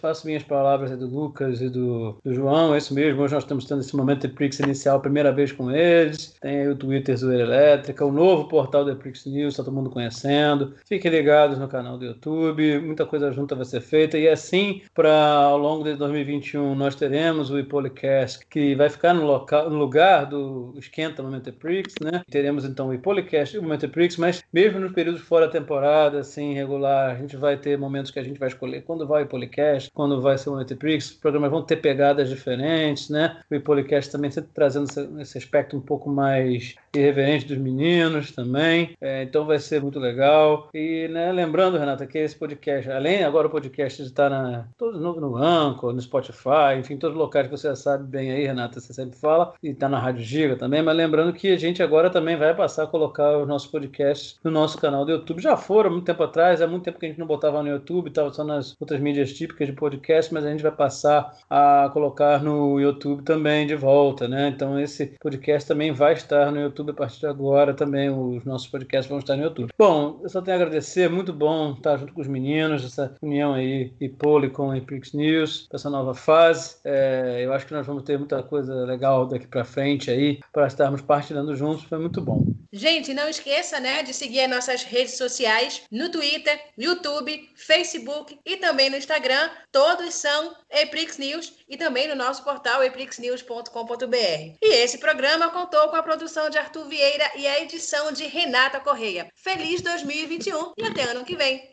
Faço 0.01 0.27
minhas 0.27 0.45
palavras 0.45 0.93
aí 0.93 0.97
do 0.97 1.07
Lucas 1.07 1.61
e 1.61 1.69
do 1.69 2.20
do 2.25 2.35
João, 2.35 2.75
é 2.75 2.79
isso 2.79 2.93
mesmo. 2.93 3.23
Hoje 3.23 3.35
nós 3.35 3.45
estamos 3.45 3.65
tendo 3.65 3.81
esse 3.81 3.97
momento 3.97 4.27
de 4.27 4.35
Prix 4.35 4.61
inicial, 4.61 5.01
primeira 5.01 5.33
vez 5.33 5.53
com 5.53 5.71
eles. 5.71 6.35
Tem 6.41 6.61
aí 6.61 6.69
o 6.69 6.77
Twitter 6.77 7.17
Zoeira 7.17 7.45
Elétrica, 7.45 8.05
o 8.05 8.13
novo 8.13 8.47
portal 8.49 8.85
da 8.85 8.95
Prix 8.95 9.25
News, 9.27 9.55
está 9.55 9.65
todo 9.65 9.75
mundo 9.75 9.91
conhecendo. 9.91 10.75
Fiquem 10.87 11.11
ligados 11.11 11.59
no 11.59 11.69
canal 11.69 11.97
do 11.97 12.05
YouTube, 12.05 12.79
muita 12.81 13.07
coisa 13.07 13.33
junta 13.33 13.55
vai 13.55 13.65
ser 13.65 13.81
feita. 13.81 14.19
E 14.19 14.29
assim, 14.29 14.83
para 14.95 15.11
ao 15.11 15.59
longo 15.59 15.85
de 15.85 15.95
2021, 15.95 16.75
nós 16.75 16.95
teremos 16.95 17.51
o 17.51 17.59
Ipolicast, 17.59 18.47
que 18.47 18.75
vai 18.75 18.91
ficar 18.91 19.15
no, 19.15 19.25
local, 19.25 19.71
no 19.71 19.77
lugar 19.77 20.27
do 20.27 20.75
Esquenta 20.77 21.23
Momento 21.23 21.53
Prix, 21.53 21.95
né? 22.03 22.23
Teremos 22.31 22.65
então 22.65 22.89
o 22.89 22.95
Ipolicast 22.95 23.57
e 23.57 23.59
o 23.59 23.63
Momento 23.63 23.89
Prix, 23.89 24.17
mas 24.19 24.43
mesmo 24.53 24.79
nos 24.79 24.93
períodos 24.93 25.23
fora 25.23 25.47
da 25.47 25.53
temporada, 25.53 26.21
assim, 26.21 26.53
regular, 26.53 27.11
a 27.11 27.15
gente 27.15 27.37
vai 27.37 27.57
ter 27.57 27.79
momentos 27.79 28.11
que 28.11 28.19
a 28.19 28.23
gente 28.23 28.39
vai 28.39 28.49
escolher 28.49 28.83
quando 28.83 29.07
vai 29.07 29.23
o 29.23 29.25
Ipolicast, 29.25 29.91
quando 29.95 30.21
vai 30.21 30.37
ser 30.37 30.51
o 30.51 30.53
Momento 30.53 30.77
Prix. 30.77 31.11
Os 31.11 31.17
programas 31.17 31.51
vão 31.51 31.63
ter 31.63 31.77
pegado 31.77 32.10
pegadas 32.11 32.29
diferentes, 32.29 33.09
né? 33.09 33.37
O 33.51 33.55
Hipolicast 33.55 34.11
também 34.11 34.31
sempre 34.31 34.51
trazendo 34.53 34.87
esse 35.21 35.39
aspecto 35.39 35.77
um 35.77 35.81
pouco 35.81 36.11
mais 36.11 36.75
irreverente 36.95 37.47
dos 37.47 37.59
meninos 37.59 38.33
também. 38.33 38.97
É, 39.01 39.23
então 39.23 39.47
vai 39.47 39.59
ser 39.59 39.81
muito 39.81 39.99
legal. 39.99 40.69
E 40.75 41.09
né, 41.09 41.31
lembrando, 41.33 41.79
Renata, 41.79 42.07
que 42.07 42.19
esse 42.19 42.37
podcast, 42.37 42.91
além 42.91 43.23
agora 43.23 43.47
o 43.47 43.51
podcast 43.51 44.03
está 44.03 44.29
na, 44.29 44.65
todo 44.77 44.99
no, 44.99 45.21
no 45.21 45.37
Anchor, 45.37 45.93
no 45.93 46.01
Spotify, 46.01 46.79
enfim, 46.79 46.97
todos 46.97 47.15
os 47.15 47.21
locais 47.21 47.47
que 47.47 47.57
você 47.57 47.69
já 47.69 47.77
sabe 47.77 48.05
bem 48.05 48.33
aí, 48.33 48.47
Renata, 48.47 48.81
você 48.81 48.93
sempre 48.93 49.17
fala, 49.17 49.55
e 49.63 49.69
está 49.69 49.89
na 49.89 49.99
Rádio 49.99 50.25
Giga 50.25 50.57
também, 50.57 50.83
mas 50.83 50.97
lembrando 50.97 51.33
que 51.33 51.49
a 51.53 51.57
gente 51.57 51.83
agora 51.83 52.11
também 52.11 52.37
vai 52.37 52.55
passar 52.55 52.85
a 52.85 52.87
colocar 52.87 53.39
os 53.39 53.47
nossos 53.47 53.71
podcasts 53.71 54.39
no 54.43 54.51
nosso 54.51 54.79
canal 54.79 55.05
do 55.05 55.13
YouTube. 55.13 55.41
Já 55.41 55.57
foram 55.57 55.91
muito 55.91 56.05
tempo 56.05 56.23
atrás, 56.23 56.61
há 56.61 56.67
muito 56.67 56.85
tempo 56.85 56.99
que 56.99 57.07
a 57.07 57.09
gente 57.09 57.19
não 57.19 57.27
botava 57.27 57.63
no 57.63 57.69
YouTube, 57.69 58.09
estava 58.09 58.33
só 58.33 58.43
nas 58.43 58.75
outras 58.81 59.01
mídias 59.01 59.33
típicas 59.33 59.69
de 59.69 59.75
podcast, 59.75 60.33
mas 60.35 60.45
a 60.45 60.51
gente 60.51 60.63
vai 60.63 60.73
passar 60.73 61.37
a 61.49 61.91
colocar 61.93 62.00
colocar 62.01 62.43
no 62.43 62.81
YouTube 62.81 63.23
também 63.23 63.67
de 63.67 63.77
volta, 63.77 64.27
né? 64.27 64.49
Então 64.49 64.81
esse 64.81 65.15
podcast 65.21 65.69
também 65.69 65.93
vai 65.93 66.15
estar 66.15 66.51
no 66.51 66.59
YouTube 66.59 66.93
a 66.93 66.95
partir 66.95 67.21
de 67.21 67.27
agora 67.27 67.75
também. 67.75 68.09
Os 68.09 68.43
nossos 68.45 68.69
podcasts 68.69 69.09
vão 69.09 69.19
estar 69.19 69.37
no 69.37 69.43
YouTube. 69.43 69.71
Bom, 69.79 70.19
eu 70.23 70.29
só 70.31 70.41
tenho 70.41 70.57
a 70.57 70.61
agradecer, 70.61 71.11
muito 71.11 71.31
bom 71.31 71.73
estar 71.73 71.99
junto 71.99 72.15
com 72.15 72.23
os 72.23 72.27
meninos, 72.27 72.85
essa 72.85 73.15
união 73.21 73.53
aí, 73.53 73.93
Ipoli 74.01 74.49
com 74.49 74.75
Epix 74.75 75.13
News, 75.13 75.69
essa 75.71 75.91
nova 75.91 76.15
fase. 76.15 76.77
É, 76.85 77.43
eu 77.45 77.53
acho 77.53 77.67
que 77.67 77.75
nós 77.75 77.87
vamos 77.87 78.03
ter 78.03 78.19
muita 78.19 78.43
coisa 78.43 78.75
legal 78.87 79.27
daqui 79.27 79.47
para 79.47 79.65
frente 79.65 80.11
aí, 80.11 80.41
para 80.51 80.67
estarmos 80.67 81.03
partilhando 81.03 81.55
juntos, 81.55 81.85
foi 81.85 81.99
muito 81.99 82.23
bom. 82.23 82.47
Gente, 82.73 83.13
não 83.13 83.29
esqueça, 83.29 83.81
né, 83.81 84.03
de 84.05 84.15
seguir 84.15 84.43
as 84.43 84.51
nossas 84.51 84.85
redes 84.85 85.19
sociais 85.19 85.83
no 85.91 86.09
Twitter, 86.09 86.59
YouTube, 86.79 87.51
Facebook 87.57 88.39
e 88.47 88.57
também 88.57 88.89
no 88.89 88.97
Instagram. 88.97 89.51
Todos 89.73 90.15
são 90.15 90.55
Eprix 90.71 91.19
News 91.19 91.53
e 91.69 91.77
também 91.77 91.90
também 91.91 92.07
no 92.07 92.15
nosso 92.15 92.45
portal 92.45 92.85
eprixnews.com.br. 92.85 94.55
E 94.63 94.75
esse 94.77 94.97
programa 94.99 95.51
contou 95.51 95.89
com 95.89 95.97
a 95.97 96.03
produção 96.05 96.49
de 96.49 96.57
Arthur 96.57 96.87
Vieira 96.87 97.29
e 97.37 97.49
a 97.49 97.61
edição 97.61 98.13
de 98.13 98.29
Renata 98.29 98.79
Correia. 98.79 99.27
Feliz 99.35 99.83
2021 99.83 100.75
e 100.79 100.85
até 100.85 101.03
ano 101.03 101.25
que 101.25 101.35
vem. 101.35 101.69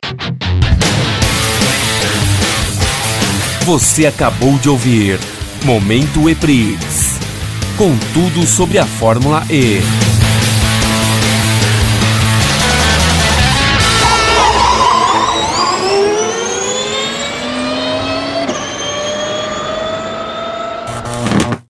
Você 3.64 4.08
acabou 4.08 4.58
de 4.58 4.70
ouvir 4.70 5.20
Momento 5.64 6.28
Eprix. 6.28 7.20
Com 7.78 7.92
tudo 8.12 8.48
sobre 8.48 8.80
a 8.80 8.88
Fórmula 8.88 9.44
E. 9.52 10.07